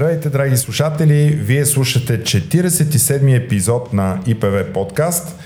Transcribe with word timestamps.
Здравейте, 0.00 0.28
драги 0.30 0.56
слушатели! 0.56 1.38
Вие 1.42 1.66
слушате 1.66 2.22
47-ми 2.22 3.34
епизод 3.34 3.92
на 3.92 4.20
ИПВ 4.26 4.72
подкаст. 4.72 5.38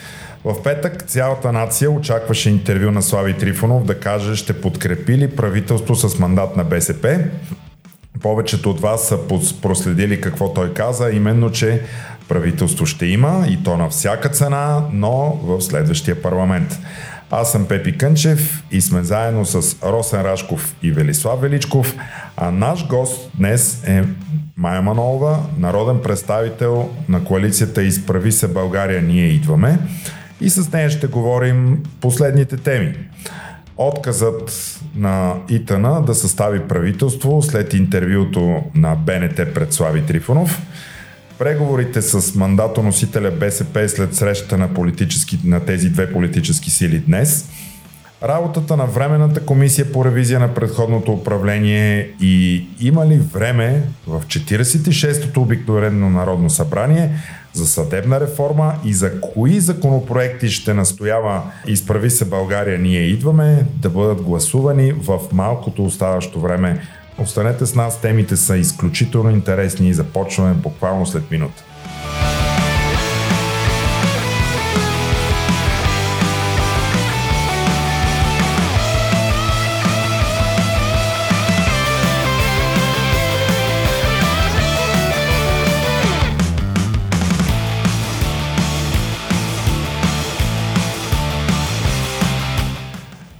В 0.44 0.62
петък 0.62 1.02
цялата 1.02 1.52
нация 1.52 1.90
очакваше 1.90 2.50
интервю 2.50 2.90
на 2.90 3.02
Слави 3.02 3.38
Трифонов 3.38 3.84
да 3.84 4.00
каже 4.00 4.36
ще 4.36 4.60
подкрепи 4.60 5.18
ли 5.18 5.36
правителство 5.36 5.94
с 5.94 6.18
мандат 6.18 6.56
на 6.56 6.64
БСП. 6.64 7.20
Повечето 8.22 8.70
от 8.70 8.80
вас 8.80 9.08
са 9.08 9.18
проследили 9.62 10.20
какво 10.20 10.54
той 10.54 10.74
каза, 10.74 11.10
именно, 11.10 11.52
че 11.52 11.82
правителство 12.28 12.86
ще 12.86 13.06
има 13.06 13.46
и 13.48 13.62
то 13.62 13.76
на 13.76 13.88
всяка 13.88 14.28
цена, 14.28 14.80
но 14.92 15.40
в 15.42 15.60
следващия 15.60 16.22
парламент. 16.22 16.78
Аз 17.36 17.52
съм 17.52 17.66
Пепи 17.66 17.98
Кънчев 17.98 18.62
и 18.70 18.80
сме 18.80 19.04
заедно 19.04 19.44
с 19.44 19.76
Росен 19.82 20.22
Рашков 20.22 20.74
и 20.82 20.92
Велислав 20.92 21.40
Величков, 21.40 21.94
а 22.36 22.50
наш 22.50 22.86
гост 22.86 23.30
днес 23.34 23.84
е 23.86 24.04
Майя 24.56 24.82
Манолова, 24.82 25.38
народен 25.58 26.00
представител 26.02 26.90
на 27.08 27.24
коалицията 27.24 27.82
Изправи 27.82 28.32
се 28.32 28.48
България, 28.48 29.02
ние 29.02 29.26
идваме 29.26 29.78
и 30.40 30.50
с 30.50 30.72
нея 30.72 30.90
ще 30.90 31.06
говорим 31.06 31.82
последните 32.00 32.56
теми. 32.56 32.94
Отказът 33.76 34.80
на 34.96 35.34
Итана 35.48 36.02
да 36.02 36.14
състави 36.14 36.60
правителство 36.60 37.42
след 37.42 37.74
интервюто 37.74 38.62
на 38.74 38.94
БНТ 38.94 39.36
пред 39.54 39.72
Слави 39.72 40.02
Трифонов– 40.06 40.62
преговорите 41.38 42.02
с 42.02 42.34
мандатоносителя 42.34 43.30
БСП 43.30 43.88
след 43.88 44.14
срещата 44.14 44.58
на, 44.58 44.68
на 45.44 45.60
тези 45.60 45.88
две 45.88 46.12
политически 46.12 46.70
сили 46.70 46.98
днес, 46.98 47.48
работата 48.22 48.76
на 48.76 48.86
Временната 48.86 49.46
комисия 49.46 49.92
по 49.92 50.04
ревизия 50.04 50.40
на 50.40 50.54
предходното 50.54 51.12
управление 51.12 52.10
и 52.20 52.66
има 52.80 53.06
ли 53.06 53.18
време 53.18 53.82
в 54.06 54.22
46-то 54.26 55.42
обикновено 55.42 56.10
Народно 56.10 56.50
събрание 56.50 57.10
за 57.52 57.66
съдебна 57.66 58.20
реформа 58.20 58.74
и 58.84 58.94
за 58.94 59.20
кои 59.20 59.60
законопроекти 59.60 60.48
ще 60.48 60.74
настоява 60.74 61.42
Изправи 61.66 62.10
се 62.10 62.24
България, 62.24 62.78
ние 62.78 63.00
идваме 63.00 63.66
да 63.76 63.90
бъдат 63.90 64.22
гласувани 64.22 64.92
в 64.92 65.18
малкото 65.32 65.84
оставащо 65.84 66.40
време 66.40 66.80
Останете 67.18 67.66
с 67.66 67.74
нас, 67.74 68.00
темите 68.00 68.36
са 68.36 68.56
изключително 68.56 69.30
интересни 69.30 69.88
и 69.88 69.94
започваме 69.94 70.54
буквално 70.54 71.06
след 71.06 71.30
минута. 71.30 71.64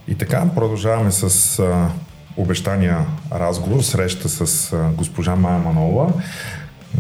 И 0.09 0.15
така, 0.19 0.51
продължаваме 0.55 1.13
с 1.13 1.61
обещания 2.37 2.99
разговор, 3.33 3.83
среща 3.83 4.29
с 4.29 4.77
госпожа 4.97 5.37
Майя 5.37 5.59
Манова. 5.59 6.13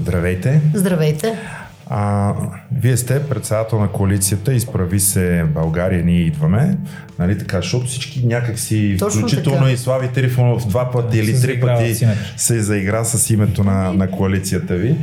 Здравейте! 0.00 0.60
Здравейте! 0.74 1.38
А, 1.86 2.32
вие 2.72 2.96
сте 2.96 3.28
председател 3.28 3.80
на 3.80 3.88
коалицията 3.88 4.55
Изправи 4.55 5.00
се 5.00 5.44
България, 5.55 6.05
ние 6.05 6.20
идваме. 6.20 6.77
Нали 7.18 7.38
така, 7.38 7.56
защото 7.56 7.86
всички 7.86 8.27
някакси, 8.27 8.96
Точно 8.98 9.20
включително 9.20 9.58
така. 9.58 9.70
и 9.70 9.77
Слави 9.77 10.08
Трифонов 10.08 10.68
два 10.68 10.90
пъти 10.90 11.18
или 11.18 11.40
три 11.40 11.61
пъти 11.61 12.06
се 12.36 12.61
заигра 12.61 13.05
с 13.05 13.30
името 13.30 13.64
на, 13.64 13.92
на 13.92 14.11
коалицията 14.11 14.74
ви. 14.74 14.96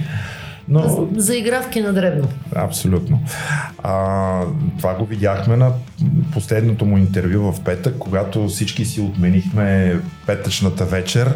Но... 0.67 1.07
Заигравки 1.15 1.81
на 1.81 1.93
дребно. 1.93 2.27
Абсолютно. 2.55 3.19
А, 3.83 4.41
това 4.77 4.93
го 4.93 5.05
видяхме 5.05 5.55
на 5.55 5.71
последното 6.33 6.85
му 6.85 6.97
интервю 6.97 7.51
в 7.51 7.63
петък, 7.63 7.95
когато 7.99 8.47
всички 8.47 8.85
си 8.85 9.01
отменихме 9.01 9.99
петъчната 10.25 10.85
вечер 10.85 11.33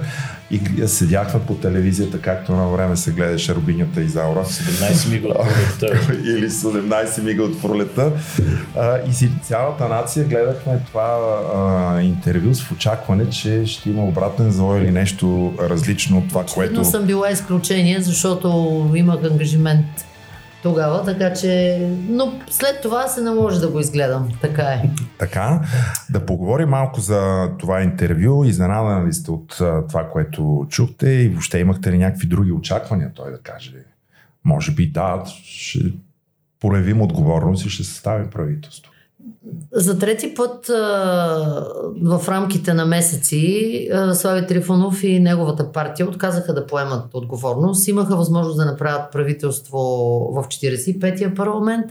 и 0.51 0.87
седяхме 0.87 1.39
по 1.39 1.55
телевизията, 1.55 2.21
както 2.21 2.51
на 2.51 2.67
време 2.67 2.95
се 2.95 3.11
гледаше 3.11 3.55
Рубинята 3.55 4.01
и 4.01 4.07
Заура. 4.07 4.45
17 4.45 5.11
мига 5.11 5.27
от 5.27 5.35
пролета. 5.35 6.13
Или 6.23 6.49
17 6.49 7.23
мига 7.23 7.43
от 7.43 7.61
пролета. 7.61 8.11
и 9.09 9.13
си 9.13 9.31
цялата 9.43 9.87
нация 9.87 10.25
гледахме 10.25 10.79
това 10.87 11.17
а, 11.55 12.01
интервю 12.01 12.53
с 12.53 12.71
очакване, 12.71 13.29
че 13.29 13.65
ще 13.65 13.89
има 13.89 14.03
обратен 14.03 14.51
завой 14.51 14.79
или 14.79 14.91
нещо 14.91 15.53
различно 15.59 16.17
от 16.17 16.29
това, 16.29 16.41
което... 16.41 16.59
Очевидно 16.59 16.85
съм 16.85 17.05
била 17.05 17.29
изключение, 17.29 18.01
защото 18.01 18.91
имах 18.95 19.23
ангажимент 19.23 20.05
тогава, 20.65 21.05
така 21.05 21.33
че... 21.33 21.79
Но 22.09 22.39
след 22.49 22.81
това 22.81 23.07
се 23.07 23.21
наложи 23.21 23.59
да 23.59 23.67
го 23.67 23.79
изгледам. 23.79 24.29
Така 24.41 24.63
е. 24.63 24.89
Така. 25.19 25.61
Да 26.09 26.25
поговорим 26.25 26.69
малко 26.69 26.99
за 26.99 27.49
това 27.59 27.81
интервю. 27.81 28.43
Изненадани 28.45 29.07
ли 29.07 29.13
сте 29.13 29.31
от 29.31 29.55
това, 29.89 30.09
което 30.11 30.65
чухте 30.69 31.09
и 31.09 31.29
въобще 31.29 31.59
имахте 31.59 31.91
ли 31.91 31.97
някакви 31.97 32.27
други 32.27 32.51
очаквания 32.51 33.11
той 33.15 33.31
да 33.31 33.37
каже? 33.37 33.73
Може 34.45 34.71
би 34.71 34.91
да, 34.91 35.23
ще 35.43 35.79
проявим 36.59 37.01
отговорност 37.01 37.65
и 37.65 37.69
ще 37.69 37.83
съставим 37.83 38.29
правителство. 38.29 38.91
За 39.73 39.99
трети 39.99 40.33
път 40.33 40.67
в 42.03 42.21
рамките 42.27 42.73
на 42.73 42.85
месеци 42.85 43.89
Слави 44.13 44.47
Трифонов 44.47 45.03
и 45.03 45.19
неговата 45.19 45.71
партия 45.71 46.09
отказаха 46.09 46.53
да 46.53 46.67
поемат 46.67 47.13
отговорност. 47.13 47.87
Имаха 47.87 48.15
възможност 48.15 48.57
да 48.57 48.65
направят 48.65 49.11
правителство 49.11 49.79
в 50.35 50.43
45-я 50.47 51.35
парламент. 51.35 51.85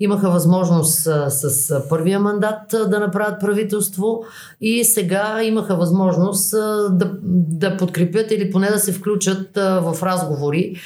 Имаха 0.00 0.30
възможност 0.30 1.08
с 1.28 1.80
първия 1.88 2.20
мандат 2.20 2.74
да 2.88 3.00
направят 3.00 3.40
правителство 3.40 4.24
и 4.60 4.84
сега 4.84 5.42
имаха 5.42 5.76
възможност 5.76 6.50
да, 6.90 7.10
да 7.22 7.76
подкрепят 7.76 8.30
или 8.30 8.50
поне 8.50 8.70
да 8.70 8.78
се 8.78 8.92
включат 8.92 9.48
в 9.56 9.96
разговори 10.02 10.76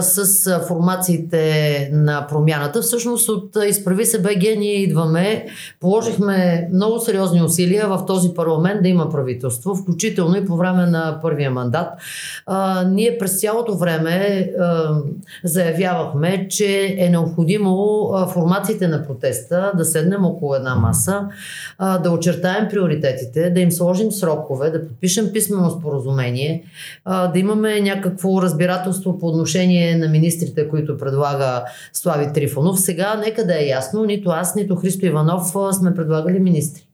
с 0.00 0.60
формациите 0.68 1.90
на 1.92 2.26
промяната. 2.26 2.82
Всъщност 2.82 3.28
от 3.28 3.56
Изправи 3.68 4.06
се 4.06 4.22
БГ 4.22 4.42
ние 4.58 4.82
идваме 4.82 5.29
Положихме 5.80 6.68
много 6.72 6.98
сериозни 6.98 7.42
усилия 7.42 7.88
в 7.88 8.06
този 8.06 8.34
парламент 8.34 8.82
да 8.82 8.88
има 8.88 9.10
правителство, 9.10 9.74
включително 9.74 10.36
и 10.36 10.46
по 10.46 10.56
време 10.56 10.86
на 10.86 11.18
първия 11.22 11.50
мандат. 11.50 11.88
А, 12.46 12.84
ние 12.84 13.18
през 13.18 13.40
цялото 13.40 13.74
време 13.74 14.48
а, 14.60 14.98
заявявахме, 15.44 16.48
че 16.48 16.96
е 16.98 17.08
необходимо 17.08 18.04
а, 18.14 18.26
формациите 18.26 18.88
на 18.88 19.06
протеста 19.06 19.72
да 19.76 19.84
седнем 19.84 20.24
около 20.24 20.54
една 20.54 20.74
маса, 20.74 21.20
а, 21.78 21.98
да 21.98 22.10
очертаем 22.10 22.68
приоритетите, 22.70 23.50
да 23.50 23.60
им 23.60 23.72
сложим 23.72 24.12
срокове, 24.12 24.70
да 24.70 24.88
подпишем 24.88 25.32
писмено 25.32 25.70
споразумение, 25.70 26.64
а, 27.04 27.26
да 27.26 27.38
имаме 27.38 27.80
някакво 27.80 28.42
разбирателство 28.42 29.18
по 29.18 29.26
отношение 29.26 29.96
на 29.96 30.08
министрите, 30.08 30.68
които 30.68 30.98
предлага 30.98 31.64
Слави 31.92 32.32
Трифонов. 32.32 32.80
Сега 32.80 33.14
нека 33.26 33.46
да 33.46 33.62
е 33.62 33.66
ясно, 33.66 34.04
нито 34.04 34.30
аз, 34.30 34.54
нито 34.54 34.76
Христо 34.76 35.06
Иванов 35.20 35.74
сме 35.74 35.94
предлагали 35.94 36.38
министри. 36.38 36.89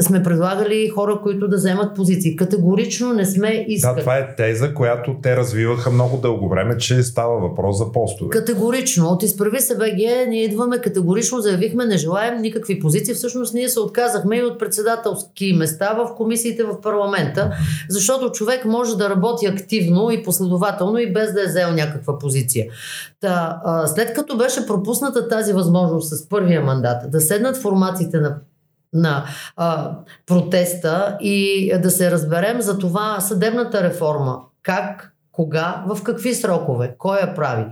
Сме 0.00 0.22
предлагали 0.22 0.88
хора, 0.88 1.20
които 1.22 1.48
да 1.48 1.56
вземат 1.56 1.96
позиции. 1.96 2.36
Категорично 2.36 3.12
не 3.12 3.26
сме 3.26 3.64
искали. 3.68 3.94
Да, 3.94 4.00
това 4.00 4.16
е 4.16 4.34
теза, 4.36 4.74
която 4.74 5.16
те 5.22 5.36
развиваха 5.36 5.90
много 5.90 6.16
дълго 6.16 6.48
време, 6.48 6.78
че 6.78 7.02
става 7.02 7.40
въпрос 7.40 7.78
за 7.78 7.92
постове. 7.92 8.30
Категорично. 8.30 9.08
От 9.08 9.22
изправи 9.22 9.60
се 9.60 9.76
БГ 9.76 10.28
ние 10.28 10.44
идваме 10.44 10.78
категорично, 10.78 11.40
заявихме, 11.40 11.84
не 11.84 11.96
желаем 11.96 12.40
никакви 12.40 12.80
позиции. 12.80 13.14
Всъщност 13.14 13.54
ние 13.54 13.68
се 13.68 13.80
отказахме 13.80 14.36
и 14.36 14.42
от 14.42 14.58
председателски 14.58 15.52
места 15.52 15.94
в 15.94 16.14
комисиите 16.16 16.64
в 16.64 16.80
парламента, 16.80 17.52
защото 17.88 18.32
човек 18.32 18.64
може 18.64 18.96
да 18.96 19.10
работи 19.10 19.46
активно 19.46 20.10
и 20.10 20.22
последователно 20.22 20.98
и 20.98 21.12
без 21.12 21.32
да 21.32 21.42
е 21.42 21.46
взел 21.46 21.72
някаква 21.72 22.18
позиция. 22.18 22.66
Та, 23.20 23.60
след 23.86 24.12
като 24.12 24.36
беше 24.36 24.66
пропусната 24.66 25.28
тази 25.28 25.52
възможност 25.52 26.16
с 26.16 26.28
първия 26.28 26.60
мандат 26.60 27.10
да 27.10 27.20
седнат 27.20 27.56
формациите 27.56 28.20
на 28.20 28.36
на 28.92 29.24
а, 29.56 29.90
протеста 30.26 31.16
и 31.20 31.72
да 31.82 31.90
се 31.90 32.10
разберем 32.10 32.60
за 32.60 32.78
това 32.78 33.20
съдебната 33.20 33.82
реформа. 33.82 34.38
Как, 34.62 35.12
кога, 35.32 35.84
в 35.86 36.02
какви 36.02 36.34
срокове, 36.34 36.94
кой 36.98 37.18
я 37.18 37.34
прави. 37.34 37.64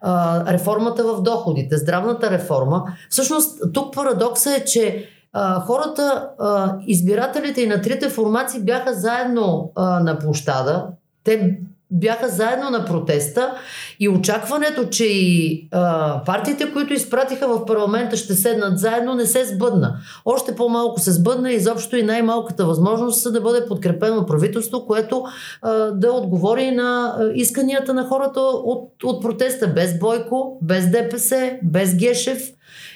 А, 0.00 0.44
реформата 0.52 1.04
в 1.04 1.22
доходите, 1.22 1.76
здравната 1.76 2.30
реформа. 2.30 2.84
Всъщност, 3.10 3.72
тук 3.72 3.94
парадокса 3.94 4.56
е, 4.56 4.64
че 4.64 5.08
а, 5.32 5.60
хората, 5.60 6.30
а, 6.38 6.76
избирателите 6.86 7.62
и 7.62 7.66
на 7.66 7.82
трите 7.82 8.08
формации 8.08 8.60
бяха 8.60 8.94
заедно 8.94 9.72
а, 9.74 10.00
на 10.00 10.18
площада. 10.18 10.86
Те 11.24 11.58
бяха 11.90 12.28
заедно 12.28 12.70
на 12.70 12.84
протеста 12.84 13.54
и 14.00 14.08
очакването, 14.08 14.88
че 14.88 15.04
и 15.04 15.68
а, 15.72 16.22
партиите, 16.24 16.72
които 16.72 16.94
изпратиха 16.94 17.48
в 17.48 17.66
парламента 17.66 18.16
ще 18.16 18.34
седнат 18.34 18.78
заедно, 18.78 19.14
не 19.14 19.26
се 19.26 19.44
сбъдна. 19.44 19.96
Още 20.24 20.54
по-малко 20.54 21.00
се 21.00 21.12
сбъдна 21.12 21.52
изобщо 21.52 21.96
и 21.96 22.02
най-малката 22.02 22.66
възможност 22.66 23.22
са 23.22 23.32
да 23.32 23.40
бъде 23.40 23.66
подкрепено 23.66 24.26
правителство, 24.26 24.86
което 24.86 25.24
а, 25.62 25.72
да 25.72 26.12
отговори 26.12 26.70
на 26.70 27.18
исканията 27.34 27.94
на 27.94 28.04
хората 28.04 28.40
от, 28.40 29.04
от 29.04 29.22
протеста. 29.22 29.68
Без 29.68 29.98
Бойко, 29.98 30.58
без 30.62 30.90
ДПС, 30.90 31.58
без 31.62 31.96
Гешев, 31.96 32.52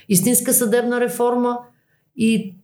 истинска 0.08 0.52
съдебна 0.52 1.00
реформа 1.00 1.58
и 2.16 2.54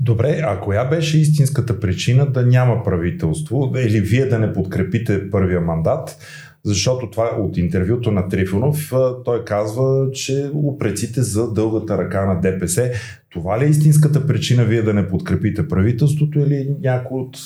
Добре, 0.00 0.40
а 0.44 0.60
коя 0.60 0.84
беше 0.84 1.18
истинската 1.18 1.80
причина 1.80 2.26
да 2.26 2.46
няма 2.46 2.82
правителство 2.82 3.72
или 3.78 4.00
вие 4.00 4.26
да 4.26 4.38
не 4.38 4.52
подкрепите 4.52 5.30
първия 5.30 5.60
мандат? 5.60 6.18
Защото 6.64 7.10
това 7.10 7.24
от 7.38 7.56
интервюто 7.56 8.10
на 8.10 8.28
Трифонов 8.28 8.92
той 9.24 9.44
казва, 9.44 10.10
че 10.12 10.50
упреците 10.54 11.22
за 11.22 11.52
дългата 11.52 11.98
ръка 11.98 12.26
на 12.26 12.40
ДПС. 12.40 12.92
Това 13.32 13.60
ли 13.60 13.64
е 13.64 13.68
истинската 13.68 14.26
причина 14.26 14.64
вие 14.64 14.82
да 14.82 14.94
не 14.94 15.08
подкрепите 15.08 15.68
правителството 15.68 16.38
или 16.38 16.70
някой 16.82 17.20
от 17.20 17.36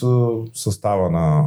състава 0.54 1.10
на, 1.10 1.44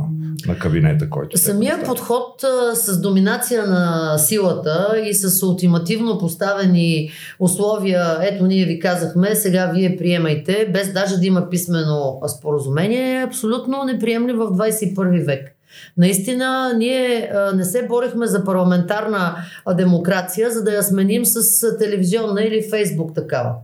на 0.47 0.59
кабинета, 0.59 1.09
който 1.09 1.37
Самия 1.37 1.83
подход 1.83 2.45
с 2.73 3.01
доминация 3.01 3.67
на 3.67 4.17
силата 4.17 5.03
и 5.09 5.13
с 5.13 5.43
ултимативно 5.43 6.17
поставени 6.17 7.11
условия, 7.39 8.17
ето 8.21 8.45
ние 8.45 8.65
ви 8.65 8.79
казахме, 8.79 9.35
сега 9.35 9.71
вие 9.75 9.97
приемайте, 9.97 10.69
без 10.73 10.93
даже 10.93 11.17
да 11.17 11.25
има 11.25 11.49
писмено 11.49 12.21
споразумение, 12.27 13.19
е 13.19 13.23
абсолютно 13.23 13.83
неприемли 13.83 14.33
в 14.33 14.45
21 14.45 15.25
век. 15.25 15.55
Наистина, 15.97 16.73
ние 16.77 17.31
не 17.55 17.63
се 17.63 17.87
борихме 17.87 18.27
за 18.27 18.43
парламентарна 18.43 19.35
демокрация, 19.77 20.51
за 20.51 20.63
да 20.63 20.71
я 20.71 20.83
сменим 20.83 21.25
с 21.25 21.77
телевизионна 21.77 22.43
или 22.43 22.69
фейсбук 22.69 23.15
такава. 23.15 23.55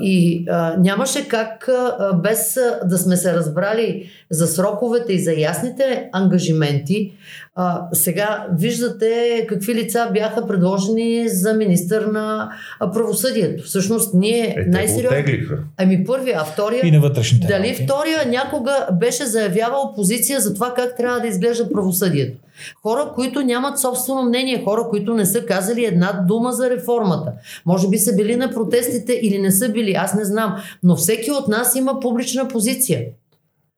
И 0.00 0.46
нямаше 0.78 1.28
как 1.28 1.70
без 2.22 2.58
да 2.84 2.98
сме 2.98 3.16
се 3.16 3.34
разбрали 3.34 4.10
за 4.30 4.46
сроковете 4.46 5.12
и 5.12 5.18
за 5.18 5.32
ясните 5.32 6.08
ангажименти. 6.12 7.12
А, 7.58 7.88
сега 7.92 8.46
виждате 8.58 9.44
какви 9.48 9.74
лица 9.74 10.10
бяха 10.12 10.46
предложени 10.46 11.28
за 11.28 11.54
министър 11.54 12.02
на 12.02 12.50
правосъдието. 12.94 13.64
Всъщност 13.64 14.14
ние 14.14 14.54
е, 14.58 14.70
най-сериозно. 14.70 15.18
Ами 15.76 16.04
първия, 16.04 16.38
а 16.40 16.44
втория. 16.44 16.86
И 16.86 16.90
на 16.90 17.00
вътрешните. 17.00 17.46
Дали 17.46 17.74
втория 17.74 18.26
някога 18.26 18.88
беше 18.92 19.26
заявявал 19.26 19.92
позиция 19.94 20.40
за 20.40 20.54
това 20.54 20.74
как 20.74 20.96
трябва 20.96 21.20
да 21.20 21.26
изглежда 21.26 21.72
правосъдието? 21.72 22.38
Хора, 22.82 23.12
които 23.14 23.42
нямат 23.42 23.78
собствено 23.78 24.22
мнение, 24.22 24.62
хора, 24.64 24.86
които 24.90 25.14
не 25.14 25.26
са 25.26 25.44
казали 25.44 25.84
една 25.84 26.24
дума 26.28 26.52
за 26.52 26.70
реформата. 26.70 27.32
Може 27.66 27.88
би 27.88 27.98
са 27.98 28.16
били 28.16 28.36
на 28.36 28.50
протестите 28.50 29.12
или 29.12 29.38
не 29.38 29.50
са 29.50 29.68
били, 29.68 29.92
аз 29.92 30.14
не 30.14 30.24
знам. 30.24 30.56
Но 30.82 30.96
всеки 30.96 31.30
от 31.30 31.48
нас 31.48 31.76
има 31.76 32.00
публична 32.00 32.48
позиция. 32.48 33.00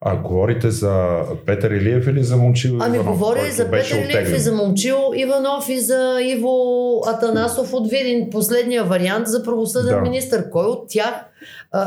А 0.01 0.15
говорите 0.15 0.71
за 0.71 1.19
Петър 1.45 1.71
Илиев 1.71 2.07
или 2.07 2.23
за 2.23 2.37
Момчил 2.37 2.77
Ами 2.81 2.95
Иванов? 2.95 3.17
говоря 3.17 3.47
и 3.47 3.51
за 3.51 3.71
Петър 3.71 3.97
Илиев 3.97 4.35
и 4.35 4.39
за 4.39 4.51
Момчил 4.51 4.97
Иванов 5.15 5.69
и 5.69 5.79
за 5.79 6.19
Иво 6.23 7.01
Атанасов 7.07 7.73
от 7.73 7.89
Видин. 7.89 8.29
Последния 8.31 8.83
вариант 8.83 9.27
за 9.27 9.43
правосъден 9.43 9.95
да. 9.95 10.01
министр. 10.01 10.49
Кой 10.49 10.65
от 10.65 10.89
тях 10.89 11.13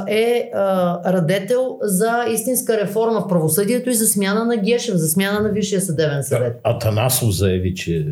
е 0.09 0.51
а, 0.55 1.13
радетел 1.13 1.79
за 1.83 2.25
истинска 2.33 2.81
реформа 2.81 3.21
в 3.21 3.29
правосъдието 3.29 3.91
и 3.91 3.95
за 3.95 4.07
смяна 4.07 4.45
на 4.45 4.57
Гешев, 4.57 4.95
за 4.95 5.09
смяна 5.09 5.41
на 5.41 5.49
Висшия 5.49 5.81
съдебен 5.81 6.23
съвет. 6.23 6.61
Атанасов 6.65 7.31
заяви, 7.31 7.75
че 7.75 8.07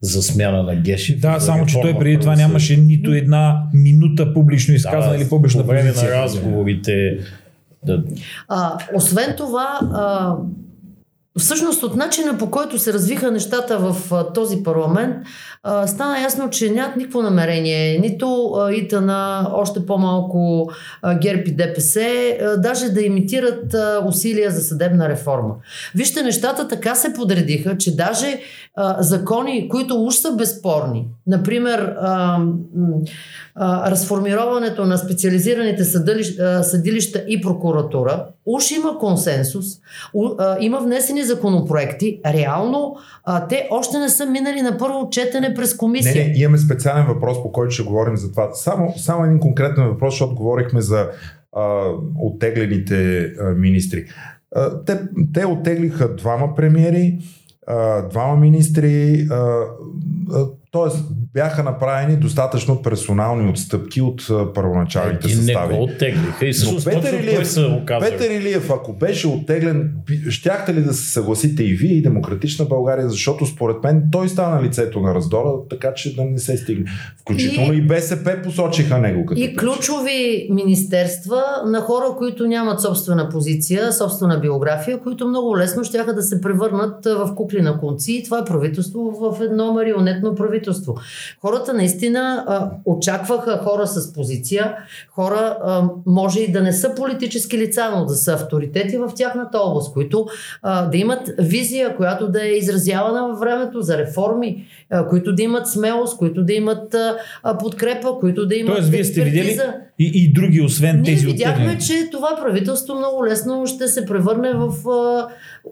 за 0.00 0.22
смяна 0.22 0.62
на 0.62 0.76
Гешев. 0.76 1.20
Да, 1.20 1.40
само 1.40 1.66
че 1.66 1.80
той 1.80 1.98
преди 1.98 2.20
това 2.20 2.36
нямаше 2.36 2.76
нито 2.76 3.12
една 3.12 3.62
минута 3.74 4.34
публично 4.34 4.74
изказана 4.74 5.12
да, 5.12 5.16
или 5.16 5.28
публична 5.28 5.62
по 5.62 5.68
време 5.68 5.92
на 5.92 6.10
разговорите. 6.10 7.18
Да. 7.86 8.02
А, 8.48 8.78
освен 8.94 9.34
това, 9.36 9.80
а, 9.94 10.36
Всъщност 11.38 11.82
от 11.82 11.96
начина 11.96 12.38
по 12.38 12.50
който 12.50 12.78
се 12.78 12.92
развиха 12.92 13.30
нещата 13.30 13.78
в 13.78 14.12
а, 14.12 14.32
този 14.32 14.62
парламент, 14.62 15.16
а, 15.62 15.86
стана 15.86 16.20
ясно, 16.20 16.50
че 16.50 16.70
нямат 16.70 16.96
никакво 16.96 17.22
намерение, 17.22 17.98
нито 17.98 18.52
а, 18.52 18.72
ИТАНА, 18.72 19.50
още 19.52 19.86
по-малко 19.86 20.70
а, 21.02 21.18
ГЕРБ 21.18 21.42
и 21.46 21.52
ДПС, 21.52 22.00
а, 22.00 22.56
даже 22.56 22.88
да 22.88 23.02
имитират 23.02 23.74
а, 23.74 24.02
усилия 24.06 24.50
за 24.50 24.60
съдебна 24.60 25.08
реформа. 25.08 25.54
Вижте, 25.94 26.22
нещата 26.22 26.68
така 26.68 26.94
се 26.94 27.12
подредиха, 27.12 27.78
че 27.78 27.96
даже 27.96 28.40
закони, 28.98 29.68
които 29.68 30.04
уж 30.04 30.14
са 30.14 30.32
безспорни, 30.32 31.08
например 31.26 31.94
а, 32.00 32.38
а, 33.54 33.90
разформироването 33.90 34.84
на 34.84 34.98
специализираните 34.98 35.84
съдилища, 35.84 36.64
съдилища 36.64 37.24
и 37.28 37.40
прокуратура, 37.40 38.26
уж 38.46 38.70
има 38.70 38.98
консенсус, 38.98 39.66
у, 40.14 40.28
а, 40.38 40.56
има 40.60 40.80
внесени 40.80 41.22
законопроекти, 41.22 42.20
реално 42.26 42.96
а, 43.24 43.46
те 43.46 43.68
още 43.70 43.98
не 43.98 44.08
са 44.08 44.26
минали 44.26 44.62
на 44.62 44.78
първо 44.78 45.10
четене 45.10 45.54
през 45.54 45.76
комисия. 45.76 46.26
Не, 46.26 46.32
не, 46.32 46.38
имаме 46.38 46.58
специален 46.58 47.06
въпрос, 47.06 47.42
по 47.42 47.52
който 47.52 47.70
ще 47.70 47.82
говорим 47.82 48.16
за 48.16 48.30
това. 48.30 48.50
Само, 48.52 48.94
само 48.96 49.24
един 49.24 49.40
конкретен 49.40 49.84
въпрос, 49.84 50.14
защото 50.14 50.34
говорихме 50.34 50.80
за 50.80 51.08
а, 51.56 51.84
оттеглените 52.20 53.20
а, 53.20 53.44
министри. 53.44 54.04
А, 54.54 54.84
те, 54.84 55.00
те 55.34 55.46
оттеглиха 55.46 56.14
двама 56.14 56.54
премиери, 56.54 57.18
двама 58.10 58.36
министри, 58.36 59.28
т.е. 60.76 60.98
бяха 61.32 61.62
направени 61.62 62.16
достатъчно 62.16 62.82
персонални 62.82 63.50
отстъпки 63.50 64.00
от 64.00 64.26
първоначалните 64.54 65.28
е, 65.28 65.30
състави. 65.30 65.72
Не 65.72 65.78
го 65.78 65.84
оттеглиха 65.84 66.46
и 66.46 66.52
всъщност 66.52 66.84
Петър 66.84 67.12
Илиев, 67.12 67.48
се 67.48 67.82
Петър 68.00 68.30
Илиев, 68.30 68.70
ако 68.70 68.92
беше 68.92 69.28
оттеглен, 69.28 69.92
щяхте 70.28 70.74
ли 70.74 70.82
да 70.82 70.92
се 70.92 71.12
съгласите 71.12 71.62
и 71.64 71.74
вие 71.74 71.92
и 71.92 72.02
Демократична 72.02 72.64
България, 72.64 73.08
защото 73.08 73.46
според 73.46 73.84
мен 73.84 74.02
той 74.12 74.28
стана 74.28 74.62
лицето 74.62 75.00
на 75.00 75.14
раздора, 75.14 75.50
така 75.70 75.94
че 75.94 76.16
да 76.16 76.24
не 76.24 76.38
се 76.38 76.56
стигне. 76.56 76.90
Включително 77.20 77.72
и, 77.72 77.76
и 77.76 77.82
БСП 77.82 78.36
посочиха 78.44 78.98
него 78.98 79.26
като 79.26 79.40
И 79.40 79.56
ключови 79.56 80.48
министерства 80.50 81.42
на 81.66 81.80
хора, 81.80 82.04
които 82.18 82.46
нямат 82.46 82.80
собствена 82.80 83.28
позиция, 83.28 83.92
собствена 83.92 84.40
биография, 84.40 85.00
които 85.00 85.28
много 85.28 85.58
лесно 85.58 85.84
ще 85.84 85.98
да 85.98 86.22
се 86.22 86.40
превърнат 86.40 87.04
в 87.04 87.34
кукли 87.36 87.62
на 87.62 87.78
конци. 87.78 88.22
Това 88.24 88.38
е 88.38 88.44
правителство 88.44 89.00
в 89.20 89.40
едно 89.40 89.72
марионетно 89.72 90.34
правителство 90.34 90.65
правителство. 90.66 90.94
Хората 91.40 91.74
наистина 91.74 92.44
а, 92.46 92.70
очакваха 92.84 93.58
хора 93.58 93.86
с 93.86 94.12
позиция, 94.12 94.76
хора 95.10 95.58
а, 95.64 95.88
може 96.06 96.40
и 96.40 96.52
да 96.52 96.62
не 96.62 96.72
са 96.72 96.94
политически 96.94 97.58
лица, 97.58 97.90
но 97.96 98.04
да 98.04 98.14
са 98.14 98.32
авторитети 98.32 98.96
в 98.96 99.10
тяхната 99.16 99.58
област, 99.58 99.92
които 99.92 100.26
а, 100.62 100.86
да 100.86 100.96
имат 100.96 101.30
визия, 101.38 101.96
която 101.96 102.28
да 102.28 102.46
е 102.46 102.50
изразявана 102.50 103.28
във 103.28 103.38
времето 103.38 103.80
за 103.80 103.98
реформи, 103.98 104.66
а, 104.90 105.08
които 105.08 105.34
да 105.34 105.42
имат 105.42 105.68
смелост, 105.68 106.18
които 106.18 106.44
да 106.44 106.52
имат 106.52 106.94
а, 106.94 107.58
подкрепа, 107.58 108.18
които 108.20 108.46
да 108.46 108.54
имат. 108.54 108.74
Тоест, 108.74 108.88
вие 108.88 109.04
сте 109.04 109.24
видели 109.24 109.58
и, 109.98 110.10
и 110.14 110.32
други, 110.32 110.60
освен 110.60 110.96
Ние 110.96 111.04
тези 111.14 111.26
видяхме, 111.26 111.64
оттегни. 111.64 111.86
че 111.86 112.10
това 112.10 112.36
правителство 112.42 112.94
много 112.94 113.26
лесно 113.26 113.66
ще 113.66 113.88
се 113.88 114.06
превърне 114.06 114.52
в 114.54 114.88
а, 114.90 115.28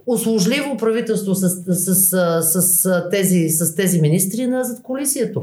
услужливо 0.06 0.76
правителство 0.76 1.34
с, 1.34 1.48
с, 1.48 1.94
с, 1.94 2.42
с, 2.42 2.62
с, 2.62 3.08
тези, 3.10 3.48
с 3.48 3.74
тези 3.74 4.00
министри 4.00 4.46
на 4.46 4.64
задколисието. 4.64 5.42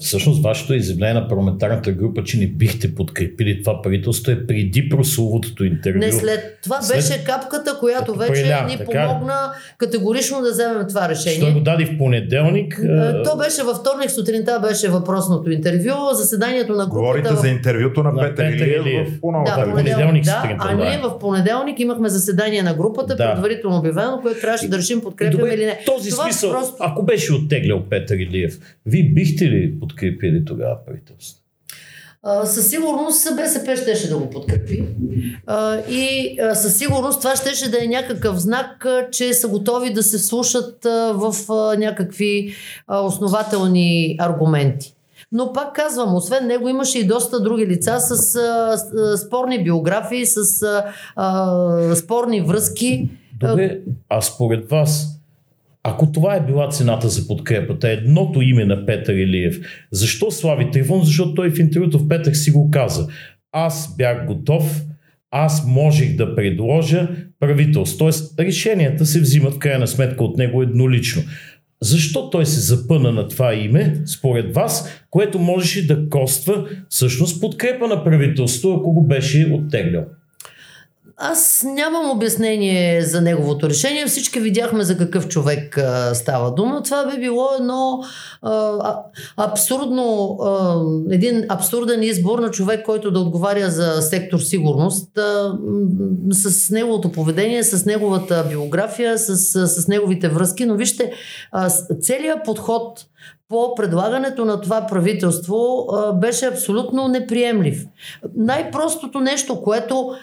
Всъщност, 0.00 0.42
вашето 0.42 0.74
изявление 0.74 1.14
на 1.14 1.28
парламентарната 1.28 1.92
група, 1.92 2.24
че 2.24 2.38
не 2.38 2.46
бихте 2.46 2.94
подкрепили 2.94 3.62
това 3.62 3.82
правителство 3.82 4.32
е 4.32 4.46
преди 4.46 4.88
прословутото 4.88 5.64
интервю. 5.64 5.98
Не 5.98 6.12
след. 6.12 6.58
Това 6.62 6.82
след... 6.82 6.96
беше 6.96 7.24
капката, 7.24 7.76
която 7.80 8.14
вече 8.14 8.32
Преля, 8.32 8.66
ни 8.68 8.76
така... 8.76 9.06
помогна 9.06 9.52
категорично 9.78 10.40
да 10.40 10.50
вземем 10.50 10.84
това 10.88 11.08
решение. 11.08 11.40
Той 11.40 11.52
го 11.52 11.60
даде 11.60 11.84
в 11.84 11.98
понеделник. 11.98 12.80
То 13.24 13.36
беше 13.36 13.62
във 13.62 13.76
вторник 13.76 14.10
сутринта, 14.10 14.60
беше 14.68 14.88
въпросното 14.88 15.50
интервю. 15.50 15.94
Заседанието 16.12 16.72
на 16.72 16.86
групата. 16.86 16.98
Говорите 16.98 17.34
в... 17.34 17.36
за 17.36 17.48
интервюто 17.48 18.02
на, 18.02 18.12
на 18.12 18.22
Петър 18.22 18.52
Илиев 18.52 19.08
в 19.08 19.44
да, 19.44 19.64
понеделник. 19.70 20.24
Да, 20.24 20.56
а 20.58 20.74
ние 20.74 20.98
в 20.98 21.18
понеделник 21.18 21.80
имахме 21.80 22.08
заседание 22.08 22.62
на 22.62 22.74
групата, 22.74 23.16
да. 23.16 23.32
предварително 23.32 23.82
обявено, 23.92 24.20
което 24.22 24.40
трябваше 24.40 24.68
да 24.68 24.78
решим 24.78 25.00
подкрепяме 25.00 25.54
или 25.54 25.66
не. 25.66 25.80
Този 25.86 26.10
Това 26.10 26.24
смисъл, 26.24 26.50
просто... 26.50 26.76
ако 26.80 27.02
беше 27.02 27.32
оттеглял 27.32 27.82
Петър 27.90 28.16
Илиев, 28.16 28.58
вие 28.86 29.02
бихте 29.02 29.44
ли 29.44 29.80
подкрепили 29.80 30.44
тогава 30.44 30.76
правителство? 30.86 31.38
Със 32.44 32.70
сигурност 32.70 33.28
БСП 33.36 33.76
щеше 33.76 34.08
да 34.08 34.18
го 34.18 34.30
подкрепи. 34.30 34.84
И 35.88 36.36
със 36.54 36.78
сигурност 36.78 37.18
това 37.18 37.36
щеше 37.36 37.70
да 37.70 37.84
е 37.84 37.86
някакъв 37.86 38.38
знак, 38.38 38.86
че 39.12 39.34
са 39.34 39.48
готови 39.48 39.92
да 39.92 40.02
се 40.02 40.18
слушат 40.18 40.84
в 41.14 41.34
някакви 41.78 42.54
основателни 42.88 44.16
аргументи. 44.20 44.94
Но 45.32 45.52
пак 45.52 45.74
казвам, 45.74 46.14
освен 46.14 46.46
него 46.46 46.68
имаше 46.68 46.98
и 46.98 47.06
доста 47.06 47.40
други 47.40 47.66
лица 47.66 48.00
с 48.00 48.38
спорни 49.26 49.64
биографии, 49.64 50.26
с 50.26 50.62
а, 51.16 51.96
спорни 51.96 52.40
връзки. 52.40 53.08
Добре, 53.50 53.78
а 54.08 54.20
според 54.20 54.70
вас 54.70 55.22
Ако 55.82 56.12
това 56.12 56.36
е 56.36 56.46
била 56.46 56.68
цената 56.68 57.08
за 57.08 57.26
подкрепата, 57.26 57.90
едното 57.90 58.42
име 58.42 58.64
на 58.64 58.86
Петър 58.86 59.14
Илиев, 59.14 59.60
защо 59.90 60.30
Слави 60.30 60.70
Трифон? 60.70 61.04
Защото 61.04 61.34
той 61.34 61.50
в 61.50 61.58
интервюто 61.58 61.98
в 61.98 62.08
Петър 62.08 62.32
си 62.32 62.50
го 62.50 62.70
каза. 62.70 63.08
Аз 63.52 63.96
бях 63.96 64.26
готов, 64.26 64.84
аз 65.30 65.66
можех 65.66 66.16
да 66.16 66.34
предложа 66.34 67.08
правителство. 67.40 67.98
Тоест, 67.98 68.40
решенията 68.40 69.06
се 69.06 69.20
взимат 69.20 69.54
в 69.54 69.58
крайна 69.58 69.86
сметка 69.86 70.24
от 70.24 70.38
него 70.38 70.62
еднолично. 70.62 71.22
Защо 71.82 72.30
той 72.30 72.46
се 72.46 72.60
запъна 72.60 73.12
на 73.12 73.28
това 73.28 73.54
име, 73.54 74.00
според 74.06 74.54
вас, 74.54 75.02
което 75.10 75.38
можеше 75.38 75.86
да 75.86 76.08
коства 76.08 76.68
всъщност 76.88 77.40
подкрепа 77.40 77.86
на 77.86 78.04
правителство, 78.04 78.72
ако 78.72 78.92
го 78.92 79.06
беше 79.06 79.50
оттеглял? 79.52 80.04
Аз 81.16 81.64
нямам 81.66 82.10
обяснение 82.10 83.02
за 83.02 83.20
неговото 83.20 83.68
решение. 83.68 84.06
Всички 84.06 84.40
видяхме 84.40 84.84
за 84.84 84.98
какъв 84.98 85.28
човек 85.28 85.78
а, 85.78 86.14
става 86.14 86.54
дума. 86.54 86.82
Това 86.82 87.06
би 87.06 87.20
било 87.20 87.48
едно 87.58 88.02
а, 88.42 88.96
абсурдно, 89.36 90.38
а, 90.42 90.80
един 91.14 91.44
абсурден 91.48 92.02
избор 92.02 92.38
на 92.38 92.50
човек, 92.50 92.84
който 92.84 93.10
да 93.10 93.20
отговаря 93.20 93.70
за 93.70 94.02
сектор 94.02 94.38
сигурност, 94.38 95.18
а, 95.18 95.58
с 96.30 96.70
неговото 96.70 97.12
поведение, 97.12 97.62
с 97.62 97.86
неговата 97.86 98.46
биография, 98.50 99.18
с, 99.18 99.36
с, 99.66 99.88
неговите 99.88 100.28
връзки. 100.28 100.66
Но 100.66 100.76
вижте, 100.76 101.12
а, 101.52 101.70
целият 102.00 102.44
подход 102.44 103.06
по 103.52 103.74
предлагането 103.74 104.44
на 104.44 104.60
това 104.60 104.86
правителство 104.86 105.88
беше 106.14 106.46
абсолютно 106.46 107.08
неприемлив. 107.08 107.86
Най-простото 108.36 109.20
нещо, 109.20 109.62
което 109.62 110.14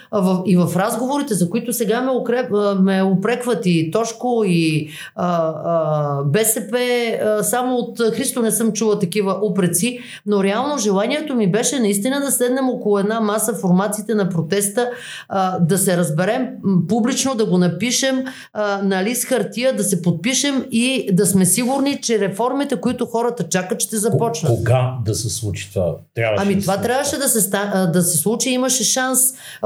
и 0.46 0.58
в 0.58 0.76
разговорите, 0.76 1.34
за 1.34 1.50
които 1.50 1.74
сега 1.74 2.02
ме, 2.02 2.12
укреп, 2.12 2.52
ме 2.80 3.04
упрекват 3.04 3.66
и 3.66 3.92
Тошко, 3.92 4.44
и 4.46 4.90
а, 5.16 5.54
а, 5.66 6.24
БСП, 6.24 6.78
а, 7.24 7.44
само 7.44 7.76
от 7.76 8.02
Христо 8.14 8.42
не 8.42 8.52
съм 8.52 8.74
чула 8.74 9.00
такива 9.00 9.40
упреци, 9.44 10.00
но 10.26 10.44
реално 10.44 10.78
желанието 10.78 11.36
ми 11.36 11.52
беше 11.52 11.80
наистина 11.80 12.20
да 12.20 12.32
седнем 12.32 12.70
около 12.70 13.00
една 13.00 13.20
маса 13.20 13.54
формациите 13.54 14.16
на 14.16 14.30
протеста, 14.30 14.90
а, 15.30 15.60
да 15.60 15.78
се 15.78 15.98
разберем 15.98 16.48
публично, 16.88 17.36
да 17.36 17.46
го 17.46 17.58
напишем 17.58 18.24
а, 18.54 18.82
на 18.84 19.04
лист 19.04 19.26
хартия, 19.26 19.76
да 19.76 19.84
се 19.84 20.02
подпишем 20.02 20.66
и 20.72 21.10
да 21.12 21.26
сме 21.26 21.46
сигурни, 21.46 22.02
че 22.02 22.20
реформите, 22.20 22.76
които 22.76 22.89
хората 22.98 23.50
чакат, 23.50 23.82
ще 23.82 23.98
започнат. 23.98 24.56
Кога 24.56 24.96
да 25.06 25.16
се 25.16 25.30
случи 25.30 25.70
това? 25.74 25.96
Трябваше 26.16 26.44
ами 26.44 26.56
да 26.56 26.62
това 26.62 26.74
се 26.74 26.82
трябваше 26.82 27.18
да 27.18 27.30
се, 27.30 27.50
да 27.94 28.02
се 28.02 28.18
случи. 28.18 28.50
Имаше 28.50 28.84
шанс. 28.84 29.20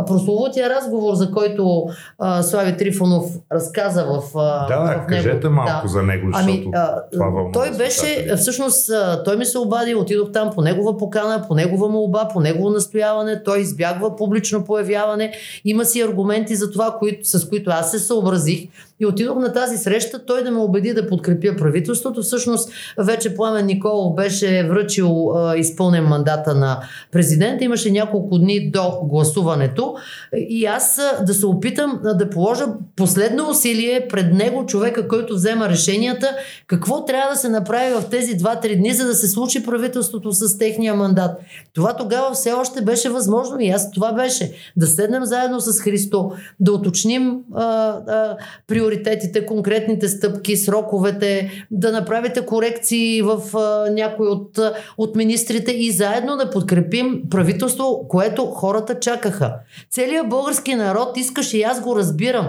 Прословутия 0.08 0.70
разговор, 0.70 1.14
за 1.16 1.32
който 1.32 1.86
а, 2.20 2.44
Слави 2.44 2.78
Трифонов 2.78 3.26
разказа 3.52 4.06
в. 4.06 4.38
А, 4.38 4.68
да, 4.68 4.94
да, 4.94 5.02
в 5.02 5.06
кажете 5.08 5.34
него. 5.34 5.50
малко 5.50 5.88
да. 5.88 5.94
за 5.94 6.04
него, 6.04 6.28
защото 6.34 6.52
ами, 6.52 6.70
а, 6.76 7.02
това 7.12 7.26
вълнува. 7.26 7.52
Той 7.54 7.78
беше, 7.78 8.36
всъщност, 8.38 8.92
той 9.26 9.38
ми 9.38 9.46
се 9.46 9.58
обади, 9.58 9.96
отидох 9.96 10.32
там 10.32 10.52
по 10.56 10.62
негова 10.62 10.98
покана, 10.98 11.46
по 11.48 11.56
негова 11.56 11.90
молба, 11.90 12.28
по 12.34 12.40
негово 12.40 12.70
настояване. 12.70 13.44
Той 13.44 13.60
избягва 13.60 14.16
публично 14.16 14.66
появяване. 14.66 15.34
Има 15.66 15.86
си 15.86 16.02
аргументи 16.02 16.56
за 16.56 16.72
това, 16.72 16.96
които, 17.00 17.30
с 17.30 17.50
които 17.50 17.70
аз 17.70 17.92
се 17.92 18.00
съобразих. 18.00 18.68
И 19.00 19.06
отидох 19.06 19.38
на 19.38 19.54
тази 19.54 19.78
среща, 19.78 20.26
той 20.26 20.44
да 20.44 20.52
ме 20.52 20.60
убеди 20.60 20.94
да 20.94 21.08
подкрепя 21.08 21.56
правителството. 21.58 22.22
Всъщност, 22.22 22.72
вече 23.16 23.36
Пламен 23.36 23.66
Николов 23.66 24.16
беше 24.16 24.64
връчил 24.64 25.32
а, 25.36 25.56
изпълнен 25.56 26.04
мандата 26.04 26.56
на 26.56 26.80
президента. 27.12 27.64
Имаше 27.64 27.92
няколко 27.92 28.38
дни 28.38 28.72
до 28.72 29.00
гласуването. 29.04 29.96
И 30.36 30.66
аз 30.66 31.00
а, 31.00 31.24
да 31.24 31.34
се 31.34 31.46
опитам 31.46 32.00
а, 32.06 32.14
да 32.14 32.30
положа 32.30 32.66
последно 32.96 33.50
усилие 33.50 34.08
пред 34.10 34.34
него, 34.34 34.66
човека, 34.66 35.08
който 35.08 35.34
взема 35.34 35.70
решенията, 35.70 36.36
какво 36.68 37.06
трябва 37.06 37.34
да 37.34 37.40
се 37.40 37.50
направи 37.50 37.94
в 37.94 38.04
тези 38.10 38.38
2-3 38.38 38.78
дни, 38.78 38.94
за 38.94 39.08
да 39.08 39.16
се 39.16 39.28
случи 39.28 39.66
правителството 39.66 40.32
с 40.32 40.58
техния 40.58 40.94
мандат. 40.94 41.40
Това 41.74 41.96
тогава 41.96 42.34
все 42.34 42.52
още 42.52 42.82
беше 42.82 43.10
възможно 43.10 43.60
и 43.60 43.70
аз 43.70 43.92
това 43.92 44.12
беше. 44.12 44.52
Да 44.78 44.88
седнем 44.88 45.26
заедно 45.26 45.60
с 45.60 45.82
Христо, 45.82 46.32
да 46.60 46.74
уточним 46.74 47.38
а, 47.54 47.64
а, 47.64 48.38
приоритетите, 48.68 49.46
конкретните 49.46 50.08
стъпки, 50.08 50.58
сроковете, 50.58 51.52
да 51.72 51.92
направите 51.92 52.46
корекции 52.46 53.03
в 53.22 53.58
а, 53.58 53.92
някой 53.92 54.28
от, 54.28 54.60
от 54.98 55.16
министрите 55.16 55.72
и 55.72 55.92
заедно 55.92 56.38
да 56.38 56.50
подкрепим 56.50 57.22
правителство, 57.30 58.06
което 58.08 58.46
хората 58.46 59.00
чакаха. 59.00 59.54
Целият 59.92 60.30
български 60.30 60.76
народ 60.76 61.18
искаше 61.18 61.58
и 61.58 61.64
аз 61.64 61.82
го 61.82 61.96
разбирам. 61.96 62.48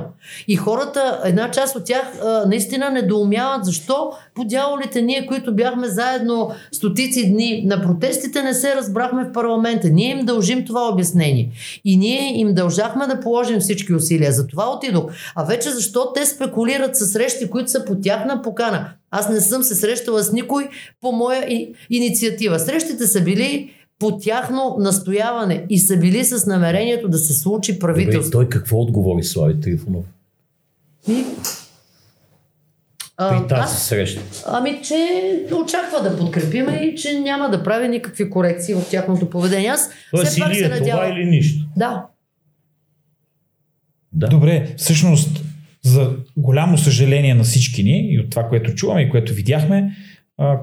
И 0.49 0.57
хората, 0.57 1.21
една 1.25 1.51
част 1.51 1.77
от 1.77 1.85
тях 1.85 2.19
а, 2.23 2.45
наистина 2.47 2.91
недоумяват 2.91 3.65
защо 3.65 4.13
по 4.35 4.45
дяволите 4.45 5.03
ние, 5.03 5.27
които 5.27 5.55
бяхме 5.55 5.89
заедно 5.89 6.51
стотици 6.73 7.33
дни 7.33 7.63
на 7.67 7.83
протестите, 7.83 8.43
не 8.43 8.55
се 8.55 8.77
разбрахме 8.77 9.25
в 9.25 9.33
парламента. 9.33 9.91
Ние 9.91 10.11
им 10.11 10.27
дължим 10.27 10.65
това 10.65 10.89
обяснение. 10.89 11.51
И 11.85 11.97
ние 11.97 12.41
им 12.41 12.55
дължахме 12.55 13.07
да 13.07 13.21
положим 13.21 13.61
всички 13.61 13.95
усилия. 13.95 14.33
За 14.33 14.47
това 14.47 14.71
отидох. 14.71 15.05
А 15.35 15.45
вече 15.45 15.71
защо 15.71 16.13
те 16.13 16.27
спекулират 16.27 16.97
с 16.97 17.07
срещи, 17.07 17.51
които 17.51 17.71
са 17.71 17.85
по 17.85 18.01
тяхна 18.01 18.43
покана? 18.43 18.89
Аз 19.17 19.29
не 19.29 19.41
съм 19.41 19.63
се 19.63 19.75
срещала 19.75 20.23
с 20.23 20.33
никой 20.33 20.69
по 21.01 21.13
моя 21.13 21.45
и, 21.53 21.75
инициатива. 21.91 22.59
Срещите 22.59 23.07
са 23.07 23.21
били 23.21 23.71
по 23.99 24.19
тяхно 24.19 24.77
настояване 24.79 25.67
и 25.71 25.79
са 25.79 25.97
били 25.97 26.25
с 26.25 26.47
намерението 26.47 27.09
да 27.09 27.19
се 27.19 27.33
случи 27.33 27.79
правителство. 27.79 28.31
Добре, 28.31 28.49
той 28.49 28.49
какво 28.49 28.79
отговори 28.79 29.23
Слави 29.23 29.61
Трифонов? 29.61 30.05
И... 31.09 31.25
При 33.17 33.49
тази 33.49 33.61
аз, 33.63 33.83
среща. 33.83 34.21
Ами, 34.47 34.81
че 34.83 34.97
очаква 35.65 36.03
да 36.03 36.19
подкрепиме 36.19 36.77
и 36.77 36.97
че 36.97 37.21
няма 37.21 37.51
да 37.51 37.63
прави 37.63 37.89
никакви 37.89 38.31
корекции 38.31 38.75
в 38.75 38.83
тяхното 38.91 39.31
поведение. 39.31 39.69
Аз 39.69 39.91
Тоест 40.11 40.31
все 40.31 40.41
пак 40.41 40.49
или 40.49 40.61
е 40.61 40.63
се 40.63 40.69
надява... 40.69 41.03
това 41.03 41.07
или 41.07 41.25
нищо. 41.25 41.65
Да. 41.77 42.07
да. 44.13 44.29
Добре, 44.29 44.75
всъщност 44.77 45.44
за 45.85 46.11
голямо 46.37 46.79
съжаление 46.79 47.35
на 47.35 47.45
всички 47.45 47.83
ни 47.83 48.09
и 48.11 48.21
от 48.21 48.31
това, 48.31 48.49
което 48.49 48.75
чуваме 48.75 49.03
и 49.03 49.11
което 49.11 49.35
видяхме, 49.35 49.93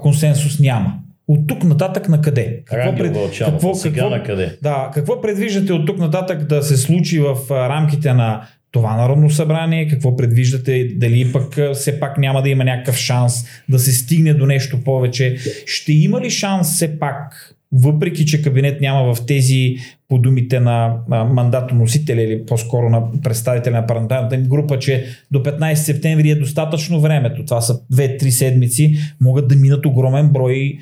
консенсус 0.00 0.58
няма. 0.60 0.94
От 1.28 1.46
тук 1.46 1.64
нататък 1.64 2.08
на 2.08 2.20
къде? 2.20 2.62
Какво, 2.64 2.96
пред... 2.96 3.12
какво, 3.38 3.74
сега 3.74 3.94
какво, 3.94 4.10
на 4.10 4.22
къде? 4.22 4.58
Да, 4.62 4.90
какво 4.94 5.20
предвиждате 5.20 5.72
от 5.72 5.86
тук 5.86 5.98
нататък 5.98 6.44
да 6.44 6.62
се 6.62 6.76
случи 6.76 7.18
в 7.18 7.36
рамките 7.50 8.12
на 8.12 8.48
това 8.70 8.96
Народно 8.96 9.30
събрание? 9.30 9.88
Какво 9.88 10.16
предвиждате? 10.16 10.88
Дали 10.96 11.32
пък 11.32 11.58
все 11.74 12.00
пак 12.00 12.18
няма 12.18 12.42
да 12.42 12.48
има 12.48 12.64
някакъв 12.64 12.96
шанс 12.96 13.44
да 13.68 13.78
се 13.78 13.92
стигне 13.92 14.34
до 14.34 14.46
нещо 14.46 14.84
повече? 14.84 15.36
Ще 15.66 15.92
има 15.92 16.20
ли 16.20 16.30
шанс 16.30 16.74
все 16.74 16.98
пак 16.98 17.54
въпреки 17.72 18.26
че 18.26 18.42
кабинет 18.42 18.80
няма 18.80 19.14
в 19.14 19.26
тези 19.26 19.76
по 20.08 20.18
думите 20.18 20.60
на 20.60 20.96
мандатоносителя 21.08 22.22
или 22.22 22.46
по-скоро 22.46 22.90
на 22.90 23.02
представителя 23.22 23.74
на 23.74 23.86
парламентарната 23.86 24.36
група, 24.36 24.78
че 24.78 25.04
до 25.30 25.38
15 25.38 25.74
септември 25.74 26.30
е 26.30 26.34
достатъчно 26.34 27.00
времето. 27.00 27.44
Това 27.44 27.60
са 27.60 27.80
2-3 27.92 28.28
седмици, 28.28 28.96
могат 29.20 29.48
да 29.48 29.56
минат 29.56 29.86
огромен 29.86 30.28
брой 30.28 30.78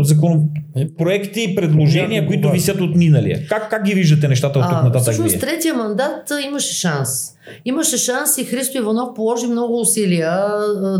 законопроекти 0.00 1.46
и 1.50 1.54
предложения, 1.54 2.26
които 2.26 2.50
висят 2.50 2.80
от 2.80 2.96
миналия. 2.96 3.46
Как, 3.48 3.70
как 3.70 3.84
ги 3.84 3.94
виждате 3.94 4.28
нещата 4.28 4.58
от 4.58 4.64
тук 4.64 4.82
нататък? 4.82 5.02
Всъщност, 5.02 5.40
третия 5.40 5.74
мандат 5.74 6.32
имаше 6.48 6.74
шанс. 6.74 7.37
Имаше 7.64 7.96
шанс 7.96 8.38
и 8.38 8.44
Христо 8.44 8.78
Иванов 8.78 9.14
положи 9.14 9.46
много 9.46 9.80
усилия 9.80 10.46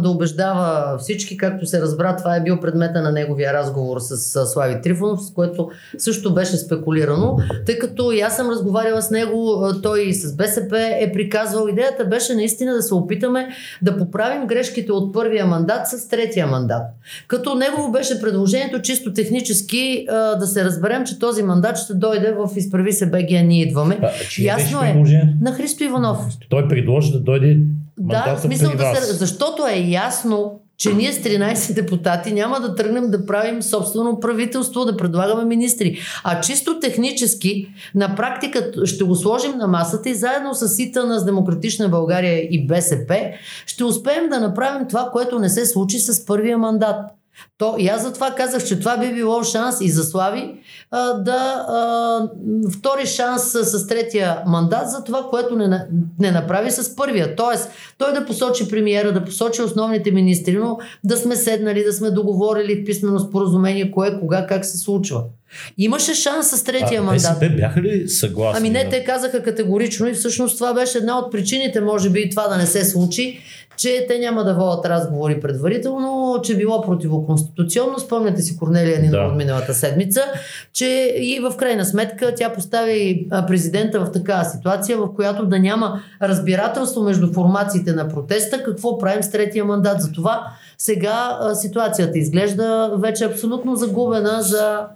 да 0.03 0.11
убеждава 0.11 0.99
всички, 0.99 1.37
както 1.37 1.67
се 1.67 1.81
разбра, 1.81 2.17
това 2.17 2.37
е 2.37 2.43
бил 2.43 2.61
предмета 2.61 3.03
на 3.03 3.13
неговия 3.13 3.53
разговор 3.53 3.99
с 4.01 4.47
Слави 4.47 4.81
Трифонов, 4.83 5.25
с 5.25 5.33
което 5.33 5.71
също 5.99 6.35
беше 6.35 6.57
спекулирано, 6.57 7.37
тъй 7.67 7.79
като 7.79 8.13
и 8.13 8.21
аз 8.21 8.37
съм 8.37 8.51
разговаряла 8.51 9.03
с 9.03 9.11
него, 9.11 9.65
той 9.83 10.01
и 10.01 10.15
с 10.15 10.37
БСП 10.37 10.97
е 11.01 11.13
приказвал. 11.13 11.69
Идеята 11.69 12.05
беше 12.05 12.35
наистина 12.35 12.75
да 12.75 12.83
се 12.83 12.95
опитаме 12.95 13.49
да 13.83 13.97
поправим 13.99 14.47
грешките 14.47 14.93
от 14.93 15.15
първия 15.15 15.47
мандат 15.47 15.89
с 15.89 16.09
третия 16.09 16.47
мандат. 16.47 16.83
Като 17.29 17.55
негово 17.55 17.93
беше 17.93 18.21
предложението 18.21 18.83
чисто 18.83 19.13
технически 19.13 20.07
да 20.39 20.47
се 20.47 20.65
разберем, 20.65 21.05
че 21.05 21.19
този 21.19 21.43
мандат 21.43 21.79
ще 21.79 21.95
дойде 21.95 22.33
в 22.39 22.51
Изправи 22.57 22.93
се 22.93 23.07
БГ, 23.07 23.31
ние 23.31 23.63
идваме. 23.63 23.99
А, 24.03 24.11
Ясно 24.39 24.83
е. 24.83 24.95
На 25.41 25.53
Христо 25.53 25.85
Иванов. 25.85 26.19
Той 26.49 26.69
предложи 26.69 27.13
да 27.13 27.21
дойде 27.21 27.61
Да, 27.99 28.37
в 28.37 28.41
смисъл 28.41 28.73
да 28.77 28.95
се, 28.95 29.13
защото 29.13 29.67
е 29.67 29.79
ясно, 29.79 30.61
че 30.79 30.95
ние 30.95 31.13
с 31.13 31.19
13 31.19 31.75
депутати 31.75 32.33
няма 32.33 32.61
да 32.61 32.75
тръгнем 32.75 33.11
да 33.11 33.27
правим 33.27 33.63
собствено 33.63 34.21
правителство, 34.21 34.85
да 34.85 34.97
предлагаме 34.97 35.45
министри. 35.45 35.99
А 36.25 36.41
чисто 36.41 36.81
технически, 36.81 37.69
на 37.95 38.15
практика 38.15 38.73
ще 38.85 39.05
го 39.05 39.15
сложим 39.15 39.53
на 39.57 39.67
масата 39.67 40.11
и 40.11 40.15
заедно 40.15 40.55
с 40.55 40.69
СИТА 40.69 41.07
на 41.07 41.25
Демократична 41.25 41.89
България 41.89 42.39
и 42.51 42.67
БСП 42.67 43.21
ще 43.67 43.85
успеем 43.85 44.29
да 44.29 44.41
направим 44.41 44.89
това, 44.89 45.09
което 45.13 45.39
не 45.39 45.49
се 45.49 45.67
случи 45.67 45.99
с 45.99 46.27
първия 46.27 46.59
мандат. 46.59 47.18
То, 47.59 47.75
и 47.79 47.89
аз 47.89 48.03
затова 48.03 48.31
казах, 48.31 48.65
че 48.65 48.79
това 48.79 48.97
би 48.97 49.15
било 49.15 49.43
шанс 49.43 49.77
и 49.81 49.91
за 49.91 50.05
Слави 50.05 50.55
а, 50.91 51.13
да 51.13 51.65
а, 51.69 52.29
втори 52.79 53.07
шанс 53.07 53.53
с, 53.53 53.65
с 53.65 53.87
третия 53.87 54.43
мандат 54.47 54.91
за 54.91 55.05
това, 55.05 55.27
което 55.31 55.57
не, 55.57 55.87
не 56.19 56.31
направи 56.31 56.71
с 56.71 56.97
първия. 56.97 57.37
Тоест, 57.37 57.71
той 57.99 58.13
да 58.13 58.27
посочи 58.27 58.69
премиера, 58.69 59.13
да 59.13 59.25
посочи 59.25 59.63
основните 59.63 60.11
министри, 60.11 60.57
но 60.57 60.79
да 61.05 61.17
сме 61.17 61.37
седнали, 61.37 61.85
да 61.85 61.93
сме 61.93 62.11
договорили 62.11 62.85
писмено 62.85 63.19
споразумение, 63.19 63.91
кое, 63.91 64.21
кога, 64.21 64.47
как 64.47 64.65
се 64.65 64.79
случва. 64.79 65.23
Имаше 65.79 66.15
шанс 66.15 66.51
с 66.51 66.65
третия 66.65 67.01
а, 67.01 67.05
мандат. 67.05 67.39
БСП 67.41 67.57
бяха 67.57 67.83
ли 67.83 68.09
съгласни? 68.09 68.59
Ами 68.59 68.71
не, 68.71 68.89
те 68.89 69.05
казаха 69.05 69.43
категорично 69.43 70.09
и 70.09 70.13
всъщност 70.13 70.59
това 70.59 70.75
беше 70.75 70.99
една 70.99 71.19
от 71.19 71.33
причините, 71.33 71.81
може 71.81 72.11
би, 72.11 72.31
това 72.31 72.49
да 72.49 72.57
не 72.57 72.67
се 72.67 72.85
случи, 72.85 73.41
че 73.79 74.07
те 74.09 74.19
няма 74.19 74.45
да 74.45 74.55
водят 74.55 74.87
разговори 74.87 75.41
предварително, 75.41 76.41
че 76.43 76.57
било 76.57 76.83
противоконституционно. 76.83 77.99
Спомняте 77.99 78.43
си 78.43 78.59
Корнелия 78.59 79.01
Нинова 79.03 79.25
да. 79.25 79.31
от 79.31 79.37
миналата 79.37 79.75
седмица, 79.75 80.21
че 80.73 80.87
и 81.19 81.41
в 81.41 81.57
крайна 81.57 81.85
сметка 81.85 82.35
тя 82.37 82.53
постави 82.53 83.29
президента 83.47 84.01
в 84.01 84.13
такава 84.13 84.45
ситуация, 84.45 84.99
в 84.99 85.15
която 85.15 85.47
да 85.47 85.59
няма 85.59 86.03
разбирателство 86.23 87.03
между 87.03 87.33
формациите 87.33 87.93
на 87.93 88.09
протеста, 88.09 88.63
какво 88.63 88.99
правим 88.99 89.23
с 89.23 89.31
третия 89.31 89.65
мандат. 89.65 90.01
Затова 90.01 90.47
сега 90.79 91.39
ситуацията 91.55 92.19
изглежда 92.19 92.93
вече 92.99 93.25
абсолютно 93.25 93.77
загубена 93.77 94.43
за 94.43 94.87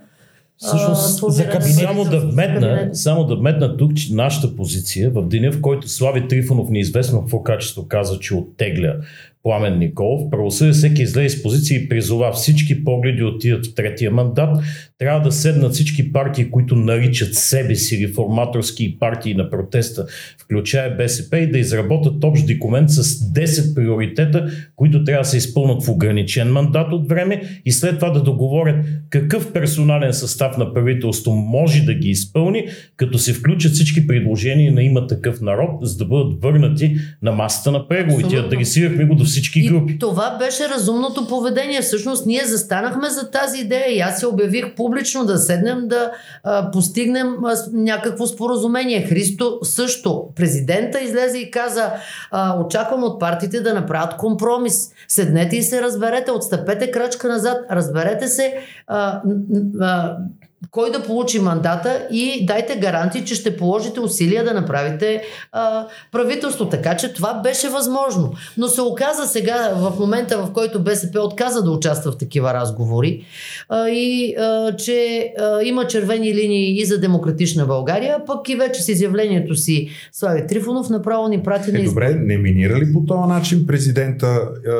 Всъщност, 0.62 1.32
за 1.32 1.48
кабинет, 1.48 1.74
само, 1.74 2.04
да 2.04 2.20
вметна, 2.20 2.90
само 2.92 3.24
да 3.24 3.36
вметна 3.36 3.76
тук, 3.76 3.94
че 3.94 4.14
нашата 4.14 4.56
позиция 4.56 5.10
в 5.10 5.28
деня, 5.28 5.52
в 5.52 5.60
който 5.60 5.88
Слави 5.88 6.28
Трифонов 6.28 6.70
неизвестно 6.70 7.18
в 7.18 7.22
какво 7.22 7.42
качество 7.42 7.88
каза, 7.88 8.18
че 8.18 8.34
оттегля 8.34 8.94
Пламен 9.42 9.78
Николов. 9.78 10.30
Правосъдие 10.30 10.72
всеки 10.72 11.02
излезе 11.02 11.36
с 11.36 11.42
позиция 11.42 11.80
и 11.80 11.88
призова 11.88 12.32
всички 12.32 12.84
погледи 12.84 13.22
отидат 13.22 13.66
в 13.66 13.74
третия 13.74 14.10
мандат. 14.10 14.58
Трябва 14.98 15.20
да 15.20 15.32
седнат 15.32 15.72
всички 15.72 16.12
партии, 16.12 16.50
които 16.50 16.76
наричат 16.76 17.34
себе 17.34 17.74
си 17.74 18.08
реформаторски 18.08 18.98
партии 18.98 19.34
на 19.34 19.50
протеста, 19.50 20.06
включая 20.38 20.96
БСП, 20.96 21.38
и 21.38 21.50
да 21.50 21.58
изработят 21.58 22.24
общ 22.24 22.46
документ 22.46 22.90
с 22.90 23.04
10 23.04 23.74
приоритета, 23.74 24.50
които 24.76 25.04
трябва 25.04 25.22
да 25.22 25.28
се 25.28 25.36
изпълнат 25.36 25.84
в 25.84 25.88
ограничен 25.88 26.52
мандат 26.52 26.92
от 26.92 27.08
време 27.08 27.42
и 27.64 27.72
след 27.72 27.94
това 27.94 28.10
да 28.10 28.22
договорят 28.22 28.76
какъв 29.10 29.52
персонален 29.52 30.12
състав 30.12 30.58
на 30.58 30.74
правителство 30.74 31.32
може 31.32 31.82
да 31.82 31.94
ги 31.94 32.08
изпълни, 32.08 32.66
като 32.96 33.18
се 33.18 33.32
включат 33.32 33.72
всички 33.72 34.06
предложения 34.06 34.72
на 34.72 34.82
има 34.82 35.06
такъв 35.06 35.40
народ, 35.40 35.70
за 35.82 35.96
да 35.96 36.04
бъдат 36.04 36.42
върнати 36.42 36.96
на 37.22 37.32
масата 37.32 37.72
на 37.72 37.88
преговорите. 37.88 38.36
Адресирахме 38.36 39.04
го 39.04 39.14
до 39.14 39.24
всички 39.32 39.68
групи. 39.68 39.92
И 39.92 39.98
това 39.98 40.36
беше 40.38 40.68
разумното 40.68 41.26
поведение. 41.26 41.82
Всъщност 41.82 42.26
ние 42.26 42.44
застанахме 42.44 43.10
за 43.10 43.30
тази 43.30 43.60
идея 43.60 43.96
и 43.96 44.00
аз 44.00 44.20
се 44.20 44.26
обявих 44.26 44.74
публично 44.74 45.24
да 45.24 45.38
седнем 45.38 45.88
да 45.88 46.12
а, 46.44 46.70
постигнем 46.70 47.44
а, 47.44 47.56
някакво 47.72 48.26
споразумение. 48.26 49.06
Христо 49.06 49.58
също. 49.62 50.24
Президента 50.36 51.00
излезе 51.00 51.38
и 51.38 51.50
каза 51.50 51.92
а, 52.30 52.60
очаквам 52.60 53.04
от 53.04 53.20
партиите 53.20 53.60
да 53.60 53.74
направят 53.74 54.16
компромис. 54.16 54.90
Седнете 55.08 55.56
и 55.56 55.62
се 55.62 55.82
разберете, 55.82 56.30
отстъпете 56.30 56.90
крачка 56.90 57.28
назад, 57.28 57.56
разберете 57.70 58.28
се 58.28 58.54
а, 58.86 59.22
а, 59.80 60.16
кой 60.70 60.90
да 60.90 61.02
получи 61.02 61.38
мандата 61.38 62.06
и 62.10 62.46
дайте 62.46 62.76
гаранти, 62.76 63.24
че 63.24 63.34
ще 63.34 63.56
положите 63.56 64.00
усилия 64.00 64.44
да 64.44 64.54
направите 64.54 65.22
а, 65.52 65.86
правителство. 66.12 66.68
Така 66.68 66.96
че 66.96 67.12
това 67.12 67.34
беше 67.34 67.68
възможно. 67.68 68.32
Но 68.56 68.68
се 68.68 68.82
оказа 68.82 69.26
сега, 69.26 69.74
в 69.76 69.92
момента 69.98 70.38
в 70.38 70.52
който 70.52 70.82
БСП 70.82 71.20
отказа 71.20 71.62
да 71.62 71.70
участва 71.70 72.12
в 72.12 72.18
такива 72.18 72.54
разговори 72.54 73.24
а, 73.68 73.88
и 73.88 74.34
а, 74.34 74.76
че 74.76 75.32
а, 75.38 75.62
има 75.62 75.86
червени 75.86 76.34
линии 76.34 76.80
и 76.80 76.84
за 76.84 77.00
демократична 77.00 77.66
България, 77.66 78.18
пък 78.26 78.48
и 78.48 78.56
вече 78.56 78.82
с 78.82 78.88
изявлението 78.88 79.54
си 79.54 79.88
Слави 80.12 80.46
Трифонов 80.46 80.90
направо 80.90 81.28
ни 81.28 81.42
прати 81.42 81.72
на 81.72 81.80
е, 81.80 81.84
Добре, 81.84 82.14
не 82.14 82.38
минира 82.38 82.74
ли 82.74 82.92
по 82.92 83.04
този 83.06 83.28
начин 83.28 83.66
президента 83.66 84.26
а, 84.26 84.72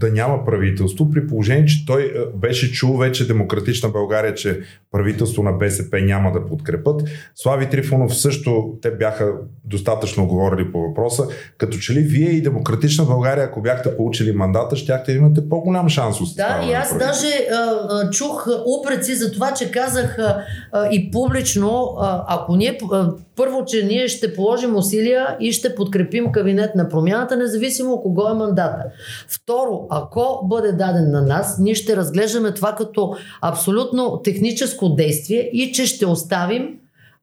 да 0.00 0.12
няма 0.12 0.44
правителство, 0.44 1.10
при 1.10 1.26
положение, 1.26 1.66
че 1.66 1.86
той 1.86 2.12
а, 2.16 2.38
беше 2.38 2.72
чул 2.72 2.96
вече 2.96 3.26
демократична 3.26 3.88
България, 3.88 4.34
че 4.34 4.60
правителство 4.96 5.42
на 5.42 5.52
БСП 5.52 6.00
няма 6.00 6.32
да 6.32 6.46
подкрепят. 6.46 7.02
Слави 7.34 7.70
Трифонов 7.70 8.16
също, 8.16 8.78
те 8.82 8.90
бяха 8.90 9.32
достатъчно 9.64 10.26
говорили 10.26 10.72
по 10.72 10.80
въпроса, 10.80 11.26
като 11.58 11.78
че 11.78 11.94
ли 11.94 12.00
вие 12.00 12.30
и 12.30 12.42
Демократична 12.42 13.04
България, 13.04 13.44
ако 13.44 13.62
бяхте 13.62 13.96
получили 13.96 14.32
мандата, 14.32 14.76
щяхте 14.76 15.12
да 15.12 15.18
имате 15.18 15.48
по-голям 15.48 15.88
шанс. 15.88 16.34
Да, 16.36 16.64
и 16.68 16.72
аз 16.72 16.98
даже 16.98 17.26
а, 17.52 18.10
чух 18.10 18.48
упреци 18.80 19.14
за 19.14 19.32
това, 19.32 19.54
че 19.54 19.70
казах 19.70 20.18
а, 20.18 20.88
и 20.90 21.10
публично, 21.10 21.96
а, 21.98 22.24
ако 22.28 22.56
ние, 22.56 22.78
а, 22.92 23.10
първо, 23.36 23.64
че 23.64 23.82
ние 23.84 24.08
ще 24.08 24.34
положим 24.34 24.76
усилия 24.76 25.36
и 25.40 25.52
ще 25.52 25.74
подкрепим 25.74 26.32
кабинет 26.32 26.74
на 26.74 26.88
промяната, 26.88 27.36
независимо 27.36 28.00
кого 28.02 28.28
е 28.28 28.34
мандата. 28.34 28.84
Второ, 29.28 29.86
ако 29.90 30.40
бъде 30.44 30.72
даден 30.72 31.10
на 31.10 31.22
нас, 31.22 31.58
ние 31.58 31.74
ще 31.74 31.96
разглеждаме 31.96 32.54
това 32.54 32.74
като 32.74 33.14
абсолютно 33.42 34.20
техническо 34.24 34.85
действие 34.94 35.50
и 35.52 35.72
че 35.72 35.86
ще 35.86 36.06
оставим 36.06 36.68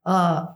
а, 0.04 0.48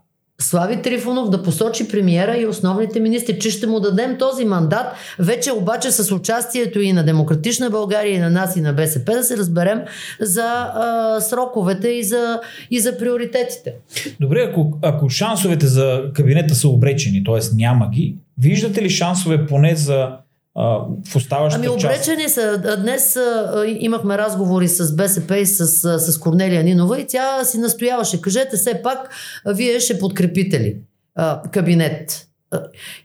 Слави 0.42 0.82
Трифонов 0.82 1.30
да 1.30 1.44
посочи 1.44 1.88
премиера 1.88 2.38
и 2.38 2.46
основните 2.46 3.00
министри, 3.00 3.40
че 3.40 3.52
ще 3.52 3.68
му 3.68 3.80
дадем 3.80 4.18
този 4.18 4.46
мандат, 4.46 4.86
вече 5.20 5.52
обаче 5.52 5.92
с 5.92 6.12
участието 6.12 6.82
и 6.82 6.94
на 6.94 7.04
Демократична 7.04 7.70
България, 7.70 8.16
и 8.16 8.20
на 8.20 8.30
нас, 8.30 8.56
и 8.56 8.62
на 8.62 8.74
БСП, 8.74 9.14
да 9.14 9.24
се 9.24 9.38
разберем 9.38 9.82
за 10.20 10.72
а, 10.74 11.22
сроковете 11.22 11.88
и 11.88 12.04
за, 12.04 12.42
и 12.72 12.80
за 12.80 12.98
приоритетите. 12.98 13.74
Добре, 14.20 14.48
ако, 14.50 14.78
ако 14.82 15.10
шансовете 15.10 15.68
за 15.68 16.04
кабинета 16.14 16.56
са 16.56 16.70
обречени, 16.70 17.24
т.е. 17.24 17.56
няма 17.56 17.90
ги, 17.90 18.16
виждате 18.38 18.82
ли 18.82 18.90
шансове 18.90 19.46
поне 19.46 19.76
за 19.76 20.10
в 20.58 21.16
оставащата 21.16 21.68
Ами 21.68 21.70
обречени 21.70 22.24
част. 22.24 22.36
са. 22.36 22.78
Днес 22.82 23.16
а, 23.16 23.64
имахме 23.80 24.18
разговори 24.18 24.68
с 24.68 24.96
БСП 24.96 25.38
и 25.38 25.46
с, 25.46 25.68
с 26.00 26.20
Корнелия 26.20 26.64
Нинова 26.64 27.00
и 27.00 27.08
тя 27.08 27.44
си 27.46 27.58
настояваше. 27.58 28.22
Кажете 28.22 28.58
все 28.58 28.82
пак, 28.84 29.10
вие 29.46 29.80
ще 29.80 30.00
подкрепите 30.00 30.60
ли 30.60 30.78
а, 31.16 31.42
кабинет? 31.52 32.24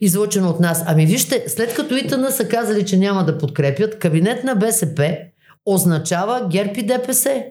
излъчено 0.01 0.51
от 0.51 0.61
нас. 0.61 0.85
Ами 0.87 1.07
вижте, 1.07 1.45
след 1.47 1.75
като 1.75 1.97
ИТН 1.97 2.31
са 2.31 2.49
казали, 2.49 2.87
че 2.87 2.97
няма 2.97 3.25
да 3.25 3.39
подкрепят, 3.39 3.99
кабинет 3.99 4.45
на 4.45 4.55
БСП 4.55 5.17
означава 5.67 6.49
ГЕРБ 6.51 6.73
и 6.77 6.83
ДПС. 6.83 7.45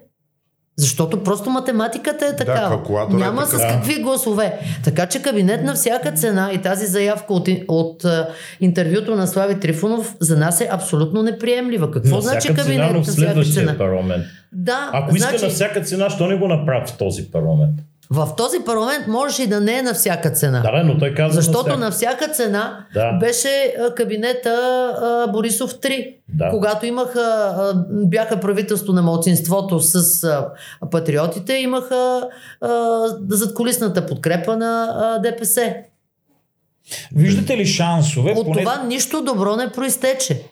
Защото 0.77 1.23
просто 1.23 1.49
математиката 1.49 2.25
е 2.25 2.35
такава. 2.35 2.81
Да, 3.09 3.17
Няма 3.17 3.41
е 3.41 3.45
така. 3.45 3.57
с 3.57 3.61
какви 3.61 4.01
гласове. 4.01 4.59
Така 4.83 5.05
че 5.05 5.21
кабинет 5.21 5.63
на 5.63 5.73
всяка 5.73 6.11
цена 6.11 6.51
и 6.53 6.57
тази 6.57 6.85
заявка 6.85 7.33
от, 7.33 7.47
от 7.67 8.05
интервюто 8.59 9.15
на 9.15 9.27
Слави 9.27 9.59
Трифонов 9.59 10.15
за 10.19 10.37
нас 10.37 10.61
е 10.61 10.69
абсолютно 10.71 11.23
неприемлива. 11.23 11.91
Какво 11.91 12.15
на 12.15 12.21
значи 12.21 12.47
кабинет 12.47 13.05
цена, 13.05 13.33
на 13.33 13.41
всяка 13.43 13.43
цена? 13.43 13.77
Парламент. 13.77 14.23
Да, 14.51 14.89
Ако 14.93 15.17
значи... 15.17 15.35
иска 15.35 15.45
на 15.45 15.51
всяка 15.51 15.81
цена, 15.81 16.09
що 16.09 16.27
не 16.27 16.37
го 16.37 16.47
направи 16.47 16.85
в 16.87 16.97
този 16.97 17.31
парламент? 17.31 17.75
В 18.13 18.29
този 18.37 18.57
парламент 18.65 19.07
можеше 19.07 19.43
и 19.43 19.47
да 19.47 19.59
не 19.59 19.77
е 19.77 19.81
на 19.81 19.93
всяка 19.93 20.31
цена. 20.31 20.61
Да, 20.61 20.83
но 20.83 20.97
той 20.97 21.13
каза. 21.13 21.41
Защото 21.41 21.77
на 21.77 21.91
всяка, 21.91 22.15
на 22.15 22.21
всяка 22.21 22.27
цена 22.33 22.85
да. 22.93 23.11
беше 23.11 23.75
кабинета 23.95 24.49
а, 25.01 25.27
Борисов 25.31 25.73
3. 25.73 26.15
Да. 26.29 26.49
Когато 26.49 26.85
имаха, 26.85 27.19
а, 27.19 27.73
бяха 27.89 28.39
правителство 28.39 28.93
на 28.93 29.01
малцинството 29.01 29.79
с 29.79 30.23
а, 30.23 30.47
патриотите, 30.91 31.53
имаха 31.53 32.27
а, 32.61 32.69
задколисната 33.29 34.05
подкрепа 34.05 34.57
на 34.57 34.93
а, 34.95 35.19
ДПС. 35.19 35.75
Виждате 37.15 37.57
ли 37.57 37.65
шансове? 37.65 38.33
От 38.37 38.45
поне... 38.45 38.63
това 38.63 38.83
нищо 38.83 39.23
добро 39.23 39.55
не 39.55 39.71
проистече. 39.71 40.43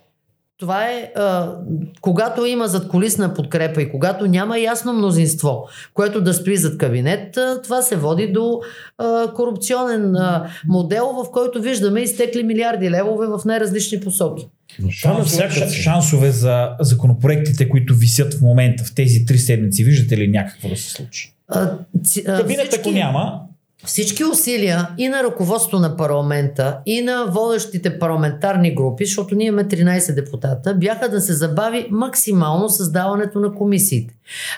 Това 0.60 0.89
е, 0.89 1.12
а, 1.15 1.56
когато 2.02 2.45
има 2.45 2.67
задколисна 2.67 3.34
подкрепа 3.34 3.82
и 3.82 3.91
когато 3.91 4.28
няма 4.28 4.60
ясно 4.60 4.93
мнозинство, 4.93 5.67
което 5.93 6.22
да 6.22 6.34
стои 6.34 6.58
зад 6.58 6.78
кабинет, 6.78 7.38
а, 7.38 7.62
това 7.62 7.82
се 7.82 7.95
води 7.95 8.28
до 8.28 8.62
а, 8.98 9.34
корупционен 9.34 10.15
а, 10.15 10.50
модел, 10.67 11.06
в 11.06 11.32
който 11.32 11.62
виждаме 11.62 12.02
изтекли 12.02 12.43
милиарди 12.43 12.91
левове 12.91 13.28
в 13.28 13.41
най-различни 13.45 14.00
посоки. 14.00 14.48
Шансове, 14.89 15.50
шансове 15.69 16.32
за 16.32 16.69
законопроектите, 16.80 17.69
които 17.69 17.95
висят 17.95 18.34
в 18.34 18.41
момента, 18.41 18.84
в 18.84 18.95
тези 18.95 19.26
три 19.26 19.38
седмици, 19.38 19.84
виждате 19.84 20.17
ли 20.17 20.28
някакво 20.28 20.69
да 20.69 20.76
се 20.76 20.89
случи? 20.89 21.34
А, 21.48 21.72
ци, 22.04 22.24
а, 22.28 22.38
Кабинет, 22.38 22.67
всички... 22.67 22.80
ако 22.80 22.91
няма, 22.91 23.41
всички 23.86 24.26
усилия 24.26 24.89
и 24.98 25.08
на 25.08 25.24
ръководство 25.24 25.80
на 25.80 25.98
парламента, 25.98 26.78
и 26.86 27.02
на 27.02 27.26
водещите 27.26 28.00
парламентарни 28.00 28.76
групи, 28.76 29.06
защото 29.06 29.36
ние 29.36 29.48
имаме 29.48 29.68
13 29.68 30.15
депутата, 30.15 30.76
бяха 30.76 31.10
да 31.10 31.22
се 31.22 31.34
забави 31.34 31.88
максимално 31.92 32.70
създаването 32.70 33.39
на 33.39 33.54
комисиите. 33.54 34.13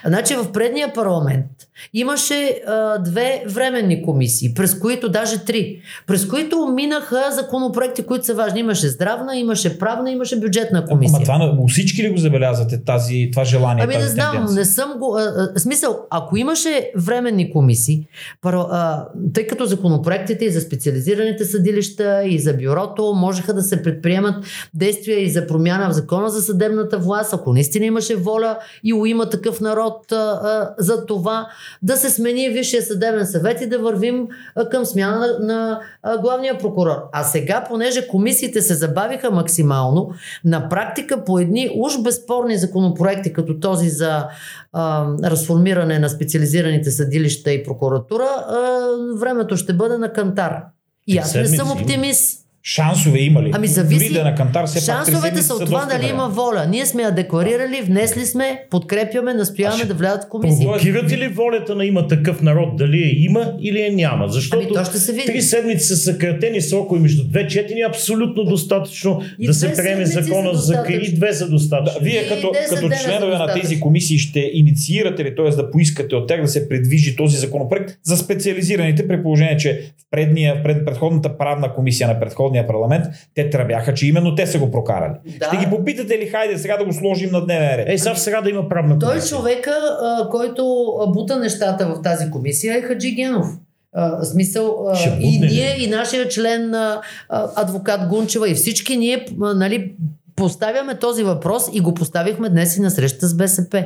Значи 0.05 0.35
в 0.35 0.51
предния 0.51 0.93
парламент 0.93 1.45
Имаше 1.93 2.61
а, 2.67 2.97
две 2.97 3.43
временни 3.47 4.03
комисии, 4.03 4.53
през 4.53 4.79
които, 4.79 5.09
даже 5.09 5.45
три, 5.45 5.81
през 6.07 6.27
които 6.27 6.67
минаха 6.75 7.23
законопроекти, 7.31 8.03
които 8.03 8.25
са 8.25 8.33
важни. 8.33 8.59
Имаше 8.59 8.87
здравна, 8.87 9.37
имаше 9.37 9.79
правна, 9.79 10.11
имаше 10.11 10.39
бюджетна 10.39 10.85
комисия. 10.85 11.25
Ама 11.29 11.51
това 11.55 11.67
всички 11.67 12.03
ли 12.03 12.09
го 12.09 12.17
забелязвате, 12.17 12.83
тази, 12.83 13.29
това 13.31 13.43
желание? 13.43 13.83
Ами 13.83 13.93
не 13.93 13.99
тази 13.99 14.13
знам, 14.13 14.31
тенденция? 14.31 14.55
не 14.55 14.65
съм 14.65 14.93
го. 14.99 15.17
А, 15.17 15.49
а, 15.55 15.59
смисъл, 15.59 15.99
ако 16.09 16.37
имаше 16.37 16.91
временни 16.95 17.51
комисии, 17.51 18.07
първо, 18.41 18.67
а, 18.71 19.07
тъй 19.33 19.47
като 19.47 19.65
законопроектите 19.65 20.45
и 20.45 20.51
за 20.51 20.61
специализираните 20.61 21.45
съдилища 21.45 22.23
и 22.25 22.39
за 22.39 22.53
бюрото 22.53 23.13
можеха 23.15 23.53
да 23.53 23.61
се 23.61 23.83
предприемат 23.83 24.45
действия 24.73 25.19
и 25.19 25.29
за 25.29 25.47
промяна 25.47 25.89
в 25.89 25.93
закона 25.93 26.29
за 26.29 26.41
съдебната 26.41 26.97
власт, 26.97 27.33
ако 27.33 27.53
наистина 27.53 27.85
имаше 27.85 28.15
воля 28.15 28.57
и 28.83 28.93
има 29.05 29.29
такъв 29.29 29.60
народ 29.61 30.11
а, 30.11 30.15
а, 30.15 30.73
за 30.77 31.05
това 31.05 31.47
да 31.81 31.97
се 31.97 32.09
смени 32.09 32.49
Висшия 32.49 32.81
съдебен 32.81 33.25
съвет 33.25 33.61
и 33.61 33.69
да 33.69 33.79
вървим 33.79 34.27
а, 34.55 34.69
към 34.69 34.85
смяна 34.85 35.19
на, 35.19 35.39
на 35.39 35.81
а, 36.03 36.17
главния 36.17 36.57
прокурор. 36.57 36.97
А 37.11 37.23
сега, 37.23 37.63
понеже 37.69 38.07
комисиите 38.07 38.61
се 38.61 38.73
забавиха 38.73 39.31
максимално, 39.31 40.09
на 40.45 40.69
практика 40.69 41.23
по 41.23 41.39
едни 41.39 41.69
уж 41.79 42.01
безспорни 42.01 42.57
законопроекти, 42.57 43.33
като 43.33 43.59
този 43.59 43.89
за 43.89 44.27
а, 44.73 45.07
разформиране 45.23 45.99
на 45.99 46.09
специализираните 46.09 46.91
съдилища 46.91 47.51
и 47.51 47.63
прокуратура, 47.63 48.23
а, 48.23 48.89
времето 49.17 49.57
ще 49.57 49.73
бъде 49.73 49.97
на 49.97 50.13
кантар. 50.13 50.63
И 51.07 51.17
аз 51.17 51.35
не 51.35 51.47
съм 51.47 51.71
оптимист. 51.71 52.40
Шансове 52.63 53.19
има 53.19 53.43
ли? 53.43 53.51
Ами 53.53 53.67
зависи. 53.67 53.99
Дори 53.99 54.13
да 54.13 54.19
е 54.19 54.23
на 54.23 54.35
кантар, 54.35 54.65
все 54.65 54.79
Шансовете 54.79 55.41
са 55.41 55.53
от 55.53 55.65
това 55.65 55.85
дали 55.85 56.09
има 56.09 56.29
воля. 56.29 56.65
Ние 56.69 56.85
сме 56.85 57.01
я 57.03 57.11
декларирали, 57.11 57.81
внесли 57.81 58.25
сме, 58.25 58.63
подкрепяме, 58.69 59.33
настояваме 59.33 59.83
А 59.83 59.87
да 59.87 59.93
влязат 59.93 60.23
в 60.23 60.27
комисии. 60.29 60.65
Провокирате 60.65 61.17
ли 61.17 61.27
волята 61.27 61.75
на 61.75 61.85
има 61.85 62.07
такъв 62.07 62.41
народ? 62.41 62.77
Дали 62.77 62.97
я 62.97 63.25
има 63.25 63.53
или 63.61 63.79
я 63.79 63.91
няма? 63.93 64.27
Защото 64.27 64.65
Ами 64.65 64.73
то 64.73 64.85
ще 64.85 64.97
се 64.97 65.13
види. 65.13 65.25
три 65.25 65.41
седмици 65.41 65.87
са 65.87 65.97
съкратени 65.97 66.61
срокове 66.61 67.01
между 67.01 67.23
две 67.27 67.47
четения, 67.47 67.87
абсолютно 67.87 68.43
достатъчно 68.43 69.21
И 69.39 69.47
да 69.47 69.53
се 69.53 69.73
приеме 69.73 70.05
закона 70.05 70.53
за 70.53 70.73
и 70.73 70.77
достатъчно. 70.77 71.15
две 71.15 71.33
са 71.33 71.49
достатъчно. 71.49 71.99
Да, 71.99 72.05
вие 72.05 72.27
като, 72.27 72.47
10 72.47 72.69
като 72.69 72.89
членове 73.03 73.37
на 73.37 73.53
тези 73.53 73.79
комисии 73.79 74.17
ще 74.17 74.39
инициирате 74.53 75.23
ли, 75.23 75.35
т.е. 75.35 75.49
да 75.49 75.71
поискате 75.71 76.15
от 76.15 76.27
тях 76.27 76.41
да 76.41 76.47
се 76.47 76.69
предвижи 76.69 77.15
този 77.15 77.37
законопроект 77.37 77.97
за 78.03 78.17
специализираните, 78.17 79.07
при 79.07 79.23
положение, 79.23 79.57
че 79.57 79.81
в, 79.97 80.03
предния, 80.11 80.55
в 80.55 80.63
пред, 80.63 80.85
предходната 80.85 81.37
правна 81.37 81.73
комисия 81.73 82.07
на 82.07 82.19
предходния 82.51 82.67
парламент 82.67 83.05
те 83.35 83.49
тръбяха, 83.49 83.93
че 83.93 84.07
именно 84.07 84.35
те 84.35 84.47
са 84.47 84.59
го 84.59 84.71
прокарали. 84.71 85.13
Да. 85.39 85.45
Ще 85.45 85.57
ги 85.57 85.69
попитате 85.69 86.17
ли, 86.17 86.27
хайде 86.27 86.57
сега 86.57 86.77
да 86.77 86.85
го 86.85 86.93
сложим 86.93 87.31
на 87.31 87.45
дневен 87.45 87.75
ред? 87.75 87.89
Е, 87.89 87.97
сега 87.97 88.13
в 88.13 88.19
среда 88.19 88.49
има 88.49 88.69
правна 88.69 88.99
Той 88.99 89.09
е 89.09 89.11
комисия. 89.11 89.37
човека, 89.37 89.71
а, 90.01 90.29
който 90.29 90.93
бута 91.07 91.39
нещата 91.39 91.85
в 91.85 92.01
тази 92.01 92.31
комисия 92.31 92.77
е 92.77 92.81
Хаджи 92.81 93.15
Генов. 93.15 93.47
А, 93.93 94.23
смисъл, 94.23 94.87
Ще 94.95 95.09
и 95.21 95.39
ние, 95.39 95.75
и 95.79 95.87
нашия 95.87 96.27
член 96.27 96.73
а, 96.73 97.01
адвокат 97.29 98.07
Гунчева, 98.09 98.49
и 98.49 98.53
всички 98.53 98.97
ние 98.97 99.25
нали, 99.37 99.93
поставяме 100.35 100.95
този 100.99 101.23
въпрос 101.23 101.69
и 101.73 101.79
го 101.79 101.93
поставихме 101.93 102.49
днес 102.49 102.77
и 102.77 102.81
на 102.81 102.91
среща 102.91 103.27
с 103.27 103.37
БСП. 103.37 103.85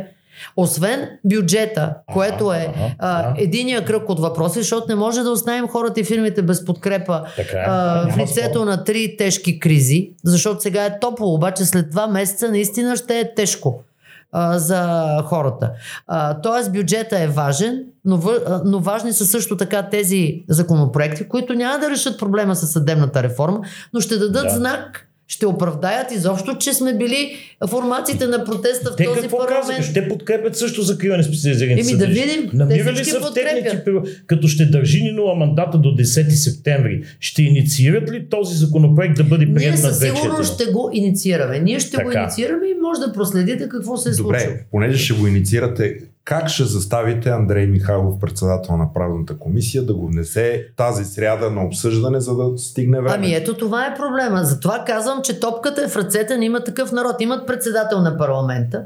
Освен 0.56 1.10
бюджета, 1.26 1.94
което 2.08 2.54
е 2.54 2.68
ага, 2.70 2.92
а, 3.00 3.34
единия 3.38 3.86
кръг 3.86 4.10
от 4.10 4.20
въпроси, 4.20 4.60
защото 4.60 4.86
не 4.90 4.96
може 4.96 5.22
да 5.22 5.32
оставим 5.32 5.68
хората 5.68 6.00
и 6.00 6.04
фирмите 6.04 6.42
без 6.42 6.66
подкрепа 6.66 7.24
Така 7.36 7.58
е. 7.58 7.66
а, 7.68 8.08
в 8.10 8.18
лицето 8.18 8.50
спор. 8.52 8.66
на 8.66 8.84
три 8.84 9.16
тежки 9.18 9.60
кризи, 9.60 10.12
защото 10.24 10.62
сега 10.62 10.86
е 10.86 11.00
топло, 11.00 11.34
обаче 11.34 11.66
след 11.66 11.90
два 11.90 12.08
месеца 12.08 12.50
наистина 12.50 12.96
ще 12.98 13.20
е 13.20 13.34
тежко 13.36 13.84
а, 14.32 14.60
за 14.60 15.02
хората. 15.22 15.72
А, 16.08 16.34
тоест 16.36 16.74
бюджета 16.74 17.20
е 17.20 17.28
важен, 17.28 17.84
но, 18.06 18.18
въ- 18.18 18.62
но 18.66 18.80
важни 18.80 19.14
са 19.14 19.26
също 19.26 19.58
така 19.58 19.84
тези 19.84 20.44
законопроекти, 20.50 21.28
които 21.28 21.54
няма 21.54 21.80
да 21.80 21.90
решат 21.90 22.20
проблема 22.20 22.56
с 22.56 22.68
съдебната 22.68 23.24
реформа, 23.24 23.60
но 23.94 24.00
ще 24.00 24.18
дадат 24.18 24.44
Да. 24.44 24.50
знак, 24.50 25.08
ще 25.28 25.46
оправдаят 25.46 26.12
изобщо, 26.12 26.58
че 26.58 26.74
сме 26.74 26.94
били 26.94 27.36
формациите 27.70 28.28
на 28.28 28.46
протеста 28.46 28.92
в 28.92 28.96
Те 28.96 29.06
този 29.06 29.22
какво 29.22 29.38
парламент. 29.38 29.68
казаха? 29.68 29.84
Ще 29.84 30.08
подкрепят 30.08 30.58
също 30.58 30.82
закриване 30.82 31.24
специализираните 31.24 31.90
Еми, 31.90 31.98
да 31.98 32.06
видим. 32.08 32.50
Те 32.50 32.58
Намира 32.58 32.92
ли 32.92 32.96
всички 32.96 33.10
са 33.12 33.20
в 33.20 33.34
техните, 33.34 33.84
като 34.28 34.48
ще 34.48 34.66
държи 34.66 35.04
Нинова 35.04 35.36
мандата 35.36 35.78
до 35.78 35.90
10 35.90 36.30
септември, 36.30 37.04
ще 37.20 37.44
инициират 37.44 38.12
ли 38.12 38.30
този 38.30 38.58
законопроект 38.58 39.16
да 39.18 39.24
бъде 39.24 39.46
Ние 39.46 39.56
прият 39.56 39.72
на 39.72 39.78
със 39.78 40.00
сигурност 40.00 40.54
ще 40.54 40.66
го 40.66 40.90
инициираме. 40.94 41.60
Ние 41.60 41.80
ще 41.80 41.98
го 41.98 42.10
Така. 42.10 42.22
инициираме 42.22 42.68
и 42.68 42.74
може 42.82 43.00
да 43.00 43.14
проследите 43.14 43.70
какво 43.70 43.98
се 43.98 44.10
е 44.10 44.14
случило. 44.14 44.32
Добре, 44.32 44.66
понеже 44.72 44.98
ще 44.98 45.14
го 45.14 45.28
инициирате, 45.28 45.98
как 46.26 46.50
ще 46.50 46.64
заставите 46.64 47.30
Андрей 47.30 47.68
Михайлов, 47.68 48.20
председател 48.20 48.78
на 48.78 48.94
правната 48.94 49.40
комисия, 49.40 49.86
да 49.86 49.94
го 49.94 50.08
внесе 50.08 50.68
тази 50.78 51.06
сряда 51.06 51.52
на 51.52 51.66
обсъждане, 51.66 52.20
за 52.20 52.36
да 52.36 52.58
стигне 52.58 53.02
време? 53.02 53.16
Ами 53.16 53.34
ето 53.34 53.58
това 53.58 53.86
е 53.86 53.96
проблема. 53.96 54.44
Затова 54.44 54.84
казвам, 54.88 55.22
че 55.24 55.40
топката 55.40 55.82
е 55.84 55.88
в 55.88 55.96
ръцете 55.96 56.38
на 56.38 56.46
има 56.46 56.64
такъв 56.64 56.92
народ. 56.92 57.22
Имат 57.22 57.48
председател 57.48 58.02
на 58.02 58.18
парламента, 58.18 58.84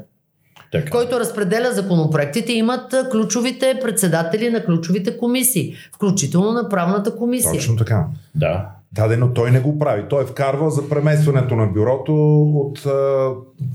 Така. 0.72 0.90
който 0.90 1.20
разпределя 1.20 1.72
законопроектите. 1.72 2.52
Имат 2.52 2.94
ключовите 3.10 3.78
председатели 3.82 4.50
на 4.50 4.64
ключовите 4.64 5.16
комисии, 5.16 5.74
включително 5.94 6.52
на 6.52 6.68
правната 6.68 7.16
комисия. 7.16 7.52
Точно 7.52 7.76
така. 7.76 8.06
Да. 8.34 8.66
Да, 8.92 9.16
но 9.16 9.32
той 9.32 9.50
не 9.50 9.60
го 9.60 9.78
прави. 9.78 10.04
Той 10.08 10.22
е 10.22 10.26
вкарва 10.26 10.70
за 10.70 10.88
преместването 10.88 11.56
на 11.56 11.66
бюрото 11.66 12.42
от 12.42 12.86
а, 12.86 13.30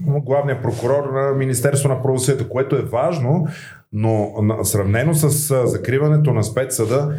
главния 0.05 0.61
прокурор 0.61 1.13
на 1.13 1.31
Министерство 1.31 1.89
на 1.89 2.03
правосъдието, 2.03 2.49
което 2.49 2.75
е 2.75 2.81
важно, 2.81 3.47
но 3.97 4.33
на, 4.41 4.65
сравнено 4.65 5.13
с 5.13 5.51
а, 5.51 5.67
закриването 5.67 6.33
на 6.33 6.43
спецсъда, 6.43 7.13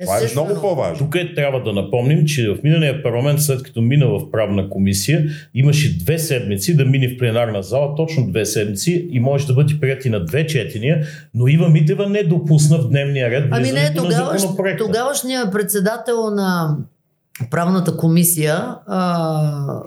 това 0.00 0.14
е 0.14 0.16
Естествено. 0.16 0.46
много 0.46 0.60
по-важно. 0.60 0.98
Тук 0.98 1.14
е, 1.14 1.34
трябва 1.34 1.62
да 1.62 1.72
напомним, 1.72 2.26
че 2.26 2.48
в 2.48 2.62
миналия 2.64 3.02
парламент, 3.02 3.42
след 3.42 3.62
като 3.62 3.80
мина 3.80 4.06
в 4.06 4.30
правна 4.30 4.68
комисия, 4.68 5.24
имаше 5.54 5.98
две 5.98 6.18
седмици 6.18 6.76
да 6.76 6.84
мине 6.84 7.08
в 7.08 7.18
пленарна 7.18 7.62
зала, 7.62 7.94
точно 7.96 8.26
две 8.26 8.44
седмици 8.46 9.08
и 9.10 9.20
може 9.20 9.46
да 9.46 9.54
бъде 9.54 9.74
прият 9.80 10.04
и 10.04 10.10
на 10.10 10.24
две 10.24 10.46
четения, 10.46 11.06
но 11.34 11.48
Ива 11.48 11.68
Митева 11.68 12.08
не 12.08 12.22
допусна 12.22 12.78
в 12.78 12.88
дневния 12.88 13.30
ред 13.30 13.48
Ами 13.50 13.72
не, 13.72 13.94
тогаваш, 13.94 14.42
тогавашният 14.78 15.52
председател 15.52 16.30
на 16.30 16.76
правната 17.50 17.96
комисия, 17.96 18.74
а, 18.86 19.82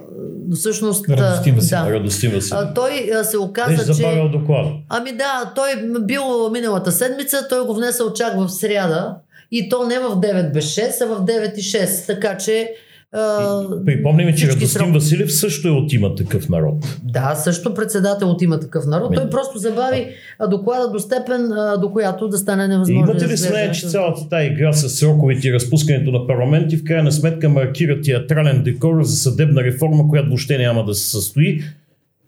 всъщност... 0.54 1.04
а, 1.10 1.16
Радостин 1.16 1.54
Василев. 1.54 1.84
да, 1.84 1.92
Радостин 1.92 2.30
Василев. 2.30 2.60
а, 2.62 2.74
той 2.74 2.92
се 2.92 3.14
Беше 3.16 3.38
оказа, 3.38 3.94
че... 3.94 4.28
доклада. 4.32 4.70
Ами 4.88 5.12
да, 5.12 5.52
той 5.54 5.68
бил 6.00 6.50
миналата 6.52 6.92
седмица, 6.92 7.46
той 7.48 7.66
го 7.66 7.74
внесъл 7.74 8.12
чак 8.12 8.36
в 8.36 8.48
сряда 8.48 9.14
и 9.50 9.68
то 9.68 9.86
не 9.86 9.98
в 9.98 10.16
9 10.16 10.52
без 10.52 10.64
6, 10.64 11.02
а 11.02 11.06
в 11.06 11.24
9 11.24 11.54
и 11.54 11.62
6. 11.62 12.06
Така 12.06 12.36
че... 12.36 12.74
А, 13.16 13.62
Припомним, 13.86 14.34
че 14.34 14.46
Радостин 14.46 14.68
срок- 14.68 14.92
Василев 14.94 15.34
също 15.34 15.68
е 15.68 15.70
от 15.70 15.92
има 15.92 16.14
такъв 16.14 16.48
народ. 16.48 16.98
Да, 17.02 17.34
също 17.34 17.74
председател 17.74 18.30
от 18.30 18.42
има 18.42 18.60
такъв 18.60 18.86
народ. 18.86 19.06
Ами- 19.06 19.16
Той 19.16 19.30
просто 19.30 19.58
забави 19.58 20.06
а, 20.38 20.46
доклада 20.46 20.90
до 20.90 20.98
степен, 20.98 21.52
а, 21.52 21.76
до 21.76 21.92
която 21.92 22.28
да 22.28 22.38
стане 22.38 22.68
невъзможно. 22.68 23.10
Имате 23.10 23.28
ли 23.28 23.32
изглежда. 23.34 23.72
че 23.72 23.86
цялата 23.86 24.28
тази 24.28 24.46
игра 24.46 24.72
с 24.72 24.88
сроковете 24.88 25.48
и 25.48 25.52
разпускането 25.52 26.10
на 26.10 26.26
парламенти 26.26 26.76
в 26.76 26.84
крайна 26.84 27.12
сметка 27.12 27.48
маркира 27.48 28.00
театрален 28.00 28.62
декор 28.62 29.02
за 29.02 29.16
съдебна 29.16 29.62
реформа, 29.62 30.08
която 30.08 30.28
въобще 30.28 30.58
няма 30.58 30.84
да 30.84 30.94
се 30.94 31.10
състои? 31.10 31.48
И 31.48 31.62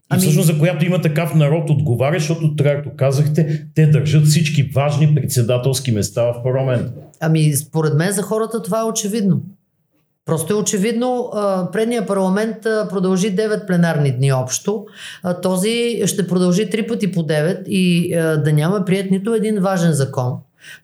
Ами- 0.08 0.20
всъщност 0.22 0.46
за 0.46 0.58
която 0.58 0.84
има 0.84 1.00
такъв 1.00 1.34
народ 1.34 1.70
отговаря, 1.70 2.18
защото, 2.18 2.54
както 2.58 2.90
казахте, 2.96 3.66
те 3.74 3.86
държат 3.86 4.26
всички 4.26 4.62
важни 4.64 5.14
председателски 5.14 5.92
места 5.92 6.22
в 6.22 6.42
парламент. 6.42 6.86
Ами, 7.20 7.52
според 7.54 7.94
мен 7.94 8.12
за 8.12 8.22
хората 8.22 8.62
това 8.62 8.80
е 8.80 8.84
очевидно. 8.84 9.40
Просто 10.26 10.52
е 10.52 10.56
очевидно. 10.56 11.30
Предния 11.72 12.06
парламент 12.06 12.56
продължи 12.62 13.36
9 13.36 13.66
пленарни 13.66 14.16
дни 14.16 14.32
общо. 14.32 14.86
Този 15.42 16.02
ще 16.06 16.28
продължи 16.28 16.70
3 16.70 16.88
пъти 16.88 17.12
по 17.12 17.20
9 17.20 17.64
и 17.64 18.14
да 18.44 18.52
няма 18.52 18.84
прият 18.84 19.10
нито 19.10 19.34
един 19.34 19.60
важен 19.60 19.92
закон. 19.92 20.32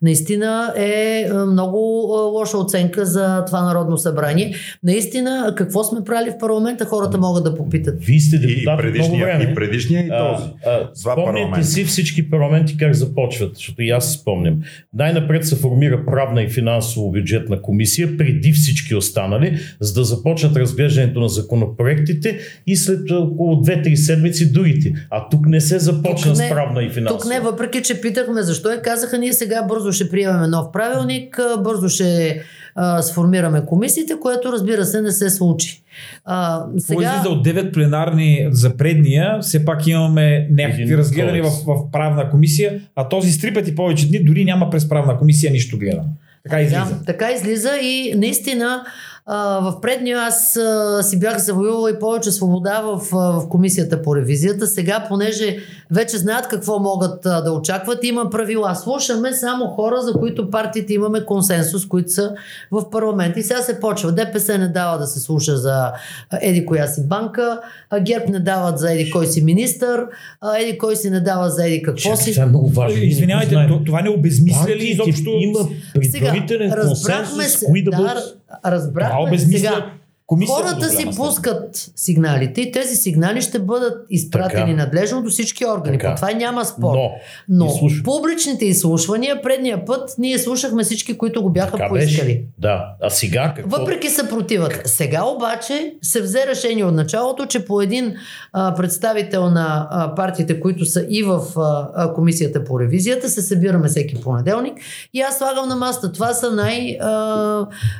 Наистина 0.02 0.72
е 0.76 1.26
а, 1.32 1.46
много 1.46 1.78
а, 2.18 2.20
лоша 2.20 2.58
оценка 2.58 3.06
за 3.06 3.44
това 3.44 3.62
Народно 3.62 3.98
събрание. 3.98 4.54
Наистина, 4.82 5.54
какво 5.56 5.84
сме 5.84 6.04
правили 6.04 6.30
в 6.30 6.38
парламента, 6.38 6.84
хората 6.84 7.18
могат 7.18 7.44
да 7.44 7.54
попитат. 7.54 8.04
Вие 8.04 8.20
сте 8.20 8.36
И, 8.36 8.40
депутат 8.40 8.62
много 8.64 8.82
предишния, 8.82 9.26
време. 9.26 9.50
и 9.50 9.54
предишния, 9.54 10.06
и 10.06 10.08
този. 10.08 10.44
А, 10.66 10.70
а, 10.70 10.90
спомняте 10.94 11.62
си 11.62 11.84
всички 11.84 12.30
парламенти 12.30 12.76
как 12.76 12.94
започват, 12.94 13.54
защото 13.54 13.82
и 13.82 13.90
аз 13.90 14.12
си 14.12 14.18
спомням. 14.18 14.58
Най-напред 14.94 15.46
се 15.46 15.56
формира 15.56 16.04
правна 16.04 16.42
и 16.42 16.48
финансово-бюджетна 16.48 17.62
комисия, 17.62 18.16
преди 18.16 18.52
всички 18.52 18.94
останали, 18.94 19.58
за 19.80 19.94
да 19.94 20.04
започнат 20.04 20.56
разглеждането 20.56 21.20
на 21.20 21.28
законопроектите 21.28 22.38
и 22.66 22.76
след 22.76 23.10
около 23.10 23.54
2-3 23.56 23.94
седмици 23.94 24.52
другите. 24.52 24.94
А 25.10 25.28
тук 25.28 25.46
не 25.46 25.60
се 25.60 25.78
започна 25.78 26.30
Тук 26.30 26.36
с 26.36 26.40
не- 26.40 26.50
правна 26.50 26.82
и 26.82 26.90
финансова. 26.90 27.20
Тук 27.20 27.28
не, 27.28 27.40
въпреки 27.40 27.82
че 27.82 28.00
питахме 28.00 28.42
защо 28.42 28.72
и 28.72 28.82
казаха, 28.82 29.18
ние 29.18 29.32
сега 29.32 29.62
бързо 29.72 29.92
ще 29.92 30.10
приемем 30.10 30.50
нов 30.50 30.72
правилник, 30.72 31.40
бързо 31.58 31.88
ще 31.88 32.42
а, 32.74 33.02
сформираме 33.02 33.64
комисиите, 33.66 34.14
което 34.20 34.52
разбира 34.52 34.84
се 34.84 35.02
не 35.02 35.10
се 35.12 35.30
случи. 35.30 35.82
А, 36.24 36.66
Сега... 36.78 37.02
излиза 37.02 37.28
от 37.28 37.46
9 37.46 37.72
пленарни 37.72 38.48
за 38.50 38.76
предния, 38.76 39.38
все 39.40 39.64
пак 39.64 39.86
имаме 39.86 40.48
някакви 40.50 40.96
разгледани 40.96 41.40
в, 41.40 41.50
в 41.66 41.90
правна 41.92 42.30
комисия, 42.30 42.80
а 42.96 43.08
този 43.08 43.32
с 43.32 43.40
три 43.40 43.54
пъти 43.54 43.74
повече 43.74 44.08
дни 44.08 44.24
дори 44.24 44.44
няма 44.44 44.70
през 44.70 44.88
правна 44.88 45.18
комисия 45.18 45.52
нищо 45.52 45.78
гледано. 45.78 46.08
Така 46.44 46.60
излиза. 46.60 46.84
Да, 46.84 47.04
така 47.06 47.32
излиза 47.32 47.70
и 47.82 48.14
наистина 48.16 48.84
а, 49.26 49.60
в 49.60 49.80
предния 49.80 50.18
аз 50.18 50.56
а, 50.56 51.02
си 51.02 51.18
бях 51.18 51.38
завоювала 51.38 51.90
и 51.90 51.98
повече 51.98 52.30
свобода 52.30 52.80
в, 52.80 53.00
а, 53.12 53.16
в 53.16 53.48
комисията 53.48 54.02
по 54.02 54.16
ревизията. 54.16 54.66
Сега, 54.66 55.06
понеже 55.08 55.56
вече 55.90 56.18
знаят 56.18 56.48
какво 56.48 56.78
могат 56.78 57.26
а, 57.26 57.40
да 57.40 57.52
очакват, 57.52 58.04
има 58.04 58.30
правила. 58.30 58.74
Слушаме 58.74 59.32
само 59.32 59.66
хора, 59.66 60.02
за 60.02 60.12
които 60.12 60.50
партиите 60.50 60.94
имаме 60.94 61.24
консенсус, 61.24 61.88
които 61.88 62.10
са 62.10 62.34
в 62.70 62.90
парламент. 62.90 63.36
И 63.36 63.42
сега 63.42 63.62
се 63.62 63.80
почва. 63.80 64.12
ДПС 64.12 64.58
не 64.58 64.68
дава 64.68 64.98
да 64.98 65.06
се 65.06 65.20
слуша 65.20 65.56
за 65.56 65.92
еди 66.40 66.66
коя 66.66 66.86
си 66.86 67.08
банка, 67.08 67.60
а 67.90 68.00
ГЕРБ 68.00 68.24
не 68.28 68.40
дават 68.40 68.78
за 68.78 68.92
еди 68.92 69.10
кой 69.10 69.26
си 69.26 69.44
министър, 69.44 70.06
а, 70.40 70.58
еди 70.58 70.78
кой 70.78 70.96
си 70.96 71.10
не 71.10 71.20
дава 71.20 71.50
за 71.50 71.66
еди 71.66 71.82
какво 71.82 71.98
Чакай, 71.98 72.16
си. 72.16 72.32
това 72.32 72.44
е 72.44 72.48
много 72.48 72.68
важно. 72.68 72.98
Извинявайте, 73.02 73.54
Знаем. 73.54 73.68
то- 73.68 73.84
това 73.84 74.02
не 74.02 74.10
обезмисля 74.10 74.76
ли 74.76 74.84
изобщо? 74.84 75.30
Има 75.30 75.68
предварителен 75.94 76.72
разбрахме 76.72 77.26
консенсус, 77.26 77.58
се, 77.58 77.66
кои 77.66 77.84
да 77.84 77.90
да, 77.90 77.96
бъдат... 77.96 78.41
Това 78.62 78.72
разбрахме 78.76 79.20
обезмисля 79.20 79.58
сега. 79.58 79.92
Комисията. 80.32 80.62
Хората 80.62 80.88
си 80.88 81.06
пускат 81.16 81.90
сигналите 81.96 82.60
и 82.60 82.72
тези 82.72 82.96
сигнали 82.96 83.42
ще 83.42 83.58
бъдат 83.58 84.06
изпратени 84.10 84.70
Така. 84.72 84.84
надлежно 84.84 85.22
до 85.22 85.30
всички 85.30 85.66
органи. 85.66 85.98
Така. 85.98 86.10
По 86.10 86.16
това 86.16 86.30
няма 86.32 86.64
спор. 86.64 86.94
Но, 86.94 87.10
Но 87.48 87.66
изслушва- 87.66 88.04
публичните 88.04 88.64
изслушвания, 88.64 89.42
предния 89.42 89.84
път 89.84 90.14
ние 90.18 90.38
слушахме 90.38 90.82
всички, 90.82 91.18
които 91.18 91.42
го 91.42 91.50
бяха 91.50 91.70
така 91.72 91.88
поискали. 91.88 92.26
беше. 92.26 92.44
Да. 92.58 92.84
А 93.02 93.10
сега 93.10 93.52
какво? 93.56 93.76
Въпреки 93.78 94.08
съпротивата. 94.08 94.80
Сега 94.84 95.24
обаче 95.24 95.94
се 96.02 96.22
взе 96.22 96.46
решение 96.46 96.84
от 96.84 96.94
началото, 96.94 97.46
че 97.46 97.64
по 97.64 97.80
един 97.80 98.14
а, 98.52 98.74
представител 98.74 99.50
на 99.50 99.88
а, 99.90 100.14
партиите, 100.14 100.60
които 100.60 100.84
са 100.84 101.06
и 101.08 101.22
в 101.22 101.40
а, 101.56 102.12
комисията 102.12 102.64
по 102.64 102.80
ревизията, 102.80 103.28
се 103.28 103.42
събираме 103.42 103.88
всеки 103.88 104.14
понеделник 104.14 104.74
и 105.14 105.20
аз 105.20 105.38
слагам 105.38 105.68
на 105.68 105.76
масата. 105.76 106.12
Това 106.12 106.32
са 106.32 106.50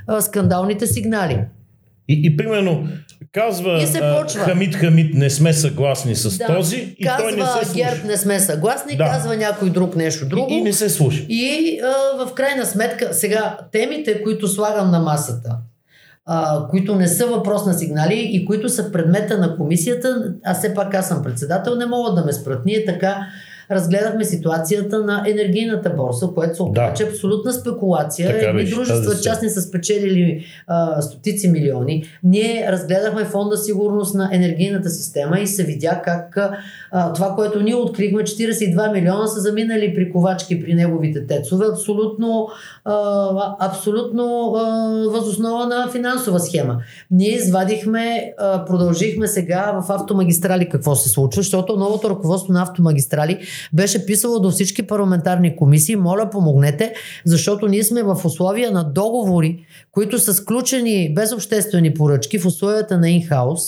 най-скандалните 0.08 0.86
сигнали. 0.86 1.40
И, 2.08 2.20
и 2.24 2.36
примерно 2.36 2.88
казва 3.32 3.82
И 3.82 3.86
се 3.86 4.00
почва. 4.00 4.40
Хамид 4.40 4.74
Хамид 4.74 5.14
не 5.14 5.30
сме 5.30 5.52
съгласни 5.52 6.14
с 6.14 6.38
Да. 6.38 6.46
този 6.46 6.94
и 6.98 7.04
казва 7.04 7.22
той 7.22 7.32
не 7.32 7.46
се 7.46 7.64
слуша. 7.64 7.74
ГЕРБ 7.74 8.06
не 8.06 8.16
сме 8.16 8.40
съгласни, 8.40 8.96
Да. 8.96 9.04
казва 9.04 9.36
някой 9.36 9.70
друг 9.70 9.96
нещо 9.96 10.28
друго. 10.28 10.46
И, 10.50 10.54
и 10.54 10.62
не 10.62 10.72
се 10.72 10.88
слуша. 10.88 11.22
И 11.28 11.78
а, 11.80 12.26
в 12.26 12.34
крайна 12.34 12.66
сметка, 12.66 13.14
сега 13.14 13.58
темите, 13.72 14.22
които 14.22 14.48
слагам 14.48 14.90
на 14.90 14.98
масата, 15.00 15.56
а, 16.26 16.68
които 16.68 16.94
не 16.94 17.08
са 17.08 17.26
въпрос 17.26 17.66
на 17.66 17.74
сигнали 17.74 18.30
и 18.32 18.44
които 18.44 18.68
са 18.68 18.92
предмета 18.92 19.38
на 19.38 19.56
комисията, 19.56 20.32
а 20.44 20.54
все 20.54 20.74
пак 20.74 20.94
аз 20.94 21.08
съм 21.08 21.22
председател, 21.22 21.74
не 21.74 21.86
могат 21.86 22.14
да 22.14 22.24
ме 22.24 22.32
спрат. 22.32 22.66
Ние 22.66 22.84
така 22.84 23.26
разгледахме 23.70 24.24
ситуацията 24.24 25.04
на 25.04 25.24
енергийната 25.26 25.90
борса, 25.90 26.28
което 26.34 26.56
се 26.56 26.62
оказа, 26.62 26.88
Да. 26.88 26.94
че 26.94 27.02
е 27.02 27.06
абсолютна 27.06 27.52
спекулация. 27.52 28.32
Така 28.32 28.46
Едни 28.48 28.62
беше, 28.62 28.74
дружества 28.74 29.10
тази 29.10 29.22
частни 29.22 29.48
са 29.50 29.62
спечелили 29.62 30.44
а, 30.66 31.02
стотици 31.02 31.48
милиони. 31.48 32.04
Ние 32.22 32.72
разгледахме 32.72 33.24
фонда 33.24 33.56
сигурност 33.56 34.14
на 34.14 34.30
енергийната 34.32 34.90
система 34.90 35.40
и 35.40 35.46
се 35.46 35.64
видя 35.64 36.00
как 36.04 36.38
това, 37.14 37.34
което 37.34 37.60
ние 37.60 37.74
открихме, 37.74 38.22
42 38.22 38.92
милиона 38.92 39.26
са 39.26 39.40
заминали 39.40 39.94
при 39.94 40.12
ковачки 40.12 40.64
при 40.64 40.74
неговите 40.74 41.26
тецове. 41.26 41.66
Абсолютно, 41.72 42.48
а, 42.84 43.56
абсолютно 43.60 44.50
възоснова 45.10 45.66
на 45.66 45.88
финансова 45.92 46.40
схема. 46.40 46.78
Ние 47.10 47.34
извадихме, 47.34 48.32
а, 48.38 48.64
продължихме 48.64 49.26
сега 49.26 49.80
в 49.80 49.92
автомагистрали 49.92 50.68
какво 50.68 50.94
се 50.94 51.08
случва, 51.08 51.42
защото 51.42 51.76
новото 51.76 52.10
ръководство 52.10 52.52
на 52.52 52.62
автомагистрали 52.62 53.38
беше 53.72 54.06
писало 54.06 54.40
до 54.40 54.50
всички 54.50 54.86
парламентарни 54.86 55.56
комисии, 55.56 55.96
моля 55.96 56.30
помогнете, 56.30 56.94
защото 57.24 57.68
ние 57.68 57.84
сме 57.84 58.02
в 58.02 58.20
условия 58.24 58.70
на 58.70 58.84
договори, 58.84 59.66
които 59.92 60.18
са 60.18 60.34
сключени 60.34 61.14
без 61.14 61.32
обществени 61.32 61.94
поръчки 61.94 62.38
в 62.38 62.46
условията 62.46 62.98
на 62.98 63.10
инхаус, 63.10 63.60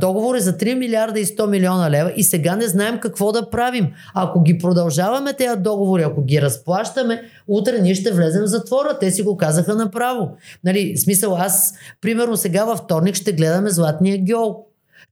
договори 0.00 0.40
за 0.40 0.56
3 0.56 0.74
милиарда 0.74 1.20
и 1.20 1.24
100 1.24 1.46
милиона 1.46 1.90
лева 1.90 2.12
и 2.16 2.22
сега 2.22 2.56
не 2.56 2.68
знаем 2.68 2.98
какво 3.00 3.32
да 3.32 3.50
правим. 3.50 3.86
Ако 4.14 4.42
ги 4.42 4.58
продължаваме 4.58 5.32
тези 5.32 5.60
договори, 5.60 6.02
ако 6.02 6.24
ги 6.24 6.42
разплащаме, 6.42 7.22
утре 7.48 7.80
ние 7.80 7.94
ще 7.94 8.12
влезем 8.12 8.42
в 8.42 8.46
затвора. 8.46 8.98
Те 9.00 9.10
си 9.10 9.22
го 9.22 9.36
казаха 9.36 9.74
направо. 9.74 10.30
Нали, 10.64 10.96
смисъл, 10.96 11.36
аз, 11.36 11.74
примерно 12.00 12.36
сега 12.36 12.64
във 12.64 12.78
вторник 12.78 13.14
ще 13.14 13.32
гледаме 13.32 13.70
Златния 13.70 14.18
геол. 14.18 14.66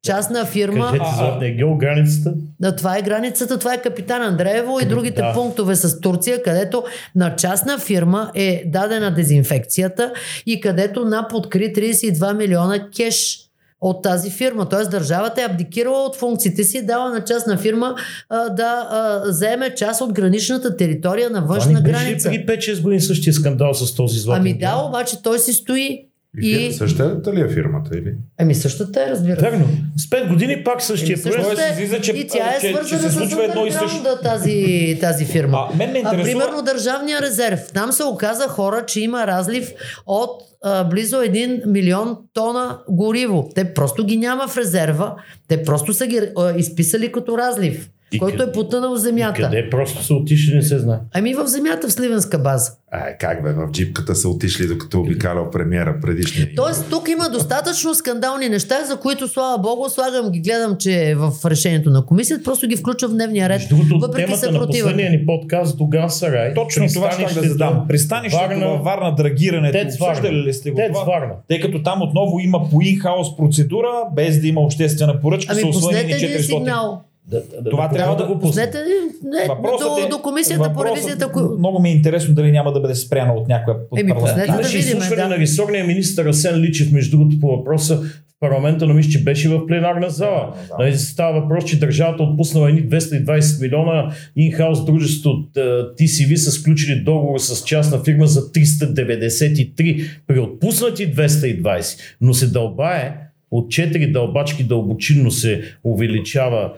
Частна 0.07 0.47
фирма. 0.47 0.85
Кажете 0.87 1.05
А, 1.21 1.38
за 1.41 1.47
гео 1.51 1.77
границата. 1.77 2.35
Да, 2.61 2.77
това 2.77 2.99
е 2.99 3.03
границата, 3.03 3.59
това 3.59 3.75
е 3.75 3.83
Капитан 3.83 4.23
Андреево 4.23 4.81
и 4.81 4.85
другите 4.85 5.23
Да. 5.23 5.33
пунктове 5.35 5.77
с 5.77 6.01
Турция, 6.01 6.43
където 6.43 6.85
на 7.15 7.37
частна 7.37 7.79
фирма 7.79 8.31
е 8.35 8.62
дадена 8.67 9.15
дезинфекцията 9.15 10.12
и 10.47 10.61
където 10.61 11.05
НАП 11.05 11.33
откри 11.35 11.73
32 11.73 12.37
милиона 12.37 12.88
кеш 12.97 13.38
от 13.81 14.03
тази 14.03 14.31
фирма. 14.31 14.69
Тоест 14.69 14.91
държавата 14.91 15.43
е 15.43 15.45
абдикирала 15.45 16.05
от 16.05 16.17
функциите 16.17 16.65
си 16.65 16.79
и 16.79 16.83
дала 16.83 17.11
на 17.11 17.25
частна 17.25 17.59
фирма 17.59 17.95
а, 18.29 18.49
да 18.49 18.88
а, 18.91 19.33
заеме 19.33 19.75
част 19.75 20.01
от 20.01 20.12
граничната 20.12 20.77
територия 20.77 21.31
на 21.31 21.43
Това 21.43 21.55
външна 21.55 21.73
не 21.73 21.81
беше 21.81 21.93
граница. 21.93 22.31
преди 22.31 22.47
5-6 22.47 22.83
години 22.83 23.01
същия 23.01 23.33
скандал 23.33 23.75
с 23.75 23.95
този 23.95 24.19
златен 24.19 24.41
Ами 24.43 24.59
да, 24.59 24.77
обаче 24.88 25.23
той 25.23 25.38
си 25.38 25.53
стои. 25.53 26.07
И... 26.38 26.51
И... 26.51 26.73
Същата 26.73 27.33
ли 27.33 27.40
е 27.40 27.49
фирмата 27.49 27.99
или? 27.99 28.14
Ами 28.38 28.55
същата 28.55 29.03
е, 29.03 29.11
разбира 29.11 29.37
се. 29.37 29.42
Верно. 29.42 29.66
С 29.97 30.07
5 30.07 30.29
години 30.29 30.64
пак 30.64 30.83
същия 30.83 31.14
Еми, 31.14 31.23
проект. 31.25 31.45
същата 31.45 31.62
е. 31.64 31.73
излиза, 31.73 32.01
че- 32.01 32.12
и 32.12 32.27
тя 32.27 32.49
е 32.49 32.61
че- 32.61 32.66
че 32.68 32.75
свързана 32.75 33.11
с 33.11 33.14
случва 33.14 33.45
едно 33.45 33.66
и 33.66 33.73
също. 33.73 34.03
тази, 34.23 34.66
тази 35.01 35.25
фирма. 35.25 35.68
А, 35.73 35.77
мен 35.77 35.92
ме 35.92 35.97
А, 35.97 36.01
интересува... 36.01 36.25
примерно 36.25 36.62
Държавния 36.64 37.21
резерв. 37.23 37.61
Там 37.75 37.92
се 37.92 38.05
оказа 38.05 38.45
хора, 38.45 38.85
че 38.87 39.01
има 39.01 39.27
разлив 39.27 39.73
от 40.07 40.31
а, 40.64 40.85
близо 40.85 41.16
1 41.16 41.66
милион 41.66 42.16
тона 42.35 42.79
гориво. 42.88 43.49
Те 43.55 43.75
просто 43.75 44.05
ги 44.05 44.16
няма 44.16 44.49
в 44.49 44.57
резерва. 44.57 45.16
Те 45.49 45.62
просто 45.62 45.95
са 45.95 46.07
ги 46.07 46.21
а, 46.38 46.53
изписали 46.53 47.12
като 47.12 47.38
разлив, 47.38 47.88
И 48.12 48.18
който 48.18 48.37
къде- 48.37 48.51
е 48.51 48.53
потънал 48.53 48.94
в 48.94 48.98
земята. 48.98 49.42
Къде 49.42 49.70
просто 49.70 50.05
са 50.05 50.14
отишли, 50.14 50.55
не 50.55 50.62
се 50.62 50.79
знае. 50.79 50.98
Ами 51.12 51.35
в 51.35 51.46
земята 51.46 51.88
в 51.88 51.92
Сливенска 51.92 52.38
база. 52.38 52.70
Ай, 52.92 53.16
как 53.18 53.42
бе, 53.42 53.53
в 53.53 53.68
джипката 53.72 54.14
са 54.14 54.29
отишли 54.29 54.66
докато 54.66 55.01
обикалял 55.01 55.51
премиера 55.51 56.01
предишния. 56.03 56.48
Тоест, 56.57 56.87
тук 56.90 57.09
има 57.09 57.29
достатъчно 57.29 57.94
скандални 57.94 58.48
неща, 58.48 58.85
за 58.85 58.96
които, 58.96 59.29
слава 59.29 59.59
богу, 59.59 59.88
слагам 59.88 60.31
ги, 60.31 60.40
гледам, 60.40 60.77
че 60.79 61.11
е 61.11 61.14
в 61.14 61.33
решението 61.44 61.90
на 61.90 62.07
комисията, 62.07 62.44
просто 62.44 62.66
ги 62.66 62.77
включвам 62.77 63.11
в 63.11 63.14
дневния 63.14 63.48
ред, 63.48 63.62
другото, 63.70 63.98
въпреки 64.01 64.27
темата 64.27 64.53
на 64.53 64.66
последния 64.66 65.11
ни 65.11 65.27
подкаст 65.27 65.79
Доган 65.79 66.11
Сарай. 66.11 66.55
Точно 66.55 66.87
това 66.88 67.11
ще 67.12 67.35
да 67.35 67.48
задам. 67.48 67.85
Пристанището 67.88 68.42
Варна- 68.44 68.68
във 68.68 68.85
Варна, 68.85 69.14
драгирането, 69.14 69.72
Тец 69.75 69.98
Варна. 69.98 70.33
ли 70.33 70.53
сте 70.53 70.70
го 70.70 70.77
Тец 70.77 70.92
това? 70.92 71.05
Варна. 71.05 71.33
Тъй 71.48 71.61
като 71.61 71.83
там 71.83 72.03
отново 72.03 72.38
има 72.38 72.70
по 72.70 72.83
инхаус 72.83 73.37
процедура, 73.37 73.88
без 74.14 74.40
да 74.40 74.46
има 74.46 74.61
обществена 74.61 75.20
поръчка, 75.20 75.53
Ами 75.53 75.61
са 75.62 75.68
освоени 75.68 75.98
пуснете 76.01 76.16
един 76.16 76.38
400. 76.38 76.42
сигнал. 76.46 77.03
Да, 77.27 77.43
да, 77.55 77.71
Това 77.71 77.89
да, 77.89 77.95
трябва 77.95 78.17
да 78.17 78.25
го 78.25 78.35
пусне. 78.35 78.49
Пуснете 78.67 78.79
не, 79.25 79.49
Въпросът 79.49 79.89
до, 79.89 79.99
е- 79.99 80.09
до 80.09 80.19
комисията 80.19 80.63
по 80.65 80.69
въпросът- 80.71 80.97
ревизията. 80.97 81.29
кои- 81.29 81.59
Много 81.59 81.81
ми 81.81 81.89
е 81.89 81.93
интересно 81.93 82.35
дали 82.35 82.53
няма 82.53 82.73
да 82.73 82.81
бъде 82.81 82.95
спряна 82.95 83.33
от 83.33 83.49
някоя 83.49 83.77
Еми, 83.97 84.13
пуснете 84.13 84.41
да 84.43 84.55
Имаше 84.55 84.77
видим, 84.77 84.89
изслушване 84.89 85.23
да. 85.23 85.29
на 85.29 85.39
ресорния 85.39 85.85
министр 85.87 86.23
Асен 86.23 86.61
Личев, 86.61 86.93
между 86.93 87.19
другото, 87.19 87.41
по 87.41 87.49
въпроса 87.49 87.97
в 87.97 88.05
парламента, 88.41 88.87
но 88.87 88.95
мисля, 88.95 89.11
че 89.11 89.25
беше 89.25 89.49
в 89.49 89.67
пленарна 89.67 90.11
зала. 90.11 90.55
Нали, 90.79 90.97
става 90.97 91.41
въпрос, 91.41 91.65
че 91.65 91.79
държавата 91.79 92.23
отпуснала 92.23 92.69
едни 92.69 92.83
220 92.83 93.61
милиона, 93.61 94.11
инхаус 94.37 94.85
дружеството 94.85 95.31
от 95.31 95.57
е, 95.57 95.61
TCV 95.97 96.35
са 96.35 96.51
сключили 96.51 96.97
договор 96.97 97.39
с 97.39 97.65
частна 97.65 97.99
фирма 98.01 98.27
за 98.27 98.41
393 98.43 100.05
при 100.27 100.39
отпуснати 100.41 101.15
220, 101.15 101.99
но 102.21 102.35
се 102.35 102.47
дълбае 102.47 103.17
от 103.51 103.67
4 103.67 104.13
дълбачки 104.13 104.65
дълбочинно 104.65 105.31
се 105.31 105.63
увеличава 105.85 106.73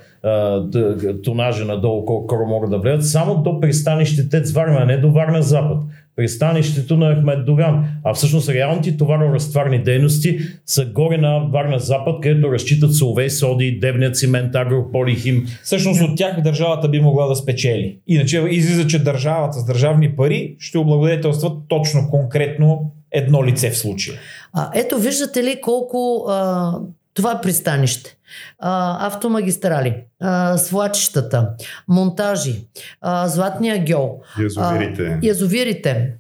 тонажа 1.24 1.64
надолу, 1.64 2.04
колко 2.04 2.34
хора 2.34 2.46
могат 2.46 2.70
да 2.70 2.78
влезат, 2.78 3.06
само 3.08 3.42
до 3.42 3.60
пристанище 3.60 4.28
Тец 4.28 4.52
Варна, 4.52 4.78
а 4.80 4.84
не 4.84 4.96
до 4.96 5.12
Варна 5.12 5.42
Запад. 5.42 5.78
Пристанището 6.16 6.96
на 6.96 7.16
Ахмед 7.16 7.44
Доган. 7.44 7.84
А 8.04 8.14
всъщност 8.14 8.48
реалните 8.48 8.96
товаро-разтварни 8.96 9.82
дейности 9.82 10.38
са 10.66 10.87
горе 10.87 11.18
на 11.18 11.38
Варна 11.52 11.78
Запад, 11.78 12.20
където 12.22 12.52
разчитат 12.52 12.94
Соловей, 12.94 13.30
Соди, 13.30 13.78
Девния 13.80 14.12
цимент, 14.12 14.54
Агрополихим. 14.54 15.46
Всъщност 15.62 16.02
от 16.02 16.16
тях 16.16 16.40
държавата 16.40 16.88
би 16.88 17.00
могла 17.00 17.26
да 17.26 17.37
спечели. 17.37 17.98
Иначе 18.06 18.44
излиза, 18.50 18.87
че 18.87 19.04
държавата 19.04 19.58
с 19.58 19.64
държавни 19.64 20.16
пари 20.16 20.56
ще 20.58 20.78
облагодетелства 20.78 21.52
точно 21.68 22.08
конкретно 22.10 22.92
едно 23.12 23.44
лице 23.44 23.70
в 23.70 23.78
случая. 23.78 24.18
А, 24.52 24.70
ето, 24.74 24.98
виждате 24.98 25.44
ли 25.44 25.60
колко 25.62 26.26
а, 26.28 26.72
това 27.14 27.40
пристанище. 27.42 28.16
А, 28.58 29.06
автомагистрали, 29.06 30.04
а, 30.20 30.58
свлачищата, 30.58 31.50
монтажи, 31.88 32.54
а, 33.00 33.28
златния 33.28 33.84
гьол, 33.84 34.22
Язовирите. 34.38 35.06
а, 35.06 35.18
язовирите 35.26 36.14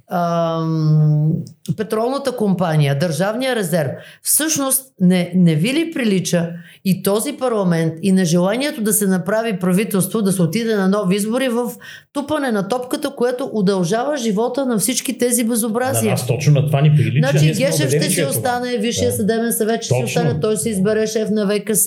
петролната 1.76 2.36
компания, 2.36 2.98
държавния 2.98 3.56
резерв. 3.56 3.90
Всъщност 4.22 4.84
не, 5.00 5.32
не 5.34 5.54
ви 5.54 5.72
ли 5.72 5.90
прилича 5.94 6.50
и 6.84 7.02
този 7.02 7.32
парламент 7.32 7.92
и 8.02 8.12
на 8.12 8.24
желанието 8.24 8.82
да 8.82 8.92
се 8.92 9.06
направи 9.06 9.58
правителство, 9.58 10.22
да 10.22 10.32
се 10.32 10.42
отиде 10.42 10.76
на 10.76 10.88
нови 10.88 11.16
избори 11.16 11.48
в 11.48 11.72
тупане 12.12 12.52
на 12.52 12.68
топката, 12.68 13.10
което 13.16 13.50
удължава 13.52 14.16
живота 14.16 14.66
на 14.66 14.78
всички 14.78 15.18
тези 15.18 15.44
На 15.44 15.48
безобразия. 15.50 16.10
нас 16.10 16.26
точно 16.26 16.52
на 16.52 16.66
това 16.66 16.80
ни 16.80 16.96
прилича. 16.96 17.28
Значи 17.30 17.46
Гешев 17.46 17.88
ще 17.88 18.02
си 18.02 18.20
е 18.20 18.26
остане, 18.26 18.78
Висшия 18.78 19.10
Да. 19.10 19.16
съдебен 19.16 19.52
съвет 19.52 19.82
ще 19.82 19.94
си 19.94 20.00
Точно. 20.00 20.04
остане, 20.04 20.40
той 20.40 20.56
се 20.56 20.70
избере 20.70 21.06
шеф 21.06 21.30
на 21.30 21.48
ВКС. 21.48 21.86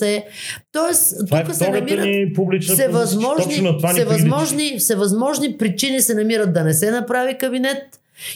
Тоест, 0.72 1.26
Това 1.26 1.38
е 1.38 1.44
тук 1.44 1.54
се 1.54 1.64
втората 1.64 1.80
намират 1.80 2.34
публична 2.34 2.74
всевъзможни, 2.74 3.60
на 3.60 3.88
всевъзможни, 3.90 4.78
всевъзможни 4.78 5.58
причини 5.58 6.00
се 6.00 6.14
намират 6.14 6.52
да 6.54 6.64
не 6.64 6.74
се 6.74 6.90
направи 6.90 7.38
кабинет 7.38 7.78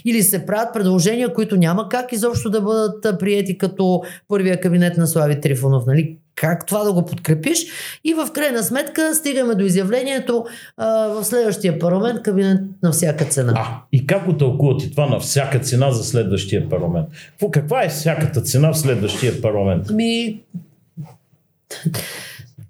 или 0.05 0.23
се 0.23 0.47
правят 0.47 0.75
предложения, 0.75 1.33
които 1.33 1.57
няма 1.57 1.89
как 1.89 2.13
изобщо 2.13 2.51
да 2.51 2.61
бъдат 2.61 3.19
приети 3.19 3.59
като 3.59 4.03
първия 4.29 4.61
кабинет 4.61 4.97
на 4.97 5.07
Слави 5.07 5.41
Трифонов. 5.41 5.87
Нали? 5.87 6.17
Как 6.35 6.67
това 6.67 6.85
да 6.85 6.93
го 6.93 7.05
подкрепиш? 7.05 7.67
И 8.05 8.15
в 8.15 8.29
крайна 8.33 8.63
сметка 8.63 9.15
стигаме 9.15 9.55
до 9.55 9.65
изявлението 9.65 10.45
а, 10.77 11.09
в 11.09 11.25
следващия 11.25 11.79
парламент 11.79 12.23
кабинет 12.23 12.61
на 12.83 12.93
всяка 12.93 13.25
цена. 13.25 13.53
А, 13.57 13.83
и 13.93 14.07
как 14.07 14.27
го 14.27 14.37
тълкувате 14.37 14.91
това 14.91 15.07
на 15.07 15.21
всяка 15.21 15.59
цена 15.59 15.91
за 15.91 16.05
следващия 16.05 16.69
парламент? 16.69 17.09
Какво, 17.31 17.51
каква 17.51 17.85
е 17.85 17.89
всяката 17.89 18.41
цена 18.41 18.73
в 18.73 18.79
следващия 18.79 19.43
парламент? 19.43 19.91
Ми... 19.91 20.41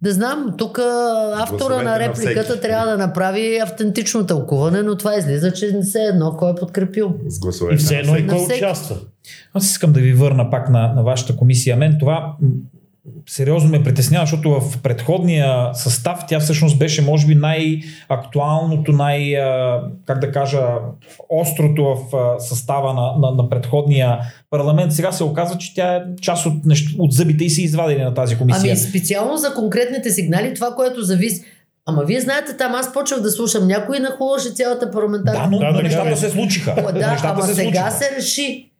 Да 0.02 0.12
знам, 0.12 0.54
тук 0.58 0.78
автора 1.34 1.76
на 1.76 1.82
на 1.82 1.98
репликата 1.98 2.44
всеки. 2.44 2.60
трябва 2.60 2.86
да 2.86 2.98
направи 2.98 3.58
автентично 3.58 4.26
тълкуване, 4.26 4.82
но 4.82 4.96
това 4.96 5.16
излиза, 5.16 5.52
че 5.52 5.72
не 5.72 5.82
се 5.82 5.98
едно 5.98 6.36
кой 6.38 6.50
е 6.50 6.54
подкрепил. 6.54 7.14
С 7.28 7.40
И 7.72 7.76
все 7.76 7.94
на 7.94 8.00
едно 8.00 8.16
и 8.16 8.26
кой 8.26 8.38
На 8.38 8.54
участва. 8.54 8.96
Аз 9.54 9.70
искам 9.70 9.92
да 9.92 10.00
ви 10.00 10.12
върна 10.12 10.50
пак 10.50 10.68
на, 10.68 10.92
на 10.92 11.02
вашата 11.02 11.36
комисия. 11.36 11.76
Мен 11.76 11.96
това 12.00 12.36
сериозно 13.28 13.70
ме 13.70 13.82
притеснява, 13.82 14.26
защото 14.26 14.60
в 14.60 14.82
предходния 14.82 15.70
състав 15.74 16.24
тя 16.28 16.40
всъщност 16.40 16.78
беше 16.78 17.02
може 17.02 17.26
би 17.26 17.34
най-актуалното, 17.34 18.92
най- 18.92 19.34
как 20.06 20.18
да 20.18 20.32
кажа, 20.32 20.62
острото 21.28 21.84
в 21.84 22.38
състава 22.38 22.94
на, 22.94 23.12
на, 23.18 23.42
на 23.42 23.48
предходния 23.48 24.18
парламент. 24.50 24.92
Сега 24.92 25.12
се 25.12 25.24
оказва, 25.24 25.58
че 25.58 25.74
тя 25.74 25.96
е 25.96 26.02
част 26.20 26.46
от, 26.46 26.66
нещо, 26.66 27.02
от 27.02 27.12
зъбите 27.12 27.44
и 27.44 27.50
се 27.50 27.62
извадени 27.62 28.02
на 28.02 28.14
тази 28.14 28.36
комисия. 28.36 28.72
Ами 28.72 28.76
специално 28.76 29.36
за 29.36 29.54
конкретните 29.54 30.10
сигнали, 30.10 30.54
това, 30.54 30.74
което 30.74 31.02
зависи. 31.02 31.44
Ама 31.86 32.04
вие 32.04 32.20
знаете, 32.20 32.56
там 32.56 32.74
аз 32.74 32.92
почвах 32.92 33.20
да 33.20 33.30
слушам 33.30 33.66
някой 33.66 33.98
нахулаше 33.98 34.50
цялата 34.50 34.90
парламентарна 34.90 35.44
да, 35.44 35.50
но, 35.50 35.58
Да, 35.58 35.66
но 35.66 35.76
да, 35.76 35.82
нещата 35.82 36.10
да. 36.10 36.16
се 36.16 36.30
случиха. 36.30 36.74
Да, 36.74 37.10
нещата 37.10 37.28
ама 37.28 37.42
се 37.42 37.54
сега 37.54 37.90
случиха. 37.90 37.90
се 37.90 38.16
реши. 38.16 38.71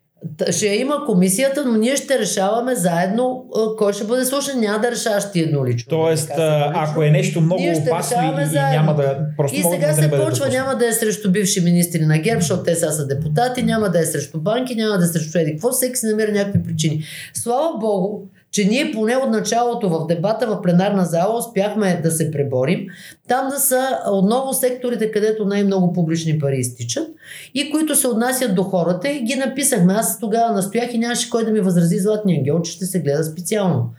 Ще 0.51 0.67
има 0.67 1.05
комисията, 1.07 1.65
но 1.67 1.73
ние 1.73 1.97
ще 1.97 2.19
решаваме 2.19 2.75
заедно 2.75 3.45
кой 3.79 3.93
ще 3.93 4.05
бъде 4.05 4.25
слушан. 4.25 4.61
Няма 4.61 4.79
да 4.81 4.91
решаваш 4.91 5.31
ти 5.33 5.41
еднолично. 5.41 5.91
Тоест, 5.91 6.29
Така 6.29 6.37
се 6.37 6.47
а, 6.47 6.59
нарича. 6.59 6.73
ако 6.83 7.03
е 7.03 7.11
нещо 7.11 7.41
много 7.41 7.63
опасно 7.87 8.17
и, 8.43 8.47
заедно. 8.47 8.71
няма 8.73 8.95
да... 8.95 9.19
Просто 9.37 9.57
И 9.59 9.63
сега 9.63 9.87
да 9.87 9.95
се 9.95 10.11
почва, 10.11 10.25
допуснато. 10.25 10.53
няма 10.53 10.75
да 10.75 10.87
е 10.89 10.93
срещу 10.93 11.33
бивши 11.33 11.61
министри 11.61 12.01
на 12.01 12.19
ГЕРБ, 12.19 12.41
защото 12.41 12.63
те 12.63 12.75
сега 12.75 12.91
са 12.91 13.07
депутати, 13.07 13.63
няма 13.63 13.89
да 13.89 14.01
е 14.01 14.05
срещу 14.05 14.41
банки, 14.41 14.75
няма 14.75 14.99
да 14.99 15.05
е 15.05 15.09
срещу 15.09 15.39
еди. 15.39 15.53
Какво 15.53 15.71
всеки 15.71 15.97
си 15.97 16.07
намира 16.07 16.33
някакви 16.33 16.63
причини. 16.63 17.05
Слава 17.35 17.79
Богу, 17.79 18.21
че 18.53 18.65
ние 18.65 18.93
поне 18.93 19.17
от 19.17 19.31
началото 19.31 19.89
в 19.89 20.07
дебата 20.07 20.47
в 20.47 20.63
пленарна 20.63 21.05
зала 21.05 21.39
успяхме 21.39 22.01
да 22.03 22.11
се 22.11 22.31
преборим. 22.31 22.87
Там 23.29 23.49
да 23.49 23.59
са 23.59 23.99
отново 24.11 24.55
секторите, 24.55 25.11
където 25.11 25.45
най-много 25.45 25.93
публични 25.93 26.39
пари 26.39 26.57
изтичат 26.57 27.09
и 27.55 27.71
които 27.71 27.97
се 27.97 28.09
отнасят 28.09 28.55
до 28.55 28.63
хората 28.63 29.11
и 29.11 29.21
ги 29.21 29.35
написахме. 29.35 29.93
Аз 29.93 30.21
тогава 30.21 30.53
настоях 30.53 30.95
и 30.95 30.99
нямаше 30.99 31.31
кой 31.31 31.45
да 31.45 31.51
ми 31.51 31.61
възрази 31.61 31.99
Златния 31.99 32.39
ангел, 32.39 32.63
че 32.63 32.73
ще 32.73 32.87
се 32.87 33.01
гледа 33.01 33.25
специално. 33.25 33.91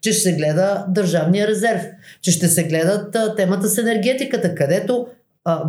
Че 0.00 0.12
ще 0.12 0.22
се 0.22 0.32
гледа 0.32 0.84
Държавния 0.88 1.46
резерв, 1.46 1.82
че 2.22 2.30
ще 2.30 2.48
се 2.48 2.64
гледат 2.64 3.16
темата 3.36 3.68
с 3.68 3.78
енергетиката, 3.78 4.54
където 4.54 5.06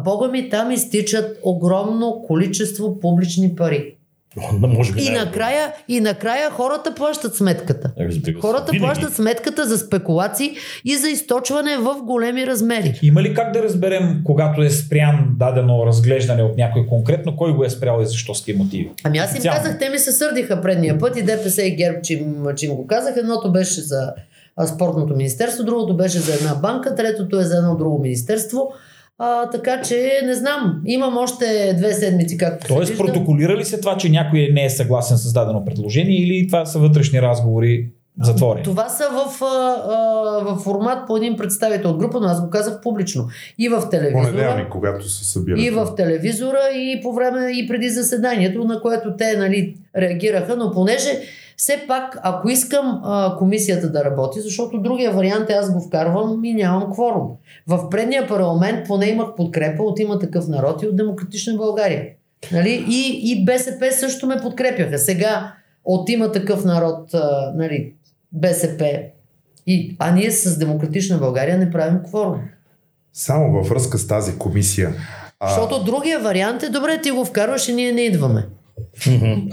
Бога 0.03 0.27
ми 0.27 0.49
там 0.49 0.71
изтичат 0.71 1.39
огромно 1.43 2.23
количество 2.27 2.99
публични 2.99 3.55
пари. 3.55 3.95
Може 4.51 4.93
би 4.93 5.01
И 5.01 5.07
е 5.07 5.11
накрая, 5.11 5.73
и 5.87 5.99
накрая 5.99 6.51
хората 6.51 6.95
плащат 6.95 7.35
сметката. 7.35 7.91
Разбира 7.99 8.35
се. 8.35 8.41
Хората 8.41 8.71
Винаги. 8.71 8.85
плащат 8.85 9.15
сметката 9.15 9.67
за 9.67 9.77
спекулации 9.77 10.55
и 10.85 10.95
за 10.97 11.09
източване 11.09 11.77
в 11.77 11.95
големи 12.03 12.47
размери. 12.47 12.99
Има 13.03 13.21
ли 13.21 13.33
как 13.33 13.53
да 13.53 13.63
разберем, 13.63 14.21
когато 14.25 14.61
е 14.61 14.69
спрян 14.69 15.27
дадено 15.39 15.85
разглеждане 15.85 16.43
от 16.43 16.57
някой 16.57 16.87
конкретно, 16.87 17.35
кой 17.35 17.53
го 17.53 17.63
е 17.63 17.69
спрял 17.69 17.99
и 18.01 18.05
защо 18.05 18.35
с 18.35 18.39
какви 18.39 18.53
мотиви? 18.53 18.91
Ами 19.03 19.17
аз 19.17 19.31
им 19.31 19.33
Официално. 19.33 19.61
казах, 19.63 19.79
те 19.79 19.89
ми 19.89 19.99
се 19.99 20.11
сърдиха 20.11 20.61
предния 20.61 20.99
път 20.99 21.17
и 21.17 21.21
ДПС 21.21 21.63
и 21.63 21.75
ГЕРБ, 21.75 22.01
че 22.01 22.13
им, 22.13 22.35
че 22.55 22.65
им 22.65 22.75
го 22.75 22.87
казах. 22.87 23.17
Едното 23.17 23.51
беше 23.51 23.81
за 23.81 24.13
спортното 24.75 25.15
министерство, 25.15 25.63
другото 25.63 25.97
беше 25.97 26.19
за 26.19 26.33
една 26.33 26.55
банка, 26.55 26.95
третото 26.95 27.39
е 27.39 27.43
за 27.43 27.57
едно 27.57 27.75
друго 27.75 27.99
министерство. 27.99 28.73
А, 29.17 29.49
така 29.49 29.81
че 29.81 30.21
не 30.25 30.33
знам, 30.33 30.81
имам 30.85 31.17
още 31.17 31.73
две 31.77 31.93
седмици, 31.93 32.37
както 32.37 32.67
се 32.67 32.73
Тоест, 32.73 32.89
вижда. 32.89 33.05
протоколира 33.05 33.57
ли 33.57 33.65
се 33.65 33.79
това, 33.79 33.97
че 33.97 34.09
някой 34.09 34.49
не 34.53 34.65
е 34.65 34.69
съгласен 34.69 35.17
с 35.17 35.33
дадено 35.33 35.65
предложение 35.65 36.17
или 36.17 36.47
това 36.47 36.65
са 36.65 36.79
вътрешни 36.79 37.21
разговори 37.21 37.89
затворени? 38.21 38.63
Това 38.63 38.89
са 38.89 39.03
в, 39.03 39.41
а, 39.41 39.45
а, 39.45 39.95
в 40.43 40.63
формат 40.63 41.07
по 41.07 41.17
един 41.17 41.35
представител 41.35 41.89
от 41.89 41.97
група, 41.97 42.19
но 42.19 42.27
аз 42.27 42.41
го 42.41 42.49
казах 42.49 42.81
публично. 42.81 43.27
И 43.57 43.69
в 43.69 43.89
телевизора. 43.91 44.31
Понеделник, 44.31 44.69
когато 44.69 45.09
се 45.09 45.25
събират. 45.25 45.61
И 45.61 45.69
в 45.69 45.95
телевизора, 45.97 46.61
и 46.75 46.99
по 47.03 47.13
време, 47.13 47.51
и 47.51 47.67
преди 47.67 47.89
заседанието, 47.89 48.63
на 48.63 48.81
което 48.81 49.17
те 49.17 49.37
нали, 49.37 49.77
реагираха, 49.97 50.55
но 50.55 50.71
понеже 50.71 51.09
все 51.57 51.83
пак, 51.87 52.19
ако 52.23 52.49
искам 52.49 53.01
а, 53.03 53.35
комисията 53.37 53.91
да 53.91 54.05
работи, 54.05 54.41
защото 54.41 54.81
другия 54.81 55.11
вариант 55.11 55.49
е 55.49 55.53
аз 55.53 55.73
го 55.73 55.81
вкарвам 55.81 56.45
и 56.45 56.53
нямам 56.53 56.91
кворум. 56.91 57.27
В 57.67 57.89
предния 57.89 58.27
парламент 58.27 58.87
поне 58.87 59.05
имах 59.05 59.35
подкрепа 59.35 59.83
от 59.83 59.99
има 59.99 60.19
такъв 60.19 60.47
народ 60.47 60.81
и 60.81 60.87
от 60.87 60.95
Демократична 60.95 61.53
България. 61.53 62.05
Нали? 62.51 62.85
И, 62.89 63.31
и 63.31 63.45
БСП 63.45 63.91
също 63.91 64.27
ме 64.27 64.41
подкрепяха. 64.41 64.97
Сега 64.97 65.53
от 65.85 66.09
има 66.09 66.31
такъв 66.31 66.65
народ, 66.65 67.13
а, 67.13 67.53
нали, 67.55 67.93
БСП, 68.31 68.99
и, 69.67 69.95
а 69.99 70.11
ние 70.11 70.31
с 70.31 70.57
Демократична 70.57 71.17
България 71.17 71.57
не 71.57 71.71
правим 71.71 71.99
кворум. 72.03 72.39
Само 73.13 73.51
във 73.51 73.69
връзка 73.69 73.97
с 73.97 74.07
тази 74.07 74.37
комисия. 74.37 74.93
А, 75.39 75.47
Защото 75.47 75.83
другия 75.83 76.19
вариант 76.19 76.63
е, 76.63 76.69
добре, 76.69 77.01
ти 77.01 77.11
го 77.11 77.25
вкарваш 77.25 77.67
и 77.67 77.73
ние 77.73 77.91
не 77.91 78.01
идваме. 78.01 78.47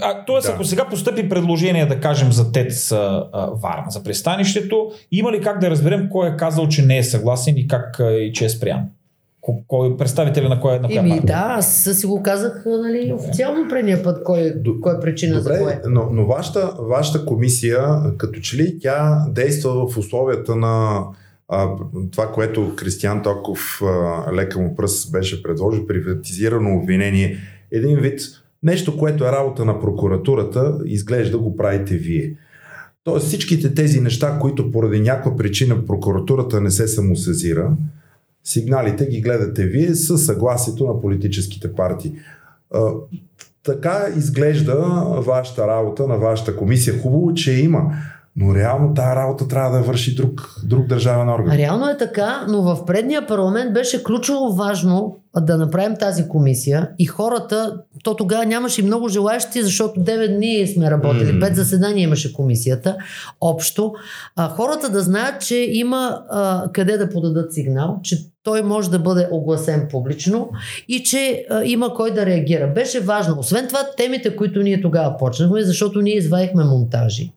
А, 0.01 0.25
тоест, 0.25 0.47
Да. 0.47 0.53
ако 0.53 0.63
сега 0.63 0.85
постъпи 0.85 1.29
предложение, 1.29 1.85
да 1.85 1.99
кажем, 1.99 2.31
за 2.31 2.51
ТЕЦ 2.51 2.91
а, 2.91 3.27
Варна, 3.53 3.85
за 3.89 4.03
пристанището, 4.03 4.91
има 5.11 5.31
ли 5.31 5.41
как 5.41 5.59
да 5.59 5.69
разберем 5.69 6.07
кой 6.11 6.29
е 6.29 6.37
казал, 6.37 6.67
че 6.67 6.85
не 6.85 6.97
е 6.97 7.03
съгласен 7.03 7.57
и 7.57 7.67
как 7.67 7.99
а, 7.99 8.11
и 8.11 8.33
че 8.33 8.45
е 8.45 8.49
спрян? 8.49 8.79
Ко- 9.41 9.63
Кой 9.67 9.97
представителя 9.97 10.49
на 10.49 10.59
кой 10.59 10.79
на 10.79 10.87
коя 10.87 10.99
Еми 10.99 11.19
да, 11.23 11.45
аз 11.57 11.89
си 11.93 12.05
го 12.05 12.23
казах 12.23 12.63
нали, 12.65 13.13
официално 13.13 13.67
предния 13.69 14.03
път, 14.03 14.23
кой, 14.23 14.53
кой 14.81 14.97
е 14.97 14.99
причина 14.99 15.35
за 15.35 15.49
Добре, 15.49 15.59
кое. 15.59 15.81
но, 15.87 16.07
но 16.11 16.25
вашата, 16.25 16.73
вашата 16.79 17.25
комисия, 17.25 17.79
като 18.17 18.39
че 18.39 18.57
ли 18.57 18.79
тя 18.79 19.25
действа 19.29 19.87
в 19.87 19.97
условията 19.97 20.55
на 20.55 21.03
а, 21.49 21.67
това, 22.11 22.31
което 22.31 22.75
Кристиан 22.75 23.23
Токов, 23.23 23.81
а, 23.83 24.33
лека 24.33 24.59
му 24.59 24.75
пръст, 24.75 25.11
беше 25.11 25.43
предложил, 25.43 25.87
приватизирано 25.87 26.77
обвинение. 26.77 27.37
Един 27.71 27.97
вид, 27.99 28.19
нещо, 28.63 28.97
което 28.97 29.23
е 29.23 29.31
работа 29.31 29.65
на 29.65 29.79
прокуратурата, 29.79 30.77
изглежда 30.85 31.37
го 31.37 31.57
правите 31.57 31.95
вие. 31.95 32.35
Тоест 33.03 33.27
всичките 33.27 33.73
тези 33.73 34.01
неща, 34.01 34.37
които 34.41 34.71
поради 34.71 34.99
някаква 34.99 35.35
причина 35.35 35.85
прокуратурата 35.85 36.61
не 36.61 36.71
се 36.71 36.87
самосезира, 36.87 37.71
сигналите 38.43 39.05
ги 39.05 39.21
гледате 39.21 39.65
вие 39.65 39.95
с 39.95 40.17
съгласието 40.17 40.87
на 40.87 41.01
политическите 41.01 41.73
партии. 41.73 42.13
Така 43.63 44.05
изглежда 44.17 44.75
вашата 45.17 45.67
работа 45.67 46.07
на 46.07 46.17
вашата 46.17 46.55
комисия. 46.55 46.99
Хубаво, 46.99 47.33
че 47.33 47.53
има, 47.53 47.95
но 48.35 48.55
реално 48.55 48.93
тази 48.93 49.15
работа 49.15 49.47
трябва 49.47 49.77
да 49.77 49.83
върши 49.83 50.15
друг, 50.15 50.55
друг 50.63 50.87
държавен 50.87 51.29
орган. 51.29 51.57
Реално 51.57 51.89
е 51.89 51.97
така, 51.97 52.45
но 52.47 52.61
в 52.61 52.85
предния 52.85 53.27
парламент 53.27 53.73
беше 53.73 54.03
ключово 54.03 54.55
важно 54.55 55.17
да 55.41 55.57
направим 55.57 55.95
тази 55.99 56.27
комисия 56.27 56.89
и 56.99 57.05
хората, 57.05 57.77
то 58.03 58.15
тогава 58.15 58.45
нямаше 58.45 58.81
и 58.81 58.83
много 58.83 59.09
желаящи, 59.09 59.63
защото 59.63 59.99
9 59.99 60.35
дни 60.35 60.67
сме 60.67 60.91
работили, 60.91 61.31
М. 61.31 61.45
5 61.45 61.53
заседания 61.53 62.03
имаше 62.03 62.33
комисията, 62.33 62.97
общо. 63.41 63.93
А, 64.35 64.49
хората 64.49 64.89
да 64.89 65.01
знаят, 65.01 65.41
че 65.41 65.55
има 65.55 66.21
а, 66.29 66.71
къде 66.73 66.97
да 66.97 67.09
подадат 67.09 67.53
сигнал, 67.53 67.99
че 68.03 68.17
той 68.43 68.61
може 68.61 68.89
да 68.89 68.99
бъде 68.99 69.27
огласен 69.31 69.87
публично 69.91 70.49
и 70.87 71.03
че 71.03 71.45
а, 71.49 71.63
има 71.63 71.93
кой 71.93 72.11
да 72.11 72.25
реагира. 72.25 72.67
Беше 72.67 72.99
важно. 72.99 73.39
Освен 73.39 73.67
това, 73.67 73.79
темите, 73.97 74.35
които 74.35 74.61
ние 74.61 74.81
тогава 74.81 75.17
почнахме, 75.17 75.63
защото 75.63 76.01
ние 76.01 76.17
извадихме 76.17 76.63
монтажи. 76.63 77.31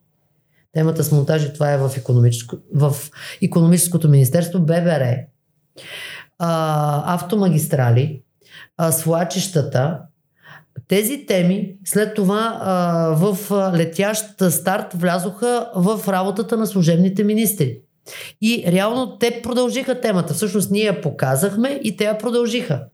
Темата 0.74 1.04
с 1.04 1.12
монтажи, 1.12 1.52
това 1.52 1.72
е 1.72 1.78
в, 1.78 1.90
економическо, 1.96 2.56
в 2.74 2.96
економическото 3.42 4.08
министерство, 4.08 4.60
ББР, 4.60 5.16
а, 6.38 7.14
автомагистрали, 7.14 8.22
а, 8.76 8.92
свлачищата, 8.92 10.00
тези 10.88 11.26
теми 11.26 11.74
след 11.84 12.14
това 12.14 12.60
а, 12.62 12.74
в 13.16 13.50
летящ 13.76 14.24
старт 14.50 14.92
влязоха 14.94 15.70
в 15.74 16.00
работата 16.08 16.56
на 16.56 16.66
служебните 16.66 17.24
министри. 17.24 17.78
И 18.42 18.64
реално 18.66 19.18
те 19.18 19.40
продължиха 19.42 20.00
темата. 20.00 20.34
Всъщност 20.34 20.70
ние 20.70 20.84
я 20.84 21.00
показахме 21.00 21.80
и 21.84 21.96
те 21.96 22.04
я 22.04 22.18
продължиха. 22.18 22.84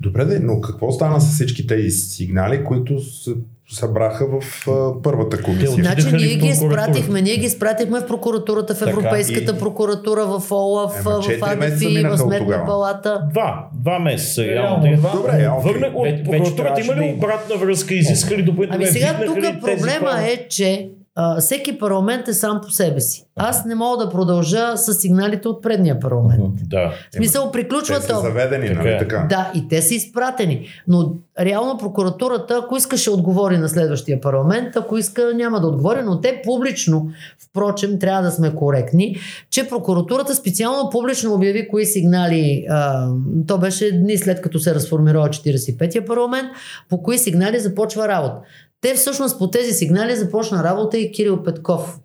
Добре, 0.00 0.38
но 0.42 0.60
какво 0.60 0.92
стана 0.92 1.20
с 1.20 1.34
всички 1.34 1.66
тези 1.66 1.90
сигнали, 1.90 2.64
които 2.64 3.00
се 3.00 3.30
събраха 3.70 4.26
в 4.26 4.68
а, 4.68 5.02
първата 5.02 5.42
комисия? 5.42 5.84
Значи 5.84 6.12
ние 6.12 6.36
ги 6.36 6.46
изпратихме, 6.46 7.22
ние 7.22 7.36
ги 7.36 7.46
изпратихме 7.46 8.00
в 8.00 8.06
прокуратурата, 8.06 8.74
в 8.74 8.82
Европейската 8.82 9.46
така, 9.46 9.56
и... 9.56 9.60
прокуратура, 9.60 10.26
в 10.26 10.50
ОЛАФ, 10.50 11.02
в 11.04 11.26
АДФИ, 11.42 12.04
в 12.04 12.18
Сметна 12.18 12.64
палата. 12.66 13.22
Два, 13.30 13.68
два 13.74 13.98
месеца. 13.98 14.44
Реално. 14.44 14.96
Добре, 15.14 15.50
Върна, 15.64 15.86
от 15.94 16.24
прокуратурата 16.24 16.80
има 16.80 16.94
ли 16.94 17.14
обратна 17.16 17.56
връзка, 17.56 17.94
изискали 17.94 18.42
допълнително? 18.42 18.84
Ами 18.84 18.92
сега 18.92 19.20
тук 19.26 19.60
проблема 19.60 20.22
е, 20.22 20.48
че 20.48 20.90
а, 21.20 21.40
всеки 21.40 21.78
парламент 21.78 22.28
е 22.28 22.34
сам 22.34 22.60
по 22.60 22.70
себе 22.70 23.00
си. 23.00 23.24
Аз 23.36 23.64
не 23.64 23.74
мога 23.74 24.04
да 24.04 24.10
продължа 24.10 24.76
с 24.76 24.94
сигналите 24.94 25.48
от 25.48 25.62
предния 25.62 26.00
парламент. 26.00 26.54
Да. 26.62 26.92
В 27.10 27.14
смисъл, 27.14 27.50
приключва 27.50 27.96
Те 27.96 28.02
са 28.02 28.20
заведени, 28.20 28.70
нали 28.70 28.88
е. 28.88 28.98
така? 28.98 29.26
Да, 29.28 29.50
и 29.54 29.68
те 29.68 29.82
са 29.82 29.94
изпратени. 29.94 30.66
Но 30.88 31.12
реално 31.40 31.78
прокуратурата, 31.78 32.60
ако 32.64 32.76
иска, 32.76 32.96
ще 32.96 33.10
отговори 33.10 33.58
на 33.58 33.68
следващия 33.68 34.20
парламент, 34.20 34.76
ако 34.76 34.98
иска, 34.98 35.32
няма 35.34 35.60
да 35.60 35.66
отговори, 35.66 36.02
но 36.02 36.20
те 36.20 36.42
публично, 36.44 37.08
впрочем, 37.50 37.98
трябва 37.98 38.22
да 38.22 38.30
сме 38.30 38.54
коректни, 38.54 39.16
че 39.50 39.68
прокуратурата 39.68 40.34
специално 40.34 40.90
публично 40.90 41.34
обяви 41.34 41.68
кои 41.68 41.86
сигнали, 41.86 42.66
а, 42.70 43.08
то 43.46 43.58
беше 43.58 43.92
дни 43.92 44.18
след 44.18 44.40
като 44.40 44.58
се 44.58 44.74
разформирова 44.74 45.28
45-я 45.28 46.04
парламент, 46.04 46.48
по 46.88 47.02
кои 47.02 47.18
сигнали 47.18 47.60
започва 47.60 48.08
работа. 48.08 48.36
Те 48.80 48.94
всъщност 48.94 49.38
по 49.38 49.50
тези 49.50 49.72
сигнали 49.72 50.16
започна 50.16 50.64
работа 50.64 50.98
и 50.98 51.12
Кирил 51.12 51.42
Петков, 51.42 51.98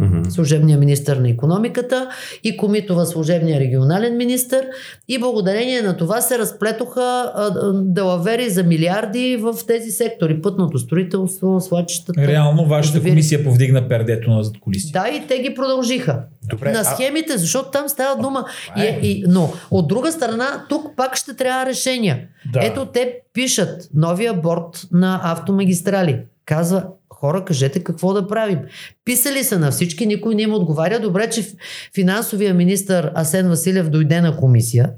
mm-hmm. 0.00 0.28
служебния 0.28 0.78
министр 0.78 1.20
на 1.20 1.28
економиката 1.28 2.08
и 2.44 2.56
Комитова, 2.56 3.06
служебния 3.06 3.60
регионален 3.60 4.16
министр. 4.16 4.62
И 5.08 5.18
благодарение 5.18 5.82
на 5.82 5.96
това 5.96 6.20
се 6.20 6.38
разплетоха 6.38 7.32
делавери 7.74 8.50
за 8.50 8.62
милиарди 8.62 9.36
в 9.36 9.54
тези 9.66 9.90
сектори. 9.90 10.42
Пътното 10.42 10.78
строителство, 10.78 11.60
свлачищата. 11.60 12.26
Реално 12.26 12.66
вашата 12.66 13.02
комисия 13.02 13.44
повдигна 13.44 13.88
пердето 13.88 14.30
на 14.30 14.42
зад 14.42 14.54
колиси. 14.60 14.92
Да, 14.92 15.08
и 15.08 15.26
те 15.26 15.38
ги 15.38 15.54
продължиха. 15.54 16.22
Добре, 16.50 16.72
на 16.72 16.84
схемите, 16.84 17.38
защото 17.38 17.70
там 17.70 17.88
става 17.88 18.22
дума. 18.22 18.44
И, 18.76 18.80
е, 18.80 18.98
и, 19.02 19.24
но 19.28 19.52
от 19.70 19.88
друга 19.88 20.12
страна, 20.12 20.64
тук 20.68 20.96
пак 20.96 21.16
ще 21.16 21.36
трябва 21.36 21.66
решения. 21.66 22.20
Да. 22.52 22.60
Ето 22.62 22.86
те 22.86 23.14
пишат 23.32 23.88
новия 23.94 24.34
борт 24.34 24.86
на 24.92 25.20
автомагистрали. 25.24 26.18
Казва, 26.46 26.84
хора, 27.24 27.44
кажете 27.44 27.84
какво 27.84 28.12
да 28.12 28.26
правим. 28.26 28.58
Писали 29.04 29.44
са 29.44 29.58
на 29.58 29.70
всички, 29.70 30.06
никой 30.06 30.34
не 30.34 30.42
им 30.42 30.54
отговаря. 30.54 31.00
Добре, 31.00 31.30
че 31.30 31.46
финансовия 31.94 32.54
министр 32.54 33.12
Асен 33.14 33.48
Василев 33.48 33.90
дойде 33.90 34.20
на 34.20 34.36
комисия 34.36 34.90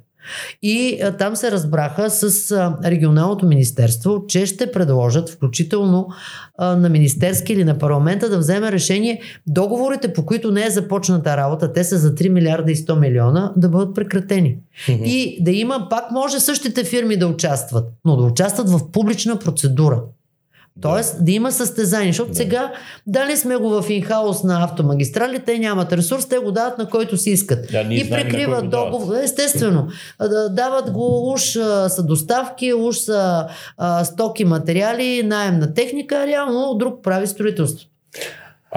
и 0.63 0.99
а, 1.03 1.17
там 1.17 1.37
се 1.37 1.51
разбраха 1.51 2.11
с 2.11 2.51
а, 2.51 2.79
регионалното 2.85 3.47
министерство, 3.47 4.25
че 4.29 4.47
ще 4.47 4.73
предложат, 4.73 5.31
включително 5.31 6.09
а, 6.59 6.77
на 6.77 6.89
министерски 6.89 7.53
или 7.53 7.65
на 7.65 7.79
парламента, 7.79 8.29
да 8.29 8.39
вземе 8.39 8.73
решение 8.73 9.21
договорите, 9.47 10.13
по 10.13 10.27
които 10.27 10.51
не 10.51 10.67
е 10.67 10.71
започната 10.71 11.37
работа, 11.37 11.73
те 11.73 11.85
са 11.85 11.99
за 11.99 12.15
3 12.15 12.29
милиарда 12.29 12.73
и 12.73 12.77
100 12.77 13.01
милиона, 13.01 13.53
да 13.57 13.69
бъдат 13.69 13.95
прекратени. 13.95 14.59
Mm-hmm. 14.89 15.05
И 15.05 15.45
да 15.45 15.51
има, 15.51 15.87
пак 15.91 16.11
може 16.11 16.41
същите 16.41 16.85
фирми 16.85 17.17
да 17.17 17.27
участват, 17.27 17.93
но 18.05 18.17
да 18.17 18.25
участват 18.25 18.71
в 18.71 18.91
публична 18.93 19.39
процедура. 19.39 20.03
Тоест 20.81 21.25
да 21.25 21.33
има 21.33 21.53
състезание, 21.53 22.13
защото 22.13 22.31
да. 22.31 22.37
сега 22.37 22.73
дали 23.07 23.37
сме 23.37 23.57
го 23.57 23.83
в 23.83 23.91
инхаус 23.91 24.43
на 24.43 24.65
автомагистрали, 24.65 25.39
те 25.39 25.59
нямат 25.59 25.93
ресурс, 25.93 26.27
те 26.27 26.39
го 26.39 26.53
дават 26.53 26.79
на 26.79 26.89
който 26.89 27.17
си 27.17 27.31
искат. 27.31 27.73
Да, 27.73 27.81
и 27.91 28.11
прикриват 28.11 28.71
договор. 28.71 29.15
Естествено. 29.17 29.89
Дават 30.51 30.91
го 30.91 31.33
уж 31.33 31.43
са 31.89 32.03
доставки, 32.03 32.75
уж 32.75 32.97
са 32.97 33.47
а, 33.77 34.05
стоки, 34.05 34.45
материали, 34.45 35.23
найем 35.23 35.59
на 35.59 35.75
техника, 35.75 36.27
реално 36.27 36.75
друг 36.75 37.03
прави 37.03 37.27
строителство. 37.27 37.89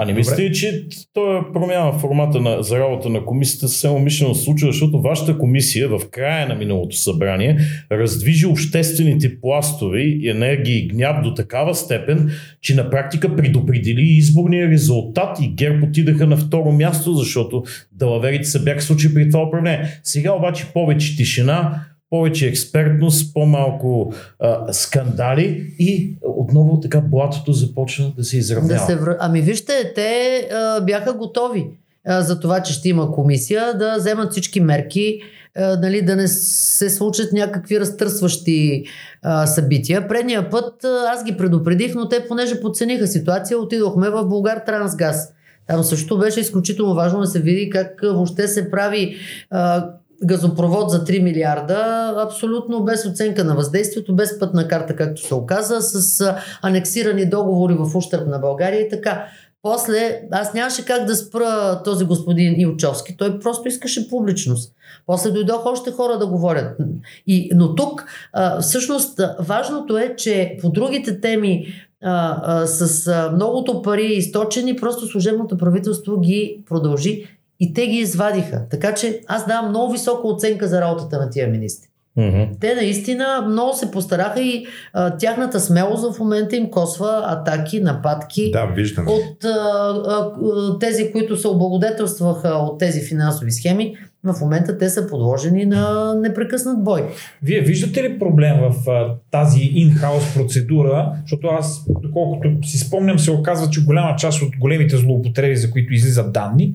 А 0.02 0.04
не 0.04 0.12
мислите 0.12 0.42
ли, 0.42 0.54
че 0.54 0.86
той 1.14 1.52
промяна 1.52 1.92
в 1.92 1.98
формата 1.98 2.40
на, 2.40 2.62
за 2.62 2.78
работа 2.78 3.08
на 3.08 3.24
комисията 3.24 3.68
съвсем 3.68 3.92
умишлено 3.92 4.34
случва, 4.34 4.72
защото 4.72 5.00
вашата 5.00 5.38
комисия 5.38 5.88
в 5.88 6.00
края 6.10 6.48
на 6.48 6.54
миналото 6.54 6.96
събрание 6.96 7.58
раздвижи 7.92 8.46
обществените 8.46 9.40
пластове 9.40 10.00
и 10.00 10.28
енергии 10.28 10.78
и 10.78 10.88
гняв 10.88 11.22
до 11.22 11.34
такава 11.34 11.74
степен, 11.74 12.30
че 12.60 12.74
на 12.74 12.90
практика 12.90 13.36
предопредели 13.36 14.02
изборния 14.02 14.68
резултат 14.68 15.38
и 15.40 15.54
ГЕРБ 15.54 15.86
отидаха 15.86 16.26
на 16.26 16.36
второ 16.36 16.72
място, 16.72 17.14
защото 17.14 17.62
далаверите 17.92 18.44
се 18.44 18.64
бяха 18.64 18.80
случили 18.80 19.14
при 19.14 19.30
това 19.30 19.42
управление. 19.42 20.00
Сега 20.02 20.32
обаче 20.32 20.66
повече 20.74 21.16
тишина, 21.16 21.84
повече 22.10 22.46
експертност, 22.46 23.34
по-малко 23.34 24.12
а, 24.40 24.72
скандали 24.72 25.74
и 25.78 26.16
отново 26.22 26.80
така 26.80 27.00
блатото 27.00 27.52
започна 27.52 28.12
да 28.16 28.24
се 28.24 28.36
изравнява. 28.38 28.74
Да 28.74 28.86
се 28.86 28.96
вър... 28.96 29.16
Ами 29.20 29.40
вижте, 29.40 29.92
те 29.94 30.48
а, 30.52 30.80
бяха 30.80 31.12
готови 31.12 31.66
а, 32.06 32.22
за 32.22 32.40
това, 32.40 32.62
че 32.62 32.72
ще 32.72 32.88
има 32.88 33.12
комисия, 33.12 33.78
да 33.78 33.96
вземат 33.98 34.30
всички 34.30 34.60
мерки, 34.60 35.20
а, 35.56 35.76
нали, 35.76 36.02
да 36.02 36.16
не 36.16 36.28
се 36.28 36.90
случат 36.90 37.32
някакви 37.32 37.80
разтърсващи 37.80 38.84
а, 39.22 39.46
събития. 39.46 40.08
Предния 40.08 40.50
път 40.50 40.84
а, 40.84 41.12
аз 41.14 41.24
ги 41.24 41.36
предупредих, 41.36 41.94
но 41.94 42.08
те 42.08 42.28
понеже 42.28 42.60
подцениха 42.60 43.06
ситуация, 43.06 43.58
отидохме 43.58 44.10
в 44.10 44.24
Българ 44.24 44.62
Трансгаз. 44.66 45.32
Там 45.66 45.82
също 45.82 46.18
беше 46.18 46.40
изключително 46.40 46.94
важно 46.94 47.20
да 47.20 47.26
се 47.26 47.40
види 47.40 47.70
как 47.70 48.00
въобще 48.02 48.48
се 48.48 48.70
прави 48.70 49.16
а, 49.50 49.90
газопровод 50.24 50.90
за 50.90 51.04
3 51.04 51.22
милиарда, 51.22 52.14
абсолютно 52.26 52.84
без 52.84 53.06
оценка 53.06 53.44
на 53.44 53.54
въздействието, 53.54 54.16
без 54.16 54.38
пътна 54.38 54.68
карта, 54.68 54.96
както 54.96 55.26
се 55.26 55.34
оказа, 55.34 55.80
с 55.80 56.34
анексирани 56.62 57.30
договори 57.30 57.74
в 57.74 57.96
ущърп 57.96 58.26
на 58.26 58.38
България 58.38 58.80
и 58.80 58.88
така. 58.88 59.26
После 59.62 60.22
аз 60.30 60.54
нямаше 60.54 60.84
как 60.84 61.04
да 61.04 61.16
спра 61.16 61.82
този 61.84 62.04
господин 62.04 62.60
Илчовски. 62.60 63.16
Той 63.16 63.38
просто 63.38 63.68
искаше 63.68 64.08
публичност. 64.08 64.74
После 65.06 65.30
дойдоха 65.30 65.68
още 65.68 65.90
хора 65.90 66.18
да 66.18 66.26
говорят. 66.26 66.78
И, 67.26 67.50
но 67.54 67.74
тук 67.74 68.04
а, 68.32 68.60
всъщност 68.60 69.20
важното 69.38 69.98
е, 69.98 70.16
че 70.16 70.56
по 70.62 70.70
другите 70.70 71.20
теми 71.20 71.66
а, 72.02 72.40
а, 72.44 72.66
с 72.66 73.06
а, 73.06 73.30
многото 73.34 73.82
пари 73.82 74.06
източени, 74.06 74.76
просто 74.76 75.06
служебното 75.06 75.56
правителство 75.56 76.20
ги 76.20 76.62
продължи 76.68 77.26
и 77.60 77.74
те 77.74 77.86
ги 77.86 77.96
извадиха. 77.96 78.62
Така 78.70 78.94
че 78.94 79.20
аз 79.26 79.46
давам 79.46 79.68
много 79.68 79.92
висока 79.92 80.28
оценка 80.28 80.68
за 80.68 80.80
работата 80.80 81.18
на 81.18 81.30
тия 81.30 81.48
министри. 81.48 81.90
Mm-hmm. 82.18 82.48
Те 82.60 82.74
наистина 82.74 83.46
много 83.48 83.76
се 83.76 83.90
постараха 83.90 84.40
и 84.40 84.66
а, 84.92 85.16
тяхната 85.16 85.60
смелост 85.60 86.14
в 86.14 86.18
момента 86.18 86.56
им 86.56 86.70
косва 86.70 87.22
атаки, 87.26 87.80
нападки 87.80 88.50
да, 88.50 88.66
виждам. 88.66 89.06
от 89.08 89.44
а, 89.44 89.48
а, 89.48 90.78
тези, 90.78 91.12
които 91.12 91.36
се 91.36 91.48
облагодетелстваха 91.48 92.48
от 92.48 92.78
тези 92.78 93.00
финансови 93.00 93.50
схеми. 93.52 93.96
В 94.24 94.40
момента 94.40 94.78
те 94.78 94.88
са 94.88 95.06
подложени 95.06 95.66
на 95.66 96.14
непрекъснат 96.14 96.84
бой. 96.84 97.02
Вие 97.42 97.60
виждате 97.60 98.02
ли 98.02 98.18
проблем 98.18 98.56
в 98.60 98.90
а, 98.90 99.14
тази 99.30 99.60
инхаус 99.60 100.34
процедура? 100.34 101.12
Защото 101.20 101.46
аз, 101.46 101.84
доколкото 102.02 102.48
си 102.62 102.78
спомням, 102.78 103.18
се 103.18 103.30
оказва, 103.30 103.70
че 103.70 103.84
голяма 103.84 104.16
част 104.16 104.42
от 104.42 104.56
големите 104.58 104.96
злоупотреби, 104.96 105.56
за 105.56 105.70
които 105.70 105.94
излизат 105.94 106.32
данни, 106.32 106.74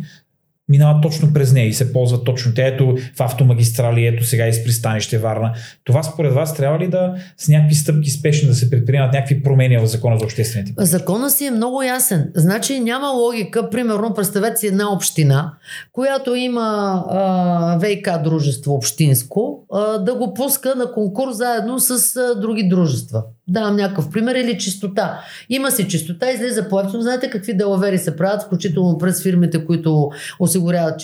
минават 0.69 1.01
точно 1.01 1.33
през 1.33 1.53
нея 1.53 1.67
и 1.67 1.73
се 1.73 1.93
ползват 1.93 2.25
точно 2.25 2.53
те. 2.53 2.67
Ето 2.67 2.95
в 3.15 3.21
автомагистрали, 3.21 4.05
ето 4.05 4.23
сега 4.23 4.47
и 4.47 4.53
с 4.53 4.63
пристанище 4.63 5.17
Варна. 5.17 5.53
Това 5.83 6.03
според 6.03 6.33
вас 6.33 6.55
трябва 6.55 6.79
ли 6.79 6.87
да 6.87 7.15
с 7.37 7.47
някакви 7.47 7.75
стъпки 7.75 8.09
спешно 8.09 8.49
да 8.49 8.55
се 8.55 8.69
предприемат 8.69 9.13
някакви 9.13 9.43
промени 9.43 9.77
в 9.77 9.85
закона 9.85 10.17
за 10.17 10.25
обществените? 10.25 10.73
Закона 10.77 11.29
си 11.29 11.45
е 11.45 11.51
много 11.51 11.83
ясен. 11.83 12.31
Значи 12.35 12.79
няма 12.79 13.07
логика, 13.07 13.69
примерно, 13.69 14.13
представете 14.13 14.57
си 14.57 14.67
една 14.67 14.93
община, 14.93 15.53
която 15.91 16.35
има 16.35 17.03
а, 17.09 17.79
ВК 17.79 18.23
дружество 18.23 18.73
общинско, 18.73 19.65
а, 19.73 19.97
да 19.97 20.15
го 20.15 20.33
пуска 20.33 20.75
на 20.75 20.91
конкурс 20.91 21.37
заедно 21.37 21.79
с 21.79 22.15
а, 22.15 22.39
други 22.39 22.67
дружества. 22.67 23.23
Давам 23.47 23.75
някакъв 23.75 24.11
пример 24.11 24.35
или 24.35 24.57
чистота. 24.57 25.21
Има 25.49 25.71
си 25.71 25.87
чистота, 25.87 26.31
излиза 26.31 26.69
по 26.69 26.79
ефтино. 26.79 27.01
Знаете 27.01 27.29
какви 27.29 27.57
делавери 27.57 27.97
се 27.97 28.15
правят, 28.15 28.43
включително 28.43 28.97
през 28.97 29.23
фирмите, 29.23 29.65
които 29.65 30.11
осигуряват 30.39 31.01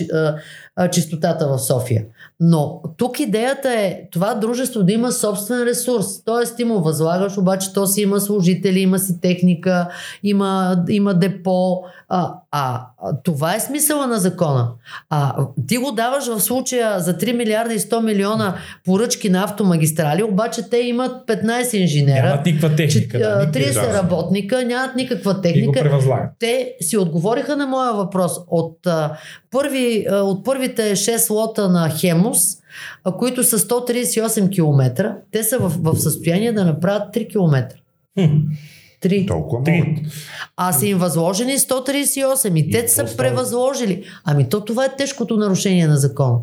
а, 0.76 0.90
чистотата 0.90 1.48
в 1.48 1.60
София. 1.60 2.06
Но 2.40 2.82
тук 2.98 3.20
идеята 3.20 3.74
е 3.74 4.02
това 4.12 4.34
дружество 4.34 4.84
да 4.84 4.94
има 4.94 5.12
собствен 5.12 5.64
ресурс. 5.64 6.24
Тоест 6.26 6.58
ти 6.58 6.64
му 6.64 6.80
възлагаш, 6.80 7.38
обаче 7.38 7.74
то 7.74 7.88
си 7.88 8.02
има 8.02 8.20
служители, 8.20 8.80
има 8.80 9.00
си 9.00 9.22
техника, 9.22 9.88
има, 10.24 10.84
има 10.90 11.14
депо. 11.14 11.84
А, 12.10 12.34
а, 12.52 12.88
това 13.24 13.56
е 13.56 13.60
смисъла 13.60 14.08
на 14.08 14.20
закона. 14.20 14.72
А 15.10 15.46
ти 15.68 15.78
го 15.78 15.92
даваш 15.92 16.28
в 16.28 16.40
случая 16.40 17.00
за 17.00 17.18
3 17.18 17.34
милиарда 17.34 17.74
и 17.74 17.80
100 17.80 18.04
милиона 18.04 18.56
поръчки 18.86 19.30
на 19.30 19.44
автомагистрали, 19.44 20.24
обаче 20.24 20.70
те 20.70 20.78
имат 20.78 21.28
15 21.28 21.78
инженера. 21.78 22.28
Нямат 22.28 22.46
никаква 22.46 22.76
техника. 22.76 23.20
да, 23.20 23.26
а, 23.26 23.40
никакви- 23.40 23.64
30 23.64 23.74
да. 23.74 23.94
работника, 23.94 24.66
нямат 24.66 24.96
никаква 24.96 25.42
техника. 25.42 25.90
Те 26.40 26.74
си 26.82 26.98
отговориха 26.98 27.58
на 27.58 27.68
моя 27.68 27.94
въпрос. 27.94 28.32
От, 28.48 28.88
а, 28.88 29.18
първи, 29.52 30.06
от 30.12 30.46
първите 30.46 30.96
6 30.96 31.30
лота 31.30 31.70
на 31.70 31.90
Хемус, 31.90 32.38
които 33.18 33.44
са 33.44 33.60
138 33.60 34.56
км, 34.56 35.16
те 35.32 35.44
са 35.44 35.58
в, 35.60 35.74
в 35.82 36.00
състояние 36.00 36.54
да 36.54 36.66
направят 36.66 37.16
3 37.16 37.30
км. 37.32 37.68
3. 39.04 39.28
Толкова 39.28 39.64
Три. 39.64 39.72
могат. 39.78 40.14
А 40.58 40.72
са 40.72 40.88
им 40.88 40.98
възложени 40.98 41.58
138 41.58 42.56
и, 42.56 42.60
И 42.60 42.72
те 42.72 42.88
са 42.88 43.18
превъзложили. 43.18 44.04
Ами 44.26 44.50
то 44.50 44.66
това 44.66 44.86
е 44.86 44.96
тежкото 44.96 45.38
нарушение 45.38 45.88
на 45.88 45.98
закона. 45.98 46.38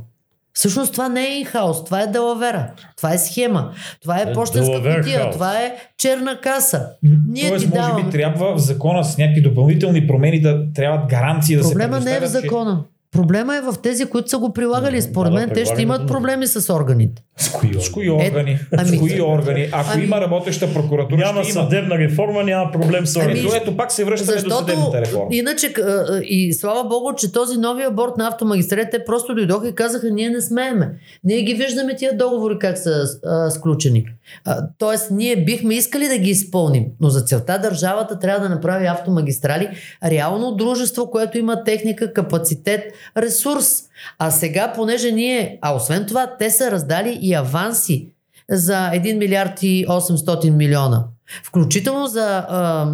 Всъщност 0.52 0.92
това 0.92 1.08
не 1.08 1.26
е 1.26 1.38
инхаус, 1.38 1.84
това 1.84 2.02
е 2.02 2.06
делавера, 2.06 2.70
това 2.96 3.14
е 3.14 3.18
схема, 3.18 3.72
това 4.02 4.18
е 4.18 4.22
Е, 4.22 4.32
почтенска 4.32 4.96
кутия, 4.96 5.30
това 5.30 5.60
е 5.60 5.74
черна 5.98 6.40
каса. 6.40 6.86
Ние 7.28 7.48
Тоест, 7.48 7.72
ти 7.72 7.78
може 7.78 8.04
би 8.04 8.10
трябва 8.10 8.54
в 8.56 8.58
закона 8.58 9.04
с 9.04 9.18
някакви 9.18 9.42
допълнителни 9.42 10.06
промени 10.06 10.40
да 10.40 10.72
трябват 10.74 11.10
гаранции 11.10 11.56
да 11.56 11.62
Проблема 11.62 11.98
се 11.98 12.04
не 12.04 12.10
е 12.10 12.14
в 12.14 12.18
предоставят, 12.18 12.44
че- 12.44 12.48
закона. 12.48 12.84
Проблема 13.10 13.56
е 13.56 13.60
в 13.60 13.74
тези, 13.82 14.06
които 14.06 14.28
са 14.28 14.38
го 14.38 14.52
прилагали. 14.52 15.02
Според 15.02 15.32
да, 15.32 15.38
мен 15.38 15.50
те 15.54 15.64
ще 15.64 15.82
имат 15.82 16.06
проблеми 16.06 16.46
с 16.46 16.74
органите. 16.74 17.22
С 17.38 17.50
кои 17.50 17.74
С 17.74 17.90
кои 17.90 18.10
органи? 18.10 18.58
ами- 18.72 18.88
С 18.88 19.00
кои 19.00 19.20
органи? 19.20 19.68
Ако 19.72 19.90
ами- 19.94 20.04
има 20.04 20.20
работеща 20.20 20.74
прокуратура, 20.74 21.16
Няма 21.16 21.44
ще 21.44 21.52
има. 21.52 21.62
съдебна 21.62 21.98
реформа, 21.98 22.42
няма 22.44 22.72
проблем 22.72 23.06
с 23.06 23.16
Ами, 23.16 23.24
органите. 23.26 23.56
Ето, 23.56 23.76
пак 23.76 23.92
се 23.92 24.04
връщаме 24.04 24.32
до 24.32 24.38
Защото 24.38 24.56
съдебната 24.58 25.00
реформа. 25.00 25.26
иначе 25.30 25.74
и 26.22 26.52
слава 26.52 26.84
богу, 26.84 27.14
че 27.14 27.32
този 27.32 27.56
нови 27.58 27.82
аборт 27.82 28.16
на 28.16 28.28
автомагистралите 28.28 28.90
те 28.90 29.04
просто 29.04 29.34
дойдоха 29.34 29.68
и 29.68 29.74
казаха 29.74 30.10
ние 30.10 30.30
не 30.30 30.40
смееме. 30.40 30.90
Ние 31.24 31.42
ги 31.42 31.54
виждаме 31.54 31.96
тия 31.96 32.16
договори 32.16 32.58
как 32.58 32.78
са 32.78 32.90
а, 33.24 33.50
сключени. 33.50 34.04
А, 34.44 34.56
тоест 34.78 35.10
ние 35.10 35.36
бихме 35.38 35.74
искали 35.74 36.08
да 36.08 36.18
ги 36.18 36.30
изпълним, 36.30 36.84
но 37.00 37.08
за 37.08 37.20
целта 37.20 37.58
държавата 37.58 38.18
трябва 38.18 38.40
да 38.40 38.54
направи 38.54 38.86
автомагистрали 38.86 39.68
реално 40.04 40.52
дружество, 40.52 41.10
което 41.10 41.38
има 41.38 41.64
техника, 41.64 42.12
капацитет, 42.12 42.82
ресурс. 43.16 43.82
А 44.18 44.30
сега, 44.30 44.72
понеже 44.76 45.12
ние, 45.12 45.58
а 45.62 45.74
освен 45.74 46.06
това, 46.06 46.36
те 46.38 46.50
са 46.50 46.70
раздали 46.70 47.18
и 47.22 47.34
аванси 47.34 48.08
за 48.50 48.90
1 48.94 49.16
милиард 49.16 49.62
и 49.62 49.86
800 49.88 50.50
милиона. 50.50 51.04
Включително 51.44 52.06
за 52.06 52.46
а, 52.48 52.92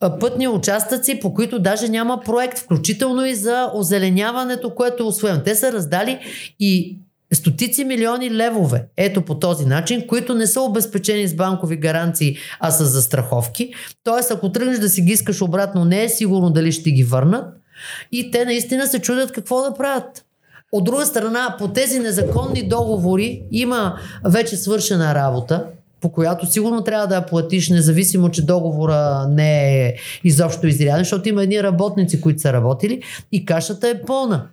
а, 0.00 0.18
пътни 0.18 0.48
участъци, 0.48 1.20
по 1.20 1.34
които 1.34 1.58
даже 1.58 1.88
няма 1.88 2.20
проект, 2.24 2.58
включително 2.58 3.26
и 3.26 3.34
за 3.34 3.70
озеленяването, 3.74 4.74
което 4.74 5.02
е 5.02 5.06
освоено. 5.06 5.42
Те 5.44 5.54
са 5.54 5.72
раздали 5.72 6.18
и 6.60 6.98
стотици 7.32 7.84
милиони 7.84 8.30
левове, 8.30 8.84
ето 8.96 9.22
по 9.22 9.38
този 9.38 9.66
начин, 9.66 10.06
които 10.06 10.34
не 10.34 10.46
са 10.46 10.60
обезпечени 10.60 11.28
с 11.28 11.34
банкови 11.34 11.76
гаранции, 11.76 12.36
а 12.60 12.70
с 12.70 12.84
застраховки. 12.84 13.74
Тоест, 14.04 14.30
ако 14.30 14.52
тръгнеш 14.52 14.78
да 14.78 14.88
си 14.88 15.02
ги 15.02 15.12
искаш 15.12 15.42
обратно, 15.42 15.84
не 15.84 16.04
е 16.04 16.08
сигурно 16.08 16.50
дали 16.50 16.72
ще 16.72 16.90
ги 16.90 17.04
върнат. 17.04 17.63
И 18.12 18.30
те 18.30 18.44
наистина 18.44 18.86
се 18.86 18.98
чудят 18.98 19.32
какво 19.32 19.62
да 19.62 19.74
правят. 19.74 20.24
От 20.72 20.84
друга 20.84 21.06
страна, 21.06 21.54
по 21.58 21.68
тези 21.68 22.00
незаконни 22.00 22.68
договори 22.68 23.42
има 23.52 23.98
вече 24.24 24.56
свършена 24.56 25.14
работа, 25.14 25.66
по 26.00 26.12
която 26.12 26.46
сигурно 26.46 26.84
трябва 26.84 27.06
да 27.06 27.14
я 27.14 27.26
платиш, 27.26 27.68
независимо, 27.68 28.30
че 28.30 28.46
договора 28.46 29.26
не 29.28 29.86
е 29.86 29.94
изобщо 30.24 30.66
изряден, 30.66 30.98
защото 30.98 31.28
има 31.28 31.42
едни 31.42 31.62
работници, 31.62 32.20
които 32.20 32.40
са 32.40 32.52
работили 32.52 33.02
и 33.32 33.44
кашата 33.44 33.88
е 33.88 34.02
пълна. 34.02 34.46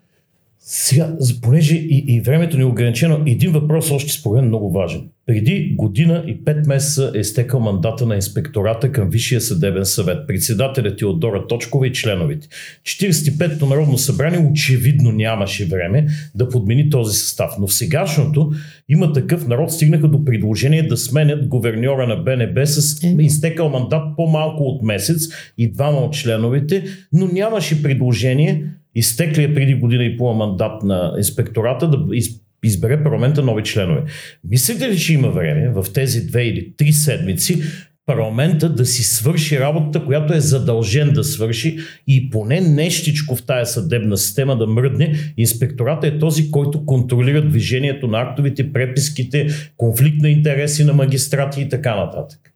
Сега, 0.64 1.16
понеже 1.42 1.76
и, 1.76 2.06
и 2.08 2.22
времето 2.22 2.58
ни 2.58 2.64
е 2.64 2.66
ограничено, 2.66 3.24
един 3.26 3.52
въпрос 3.52 3.92
още 3.92 4.12
според 4.12 4.46
много 4.46 4.72
важен. 4.72 5.02
Преди 5.26 5.76
година 5.78 6.24
и 6.28 6.44
пет 6.46 6.68
месеца 6.68 7.12
е 7.16 7.20
изтекал 7.20 7.60
мандата 7.60 8.06
на 8.06 8.16
инспектората 8.16 8.92
към 8.92 9.10
Висшия 9.10 9.42
съдебен 9.42 9.86
съвет. 9.86 10.28
Председателят 10.28 10.98
Теодора 10.98 11.48
Точкова 11.48 11.88
и 11.88 11.94
членовете. 11.94 12.48
45-то 12.84 13.66
Народно 13.66 13.98
събрание 13.98 14.40
очевидно 14.52 15.12
нямаше 15.12 15.66
време 15.66 16.08
да 16.36 16.50
подмени 16.50 16.90
този 16.90 17.20
състав. 17.20 17.52
Но 17.60 17.68
в 17.68 17.74
сегашното 17.74 18.52
има 18.90 19.14
такъв 19.14 19.48
народ, 19.48 19.72
стигнаха 19.72 20.08
до 20.08 20.26
предложение 20.26 20.84
да 20.84 20.98
сменят 20.98 21.48
говерньора 21.48 22.08
на 22.08 22.16
БНБ 22.16 22.66
с 22.66 23.04
Е. 23.04 23.16
изтекал 23.20 23.70
мандат 23.70 24.04
по-малко 24.18 24.64
от 24.64 24.84
месец 24.84 25.28
и 25.58 25.72
двама 25.72 25.98
от 25.98 26.14
членовете, 26.14 26.84
но 27.14 27.28
нямаше 27.28 27.84
предложение 27.84 28.66
изтеклия 28.96 29.54
преди 29.54 29.76
година 29.76 30.04
и 30.04 30.18
половина 30.18 30.46
мандат 30.46 30.84
на 30.84 31.14
инспектората 31.18 31.90
да 31.90 32.16
из, 32.16 32.30
избере 32.64 33.04
парламента 33.04 33.44
нови 33.44 33.64
членове. 33.64 34.04
Мислите 34.50 34.90
ли, 34.90 34.98
че 34.98 35.14
има 35.14 35.30
време 35.30 35.70
в 35.70 35.86
тези 35.94 36.28
две 36.28 36.44
или 36.44 36.74
три 36.78 36.92
седмици 36.92 37.62
парламента 38.06 38.70
да 38.70 38.86
си 38.86 39.04
свърши 39.04 39.60
работата, 39.60 40.06
която 40.06 40.34
е 40.34 40.40
задължен 40.40 41.14
да 41.14 41.24
свърши 41.24 41.78
и 42.08 42.30
поне 42.30 42.62
нещичко 42.62 43.36
в 43.36 43.46
тая 43.46 43.66
съдебна 43.66 44.18
система 44.18 44.58
да 44.58 44.68
мръдне. 44.68 45.16
Инспектората 45.38 46.08
е 46.08 46.20
този, 46.20 46.52
който 46.52 46.86
контролира 46.86 47.50
движението 47.50 48.08
на 48.08 48.22
актовите, 48.22 48.74
преписките, 48.74 49.48
конфликт 49.78 50.22
на 50.22 50.30
интереси 50.30 50.84
на 50.84 50.94
магистрати 50.94 51.62
и 51.62 51.70
така 51.70 51.96
нататък. 51.96 52.51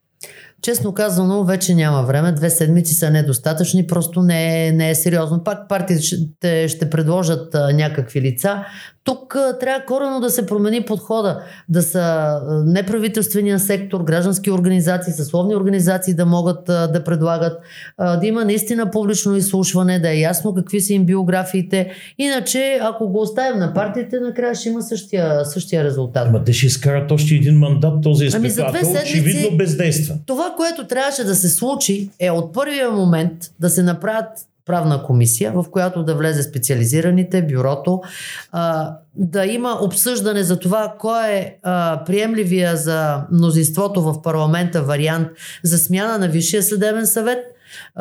Честно 0.66 0.94
казано, 0.94 1.44
вече 1.44 1.76
няма 1.76 2.04
време. 2.04 2.32
Две 2.32 2.50
седмици 2.50 2.94
са 2.94 3.12
недостатъчни, 3.12 3.88
просто 3.88 4.22
не 4.22 4.68
е, 4.68 4.72
не 4.72 4.90
е 4.90 4.96
сериозно. 4.96 5.44
Пак 5.44 5.70
партиите 5.70 6.68
ще, 6.68 6.90
предложат 6.90 7.54
някакви 7.74 8.22
лица. 8.22 8.66
Тук 9.06 9.38
трябва 9.60 9.86
корено 9.86 10.20
да 10.20 10.30
се 10.30 10.46
промени 10.46 10.82
подхода. 10.82 11.42
Да 11.70 11.82
са 11.82 12.40
неправителствения 12.66 13.60
сектор, 13.60 14.04
граждански 14.04 14.52
организации, 14.52 15.14
съсловни 15.14 15.56
организации 15.56 16.14
да 16.14 16.26
могат 16.26 16.66
да 16.66 17.02
предлагат, 17.06 17.60
да 18.00 18.20
има 18.24 18.46
наистина 18.46 18.92
публично 18.92 19.36
изслушване, 19.36 20.00
да 20.00 20.10
е 20.10 20.20
ясно 20.20 20.54
какви 20.54 20.82
са 20.82 20.94
им 20.94 21.06
биографиите. 21.06 21.92
Иначе, 22.18 22.80
ако 22.82 23.10
го 23.10 23.22
оставим 23.22 23.60
на 23.60 23.74
партиите, 23.74 24.20
накрая 24.20 24.56
ще 24.56 24.70
има 24.70 24.82
същия, 24.82 25.46
същия 25.46 25.84
резултат. 25.84 26.28
Ама 26.28 26.44
те 26.44 26.54
ще 26.54 26.66
изкарат 26.66 27.12
още 27.12 27.36
един 27.36 27.58
мандат 27.58 28.04
този 28.04 28.30
Ами 28.36 28.50
за 28.50 28.66
две 28.70 28.82
той 28.82 28.92
очевидно 29.02 29.42
седмици- 29.42 29.58
бездейства. 29.58 30.16
Това, 30.26 30.54
което 30.58 30.88
трябваше 30.88 31.24
да 31.24 31.36
се 31.36 31.50
случи, 31.50 32.10
е 32.20 32.32
от 32.32 32.54
първия 32.54 32.92
момент 32.92 33.34
да 33.60 33.70
се 33.70 33.84
направят 33.84 34.30
правна 34.66 35.04
комисия, 35.04 35.52
в 35.52 35.66
която 35.72 36.04
да 36.04 36.16
влезе 36.16 36.44
специализираните, 36.44 37.42
бюрото, 37.42 38.02
а, 38.52 38.96
да 39.16 39.46
има 39.46 39.78
обсъждане 39.82 40.44
за 40.44 40.60
това 40.60 40.96
кой 41.00 41.30
е 41.30 41.56
а, 41.64 42.04
приемливия 42.06 42.78
за 42.78 43.26
мнозинството 43.32 44.02
в 44.02 44.22
парламента 44.22 44.84
вариант 44.84 45.28
за 45.64 45.78
смяна 45.78 46.18
на 46.18 46.28
Висшия 46.28 46.64
съдебен 46.64 47.08
съвет. 47.08 47.38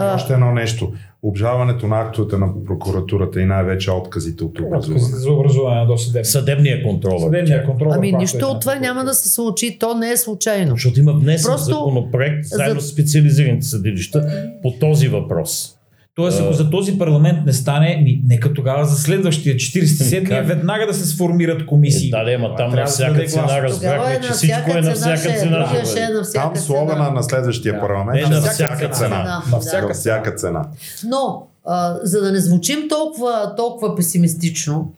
И 0.01 0.03
още 0.15 0.33
едно 0.33 0.53
нещо. 0.53 0.93
Обжаването 1.23 1.87
на 1.87 2.01
актовете 2.01 2.37
на 2.37 2.65
прокуратурата 2.65 3.41
и 3.41 3.45
най-вече 3.45 3.91
отказите 3.91 4.45
от 4.45 4.61
образуване. 4.61 4.95
Отказите 5.01 5.17
за 5.19 5.31
образуване 5.31 5.81
на 5.81 5.87
досъдебния. 5.87 6.25
Съдебния 6.25 6.83
контрол. 6.83 7.19
Съдебния 7.19 7.67
контрол. 7.67 7.93
Ами 7.95 8.13
нищо 8.13 8.47
от 8.47 8.61
това 8.61 8.75
няма 8.75 9.05
да 9.05 9.15
се 9.15 9.29
случи, 9.29 9.79
то 9.79 9.95
не 9.95 10.11
е 10.11 10.17
случайно. 10.17 10.71
Защото 10.71 11.01
има 11.01 11.13
внесен 11.13 11.51
Просто 11.51 11.65
законопроект 11.65 12.45
заедно 12.45 12.81
за- 12.81 12.87
с 12.87 12.91
специализираните 12.91 13.67
съдилища 13.67 14.27
по 14.63 14.73
този 14.81 15.09
въпрос. 15.09 15.77
Тоест, 16.17 16.41
ако 16.41 16.53
за 16.53 16.71
този 16.71 16.99
парламент 16.99 17.39
не 17.47 17.53
стане, 17.53 18.01
ми, 18.05 18.23
нека 18.27 18.55
тогава 18.55 18.85
за 18.85 18.97
следващия 18.97 19.55
47-я 19.55 20.25
Как? 20.25 20.49
веднага 20.49 20.87
да 20.87 20.95
се 20.95 21.07
сформират 21.07 21.67
комисии. 21.67 22.09
Е, 22.09 22.11
да, 22.11 22.25
да, 22.25 22.33
ама 22.33 22.57
там 22.57 22.71
на 22.71 22.85
всяка 22.87 23.25
цена 23.25 23.63
разбрахме, 23.63 24.15
е 24.15 24.21
че 24.21 24.29
на 24.29 24.35
всичко 24.35 24.71
е 24.71 24.75
на 24.75 24.95
цена, 24.95 25.17
всяка 25.17 25.39
цена. 25.39 25.67
ще 25.85 26.01
е 26.01 26.09
на 26.09 26.23
всяка 26.23 26.45
Там 26.45 26.57
слогана 26.57 27.05
цена. 27.05 27.11
на 27.11 27.23
следващия 27.23 27.81
парламент 27.81 28.27
Е, 28.27 28.31
на 28.31 28.41
всяка 28.43 28.89
цена. 28.89 29.43
На 29.53 29.61
всяка 29.61 29.89
На 29.89 29.95
всяка 29.95 30.35
цена. 30.35 30.65
Но, 31.05 31.47
а, 31.65 31.99
за 32.03 32.21
да 32.21 32.33
не 32.33 32.41
звучим 32.41 32.89
толкова, 32.89 33.55
толкова 33.57 33.97
песимистично, 33.97 34.93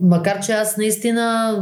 макар 0.00 0.40
че 0.40 0.52
аз 0.52 0.76
наистина 0.76 1.54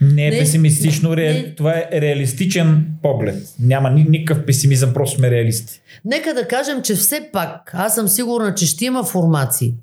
Не 0.00 0.26
е 0.26 0.30
Не, 0.30 0.38
песимистично, 0.38 1.16
ре... 1.16 1.32
не. 1.32 1.54
това 1.54 1.72
е 1.72 2.00
реалистичен 2.00 2.86
поглед. 3.02 3.48
Няма 3.60 3.90
ни- 3.90 4.06
никакъв 4.08 4.46
песимизъм, 4.46 4.92
просто 4.94 5.18
сме 5.18 5.30
реалисти. 5.30 5.80
Нека 6.04 6.34
да 6.34 6.48
кажем, 6.48 6.82
че 6.82 6.94
все 6.94 7.28
пак 7.32 7.70
аз 7.74 7.94
съм 7.94 8.08
сигурна, 8.08 8.54
че 8.54 8.66
ще 8.66 8.84
има 8.84 9.04
формации, 9.04 9.74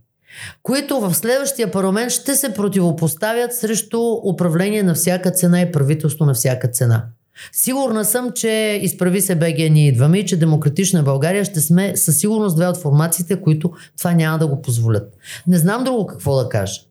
които 0.63 0.99
в 0.99 1.13
следващия 1.13 1.71
парламент 1.71 2.11
ще 2.11 2.35
се 2.35 2.53
противопоставят 2.53 3.55
срещу 3.55 3.99
управление 4.25 4.83
на 4.83 4.93
всяка 4.93 5.31
цена 5.31 5.61
и 5.61 5.71
правителство 5.71 6.25
на 6.25 6.33
всяка 6.33 6.67
цена. 6.67 7.05
Сигурна 7.51 8.05
съм, 8.05 8.31
че 8.35 8.79
изправи 8.81 9.21
се 9.21 9.35
БГ 9.35 9.57
ние 9.71 9.87
идваме 9.87 10.17
и 10.17 10.25
че 10.25 10.39
Демократична 10.39 11.03
България 11.03 11.45
ще 11.45 11.61
сме 11.61 11.97
със 11.97 12.17
сигурност 12.17 12.55
две 12.55 12.67
от 12.67 12.77
формациите, 12.77 13.41
които 13.41 13.71
това 13.97 14.13
няма 14.13 14.39
да 14.39 14.47
го 14.47 14.61
позволят. 14.61 15.17
Не 15.47 15.57
знам 15.57 15.83
друго 15.83 16.05
какво 16.07 16.43
да 16.43 16.49
кажа. 16.49 16.81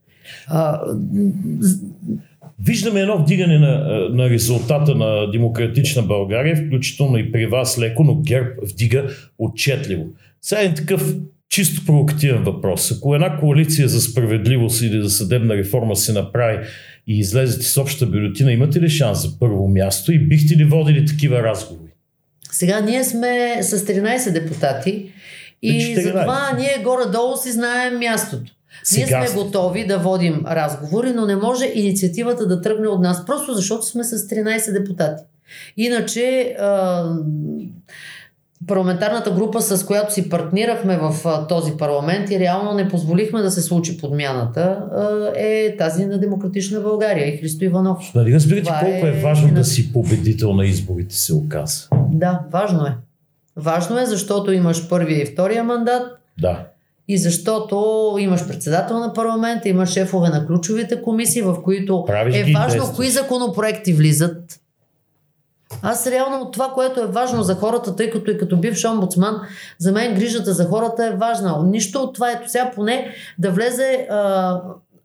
А, 0.46 0.80
Виждаме 2.64 3.00
едно 3.00 3.18
вдигане 3.18 3.58
на, 3.58 4.08
на 4.10 4.30
резултата 4.30 4.94
на 4.94 5.30
демократична 5.30 6.02
България, 6.02 6.56
включително 6.56 7.18
и 7.18 7.32
при 7.32 7.46
вас 7.46 7.78
леко, 7.78 8.04
но 8.04 8.14
ГЕРБ 8.14 8.48
вдига 8.62 9.08
отчетливо. 9.38 10.06
Сега 10.42 10.60
е 10.62 10.74
такъв 10.74 11.14
чисто 11.48 11.86
провокативен 11.86 12.42
въпрос. 12.42 12.92
Ако 12.92 13.14
една 13.14 13.36
коалиция 13.36 13.88
за 13.88 14.00
справедливост 14.00 14.82
или 14.82 15.02
за 15.02 15.10
съдебна 15.10 15.56
реформа 15.56 15.96
се 15.96 16.12
направи 16.12 16.58
и 17.06 17.18
излезете 17.18 17.64
с 17.64 17.80
обща 17.80 18.06
бюлетина, 18.06 18.52
имате 18.52 18.80
ли 18.80 18.88
шанс 18.88 19.22
за 19.22 19.38
първо 19.38 19.68
място 19.68 20.12
и 20.12 20.18
бихте 20.18 20.56
ли 20.56 20.64
водили 20.64 21.06
такива 21.06 21.42
разговори? 21.42 21.90
Сега 22.50 22.80
ние 22.80 23.04
сме 23.04 23.58
с 23.62 23.78
13 23.78 24.32
депутати 24.32 25.12
и 25.62 25.94
затова 25.94 26.56
ние 26.58 26.82
горе-долу 26.84 27.36
си 27.36 27.52
знаем 27.52 27.98
мястото. 27.98 28.52
Сега 28.84 29.18
ние 29.18 29.28
сме 29.28 29.42
готови 29.42 29.86
да 29.86 29.98
водим 29.98 30.44
разговори, 30.46 31.12
но 31.12 31.26
не 31.26 31.36
може 31.36 31.72
инициативата 31.74 32.46
да 32.46 32.60
тръгне 32.60 32.88
от 32.88 33.00
нас, 33.00 33.26
просто 33.26 33.54
защото 33.54 33.86
сме 33.86 34.04
с 34.04 34.18
13 34.18 34.72
депутати. 34.72 35.22
Иначе 35.76 36.56
парламентарната 38.66 39.30
група, 39.30 39.60
с 39.60 39.86
която 39.86 40.14
си 40.14 40.28
партнирахме 40.28 40.98
в 40.98 41.14
този 41.48 41.72
парламент 41.76 42.30
и 42.30 42.38
реално 42.38 42.74
не 42.74 42.88
позволихме 42.88 43.42
да 43.42 43.50
се 43.50 43.62
случи 43.62 43.98
подмяната, 43.98 44.82
е 45.36 45.76
тази 45.78 46.06
на 46.06 46.18
Демократична 46.18 46.80
България 46.80 47.34
и 47.34 47.36
Христо 47.36 47.64
Иванов. 47.64 48.14
Нали 48.14 48.34
разбирате 48.34 48.70
колко 48.80 49.06
е, 49.06 49.08
е 49.08 49.20
важно 49.20 49.48
е... 49.48 49.52
да 49.52 49.64
си 49.64 49.92
победител 49.92 50.52
на 50.52 50.66
изборите, 50.66 51.14
се 51.14 51.34
оказа? 51.34 51.88
Да, 52.12 52.40
важно 52.52 52.86
е. 52.86 52.96
Важно 53.56 53.98
е, 53.98 54.06
защото 54.06 54.52
имаш 54.52 54.88
първия 54.88 55.22
и 55.22 55.26
втория 55.26 55.64
мандат. 55.64 56.02
Да. 56.40 56.66
И 57.12 57.18
защото 57.18 58.16
имаш 58.18 58.46
председател 58.46 58.98
на 58.98 59.12
парламента, 59.12 59.68
имаш 59.68 59.90
шефове 59.90 60.28
на 60.28 60.46
ключовите 60.46 61.02
комисии, 61.02 61.42
в 61.42 61.62
които 61.62 62.04
Правиш 62.06 62.36
е 62.36 62.52
важно 62.52 62.92
кои 62.96 63.10
законопроекти 63.10 63.92
влизат. 63.92 64.60
Аз 65.82 66.06
реално 66.06 66.40
от 66.40 66.52
това, 66.52 66.68
което 66.74 67.00
е 67.00 67.06
важно 67.06 67.42
за 67.42 67.54
хората, 67.54 67.96
тъй 67.96 68.10
като 68.10 68.30
и 68.30 68.38
като 68.38 68.56
бивш 68.56 68.84
омбудсман, 68.84 69.40
за 69.78 69.92
мен 69.92 70.14
грижата 70.14 70.52
за 70.52 70.64
хората 70.64 71.06
е 71.06 71.16
важна. 71.16 71.62
Нищо 71.64 71.98
от 71.98 72.14
това, 72.14 72.30
ето 72.30 72.50
сега 72.50 72.70
поне 72.74 73.14
да 73.38 73.50
влезе 73.50 74.06
а, 74.10 74.60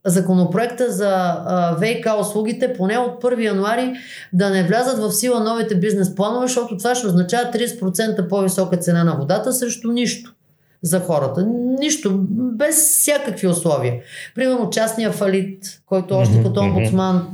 законопроекта 0.05 0.91
за 0.91 1.09
а, 1.09 1.77
ВК 1.77 2.21
услугите, 2.21 2.73
поне 2.73 2.97
от 2.97 3.23
1 3.23 3.43
януари 3.43 3.93
да 4.33 4.49
не 4.49 4.63
влязат 4.63 4.99
в 4.99 5.11
сила 5.11 5.39
новите 5.39 5.75
бизнес 5.75 6.15
планове, 6.15 6.47
защото 6.47 6.77
това 6.77 6.95
ще 6.95 7.07
означава 7.07 7.51
30% 7.51 8.27
по-висока 8.29 8.77
цена 8.77 9.03
на 9.03 9.15
водата 9.15 9.53
срещу 9.53 9.91
нищо 9.91 10.34
за 10.81 10.99
хората. 10.99 11.47
Нищо, 11.79 12.19
без 12.29 12.75
всякакви 12.75 13.47
условия. 13.47 13.93
Примерно 14.35 14.69
частния 14.69 15.11
фалит, 15.11 15.81
който 15.85 16.15
още 16.15 16.43
като 16.43 16.59
омбудсман 16.59 17.27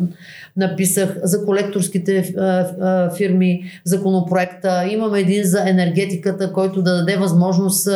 написах 0.58 1.18
за 1.24 1.46
колекторските 1.46 2.34
фирми 3.18 3.64
законопроекта. 3.86 4.88
Имаме 4.90 5.20
един 5.20 5.44
за 5.44 5.70
енергетиката, 5.70 6.54
който 6.54 6.82
да 6.82 6.98
даде 6.98 7.18
възможност 7.18 7.90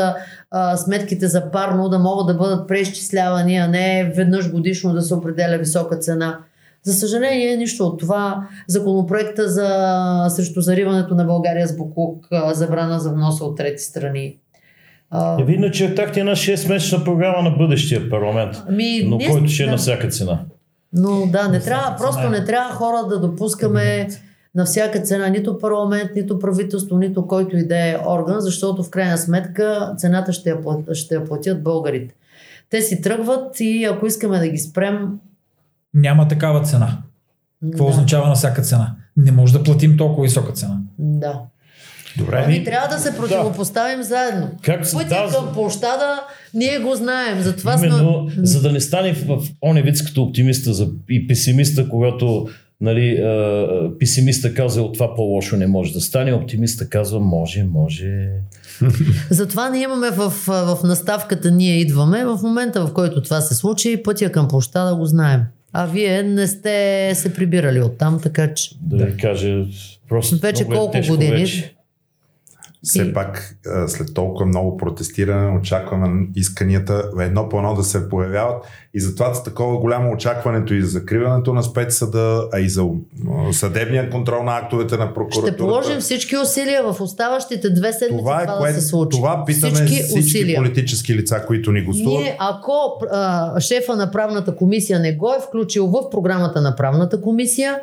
сметките 0.75 1.27
за 1.27 1.51
парно 1.51 1.89
да 1.89 1.99
могат 1.99 2.27
да 2.27 2.33
бъдат 2.33 2.67
преизчислявани, 2.67 3.57
а 3.57 3.67
не 3.67 4.13
веднъж 4.15 4.51
годишно 4.51 4.93
да 4.93 5.01
се 5.01 5.13
определя 5.13 5.57
висока 5.57 5.97
цена. 5.97 6.39
За 6.83 6.93
съжаление, 6.93 7.57
нищо 7.57 7.85
от 7.85 7.99
това. 7.99 8.47
Законопроекта 8.67 9.49
за, 9.49 10.25
срещу 10.29 10.61
зариването 10.61 11.15
на 11.15 11.23
България 11.23 11.67
с 11.67 11.77
Букук, 11.77 12.27
забрана 12.51 12.99
за 12.99 13.09
вноса 13.09 13.45
от 13.45 13.57
трети 13.57 13.83
страни. 13.83 14.37
А... 15.11 15.43
Вие 15.43 15.57
начертахте 15.57 16.19
една 16.19 16.31
6-месечна 16.31 17.03
програма 17.03 17.49
на 17.49 17.55
бъдещия 17.57 18.09
парламент, 18.09 18.63
ми, 18.69 19.03
но 19.05 19.17
ние, 19.17 19.29
който 19.29 19.47
ще 19.47 19.63
е 19.63 19.65
да. 19.65 19.71
на 19.71 19.77
всяка 19.77 20.07
цена. 20.07 20.39
Но 20.93 21.27
да, 21.27 21.47
не 21.47 21.59
трябва, 21.59 21.97
просто 21.97 22.29
не 22.29 22.45
трябва 22.45 22.73
хора 22.73 23.07
да 23.09 23.19
допускаме 23.19 24.07
на 24.55 24.65
всяка 24.65 25.01
цена 25.01 25.27
нито 25.27 25.59
парламент, 25.59 26.11
нито 26.15 26.39
правителство, 26.39 26.97
нито 26.97 27.27
който 27.27 27.57
и 27.57 27.67
да 27.67 27.89
е 27.89 27.97
орган, 28.07 28.39
защото 28.39 28.83
в 28.83 28.89
крайна 28.89 29.17
сметка 29.17 29.93
цената 29.97 30.33
ще 30.33 30.49
я, 30.49 30.61
платят, 30.61 30.95
ще 30.95 31.15
я 31.15 31.25
платят 31.25 31.63
българите. 31.63 32.15
Те 32.69 32.81
си 32.81 33.01
тръгват 33.01 33.59
и 33.59 33.85
ако 33.85 34.07
искаме 34.07 34.39
да 34.39 34.47
ги 34.47 34.57
спрем... 34.57 35.19
Няма 35.93 36.27
такава 36.27 36.61
цена. 36.61 36.97
Какво 37.71 37.83
да. 37.83 37.89
означава 37.89 38.27
на 38.27 38.35
всяка 38.35 38.61
цена? 38.61 38.95
Не 39.17 39.31
може 39.31 39.53
да 39.53 39.63
платим 39.63 39.97
толкова 39.97 40.23
висока 40.23 40.51
цена. 40.51 40.77
Да. 40.99 41.41
Добре. 42.17 42.43
Ами 42.45 42.63
трябва 42.63 42.95
да 42.95 43.01
се 43.01 43.17
противопоставим 43.17 43.97
да. 43.97 44.03
заедно. 44.03 44.49
Как 44.61 44.87
се 44.87 44.95
Пътя 44.95 45.27
към 45.33 45.53
площада, 45.53 46.21
ние 46.53 46.79
го 46.79 46.95
знаем. 46.95 47.41
Затова 47.41 47.75
Именно, 47.77 48.29
сме... 48.33 48.45
за 48.45 48.61
да 48.61 48.71
не 48.71 48.79
стане 48.79 49.13
в, 49.13 49.37
в 49.37 49.49
оне 49.61 49.81
вид 49.81 50.05
като 50.05 50.23
оптимиста 50.23 50.73
за, 50.73 50.87
и 51.09 51.27
песимиста, 51.27 51.89
когато 51.89 52.47
нали, 52.81 53.09
е, 53.09 53.97
песимиста 53.99 54.53
казва 54.53 54.83
от 54.83 54.93
това 54.93 55.15
по-лошо 55.15 55.57
не 55.57 55.67
може 55.67 55.93
да 55.93 56.01
стане, 56.01 56.33
оптимиста 56.33 56.89
казва 56.89 57.19
може, 57.19 57.63
може. 57.63 58.29
Затова 59.29 59.69
ние 59.69 59.83
имаме 59.83 60.09
в, 60.09 60.29
в 60.47 60.77
наставката 60.83 61.51
ние 61.51 61.79
идваме. 61.79 62.25
В 62.25 62.39
момента, 62.43 62.87
в 62.87 62.93
който 62.93 63.21
това 63.21 63.41
се 63.41 63.55
случи, 63.55 64.03
пътя 64.03 64.31
към 64.31 64.47
площада 64.47 64.95
го 64.95 65.05
знаем. 65.05 65.41
А 65.73 65.85
вие 65.85 66.23
не 66.23 66.47
сте 66.47 67.11
се 67.15 67.33
прибирали 67.33 67.81
оттам, 67.81 68.19
така 68.23 68.53
че... 68.53 68.75
Да 68.81 69.05
ви 69.05 69.17
кажа, 69.17 69.65
просто 70.09 70.37
вече 70.37 70.63
е 70.63 70.65
колко 70.65 70.97
е 70.97 71.01
години? 71.01 71.31
Вече 71.31 71.74
все 72.85 73.03
и... 73.03 73.13
пак 73.13 73.55
след 73.87 74.13
толкова 74.13 74.45
много 74.45 74.77
протестиране 74.77 75.57
очакваме 75.57 76.27
исканията 76.35 77.11
едно 77.19 77.49
по 77.49 77.57
едно 77.57 77.73
да 77.73 77.83
се 77.83 78.09
появяват 78.09 78.65
и 78.95 78.99
затова 78.99 79.43
такова 79.43 79.77
голямо 79.77 80.11
очакването 80.13 80.73
и 80.73 80.81
за 80.81 80.87
закриването 80.87 81.53
на 81.53 81.63
спецсъда, 81.63 82.47
а 82.53 82.59
и 82.59 82.69
за 82.69 82.85
съдебния 83.51 84.09
контрол 84.09 84.43
на 84.43 84.57
актовете 84.57 84.97
на 84.97 85.13
прокуратурата. 85.13 85.53
Ще 85.53 85.57
положим 85.57 85.99
всички 85.99 86.37
усилия 86.37 86.83
в 86.83 87.01
оставащите 87.01 87.69
две 87.69 87.93
седмици 87.93 88.19
това, 88.19 88.41
е, 88.41 88.45
това 88.45 88.57
кое, 88.57 88.71
да 88.71 88.81
се 88.81 88.87
случи. 88.87 89.17
Това 89.17 89.43
питаме 89.45 89.73
всички, 89.73 90.03
всички 90.03 90.19
усилия. 90.19 90.57
политически 90.57 91.15
лица, 91.15 91.43
които 91.47 91.71
ни 91.71 91.83
гостуват. 91.83 92.21
Ние, 92.21 92.37
ако 92.39 92.71
а, 93.11 93.59
шефа 93.59 93.95
на 93.95 94.11
правната 94.11 94.55
комисия 94.55 94.99
не 94.99 95.15
го 95.15 95.33
е 95.33 95.39
включил 95.47 95.87
в 95.87 96.09
програмата 96.09 96.61
на 96.61 96.75
правната 96.75 97.21
комисия, 97.21 97.79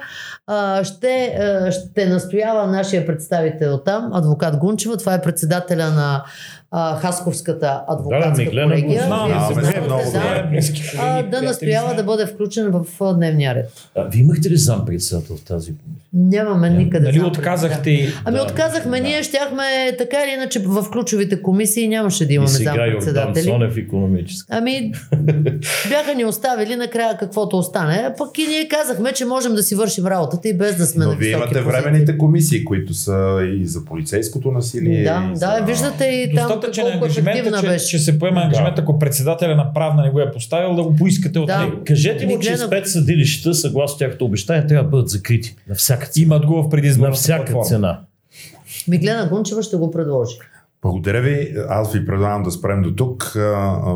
а, 0.46 0.84
ще, 0.84 1.08
а, 1.08 1.72
ще 1.72 2.06
настоява 2.06 2.66
нашия 2.66 3.06
представител 3.06 3.78
там, 3.78 4.10
адвокат 4.12 4.56
Гунчева, 4.56 4.96
това 4.96 5.14
е 5.14 5.22
председателя 5.22 5.90
на 5.90 6.24
а, 6.72 6.96
Хасковската 6.96 7.82
адвокатска 7.88 8.44
да, 8.44 8.50
колегия. 8.50 9.08
Да, 9.08 11.22
да 11.30 11.42
настоява 11.42 11.94
да 11.94 12.04
бъде 12.04 12.26
включен 12.26 12.70
в 12.70 13.14
дневния 13.14 13.54
ред. 13.54 13.70
А, 13.96 14.04
вие 14.04 14.22
имахте 14.22 14.50
ли 14.50 14.56
зам 14.56 14.84
председател 14.86 15.36
в 15.36 15.44
тази 15.44 15.74
Нямаме 16.14 16.70
Ням. 16.70 16.78
никъде. 16.78 17.06
Нали 17.06 17.20
отказахте? 17.20 18.12
Ами 18.24 18.36
да, 18.36 18.42
отказахме, 18.42 19.00
да. 19.00 19.06
ние 19.06 19.22
щяхме 19.22 19.62
така 19.98 20.16
или 20.24 20.34
иначе 20.34 20.58
в 20.58 20.86
ключовите 20.92 21.42
комисии 21.42 21.88
нямаше 21.88 22.26
да 22.26 22.32
имаме 22.32 22.48
зам 22.48 22.76
председатели. 22.76 23.44
Сонев 23.44 23.76
економически. 23.76 24.46
Ами 24.50 24.92
бяха 25.88 26.14
ни 26.16 26.24
оставили 26.24 26.76
накрая 26.76 27.18
каквото 27.18 27.58
остане, 27.58 28.14
пък 28.18 28.38
и 28.38 28.46
ние 28.46 28.68
казахме, 28.68 29.12
че 29.12 29.24
можем 29.24 29.54
да 29.54 29.62
си 29.62 29.74
вършим 29.74 30.06
работата 30.06 30.48
и 30.48 30.54
без 30.54 30.76
да 30.76 30.86
сме 30.86 31.04
Но 31.04 31.10
на 31.10 31.16
вие 31.16 31.30
имате 31.30 31.60
временните 31.60 32.18
комисии, 32.18 32.64
които 32.64 32.94
са 32.94 33.38
и 33.60 33.66
за 33.66 33.84
полицейското 33.84 34.50
насилие. 34.50 35.02
Да, 35.02 35.30
и 35.32 35.36
за... 35.36 35.46
да, 35.46 35.64
виждате 35.66 36.04
и 36.04 36.34
там 36.34 36.61
достатъчен 36.66 36.92
ангажимент, 36.92 37.60
че, 37.60 37.66
беше. 37.66 37.86
че 37.86 37.98
се 37.98 38.18
поема 38.18 38.40
ангажимент, 38.40 38.78
ако 38.78 38.98
председателя 38.98 39.56
на 39.56 39.72
правна 39.72 40.02
не 40.02 40.10
го 40.10 40.20
е 40.20 40.30
поставил, 40.30 40.74
да 40.74 40.82
го 40.82 40.96
поискате 40.96 41.38
от 41.38 41.46
да. 41.46 41.58
него. 41.58 41.76
Кажете 41.86 42.26
му, 42.26 42.38
че 42.38 42.56
спецсъдилищата, 42.56 43.54
съгласно 43.54 43.98
тяхното 43.98 44.24
обещание, 44.24 44.66
трябва 44.66 44.84
да 44.84 44.90
бъдат 44.90 45.08
закрити. 45.08 45.56
На 45.68 45.74
всяка 45.74 46.06
цена. 46.06 46.24
Имат 46.24 46.46
го 46.46 46.62
в 46.62 46.68
предизборната 46.68 47.10
На 47.10 47.16
всяка 47.16 47.52
платформа. 47.52 47.64
цена. 47.64 48.00
Миглена 48.88 49.26
Гунчева 49.26 49.62
ще 49.62 49.76
го 49.76 49.90
предложи. 49.90 50.36
Благодаря 50.82 51.20
ви. 51.20 51.54
Аз 51.68 51.92
ви 51.92 52.06
предлагам 52.06 52.42
да 52.42 52.50
спрем 52.50 52.82
до 52.82 52.94
тук. 52.94 53.32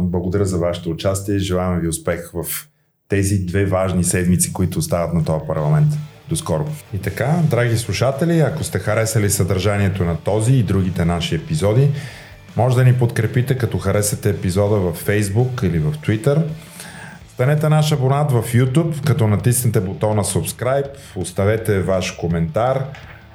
Благодаря 0.00 0.44
за 0.44 0.58
вашето 0.58 0.90
участие. 0.90 1.38
Желаем 1.38 1.80
ви 1.80 1.88
успех 1.88 2.30
в 2.34 2.68
тези 3.08 3.38
две 3.38 3.64
важни 3.64 4.04
седмици, 4.04 4.52
които 4.52 4.78
остават 4.78 5.14
на 5.14 5.24
този 5.24 5.46
парламент. 5.46 5.88
До 6.28 6.36
скоро. 6.36 6.66
И 6.94 6.98
така, 6.98 7.38
драги 7.50 7.76
слушатели, 7.76 8.40
ако 8.40 8.64
сте 8.64 8.78
харесали 8.78 9.30
съдържанието 9.30 10.04
на 10.04 10.16
този 10.16 10.52
и 10.52 10.62
другите 10.62 11.04
наши 11.04 11.34
епизоди, 11.34 11.88
може 12.56 12.76
да 12.76 12.84
ни 12.84 12.94
подкрепите 12.94 13.58
като 13.58 13.78
харесате 13.78 14.30
епизода 14.30 14.76
в 14.76 15.06
Facebook 15.06 15.64
или 15.64 15.78
в 15.78 15.92
Twitter. 15.92 16.42
Станете 17.28 17.68
наш 17.68 17.92
абонат 17.92 18.32
в 18.32 18.42
YouTube, 18.42 19.06
като 19.06 19.26
натиснете 19.26 19.80
бутона 19.80 20.24
Subscribe, 20.24 20.88
оставете 21.16 21.80
ваш 21.80 22.10
коментар, 22.10 22.84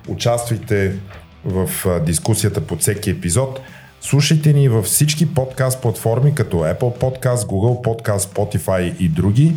участвайте 0.08 0.94
в 1.46 1.70
дискусията 2.06 2.62
под 2.62 2.82
всеки 2.82 3.10
епизод. 3.10 3.60
Слушайте 4.02 4.54
ни 4.54 4.70
във 4.70 4.86
всички 4.86 5.34
подкаст 5.34 5.82
платформи, 5.82 6.36
като 6.36 6.58
Apple 6.58 7.00
Podcast, 7.00 7.36
Google 7.36 7.86
Podcast, 7.86 8.18
Spotify 8.18 8.98
и 8.98 9.10
други. 9.10 9.56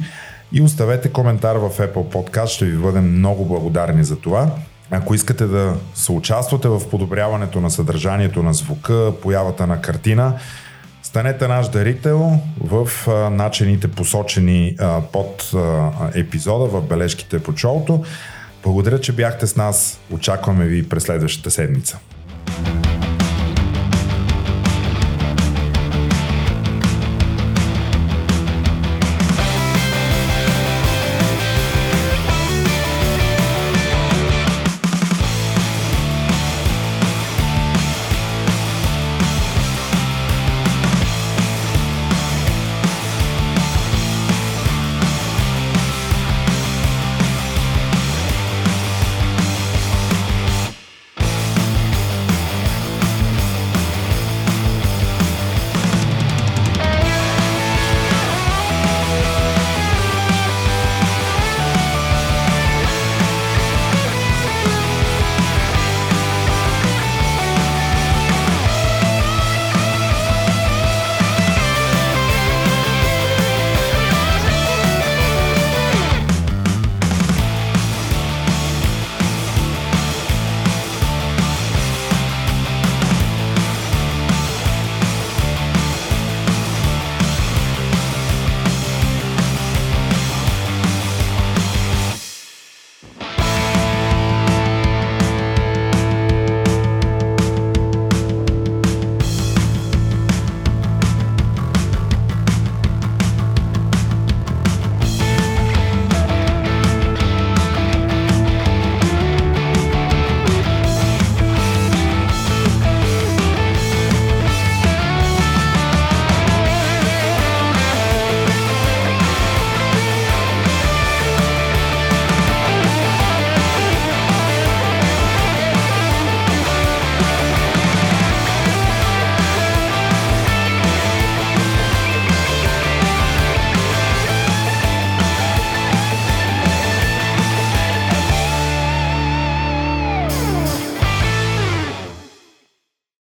И 0.53 0.63
оставете 0.63 1.13
коментар 1.13 1.57
в 1.57 1.71
Apple 1.79 2.15
Podcast, 2.15 2.47
ще 2.47 2.65
ви 2.65 2.77
бъдем 2.77 3.19
много 3.19 3.45
благодарни 3.45 4.05
за 4.05 4.17
това. 4.17 4.51
Ако 4.91 5.15
искате 5.15 5.47
да 5.47 5.77
съучаствате 5.95 6.69
в 6.69 6.91
подобряването 6.91 7.61
на 7.61 7.71
съдържанието 7.71 8.43
на 8.43 8.55
звука, 8.55 9.13
появата 9.23 9.67
на 9.67 9.81
картина, 9.81 10.39
станете 11.03 11.49
наш 11.49 11.69
дарител 11.69 12.39
в 12.61 12.89
а, 13.09 13.31
начините 13.31 13.89
посочени 13.89 14.77
а, 14.81 15.01
под 15.01 15.51
а, 15.55 15.91
епизода 16.15 16.65
в 16.65 16.83
бележките 16.83 17.43
по 17.43 17.57
шоуто. 17.57 18.05
Благодаря, 18.63 19.01
че 19.01 19.13
бяхте 19.13 19.47
с 19.47 19.57
нас. 19.57 20.01
Очакваме 20.11 20.65
ви 20.65 20.89
през 20.89 21.03
следващата 21.03 21.51
седмица. 21.51 21.99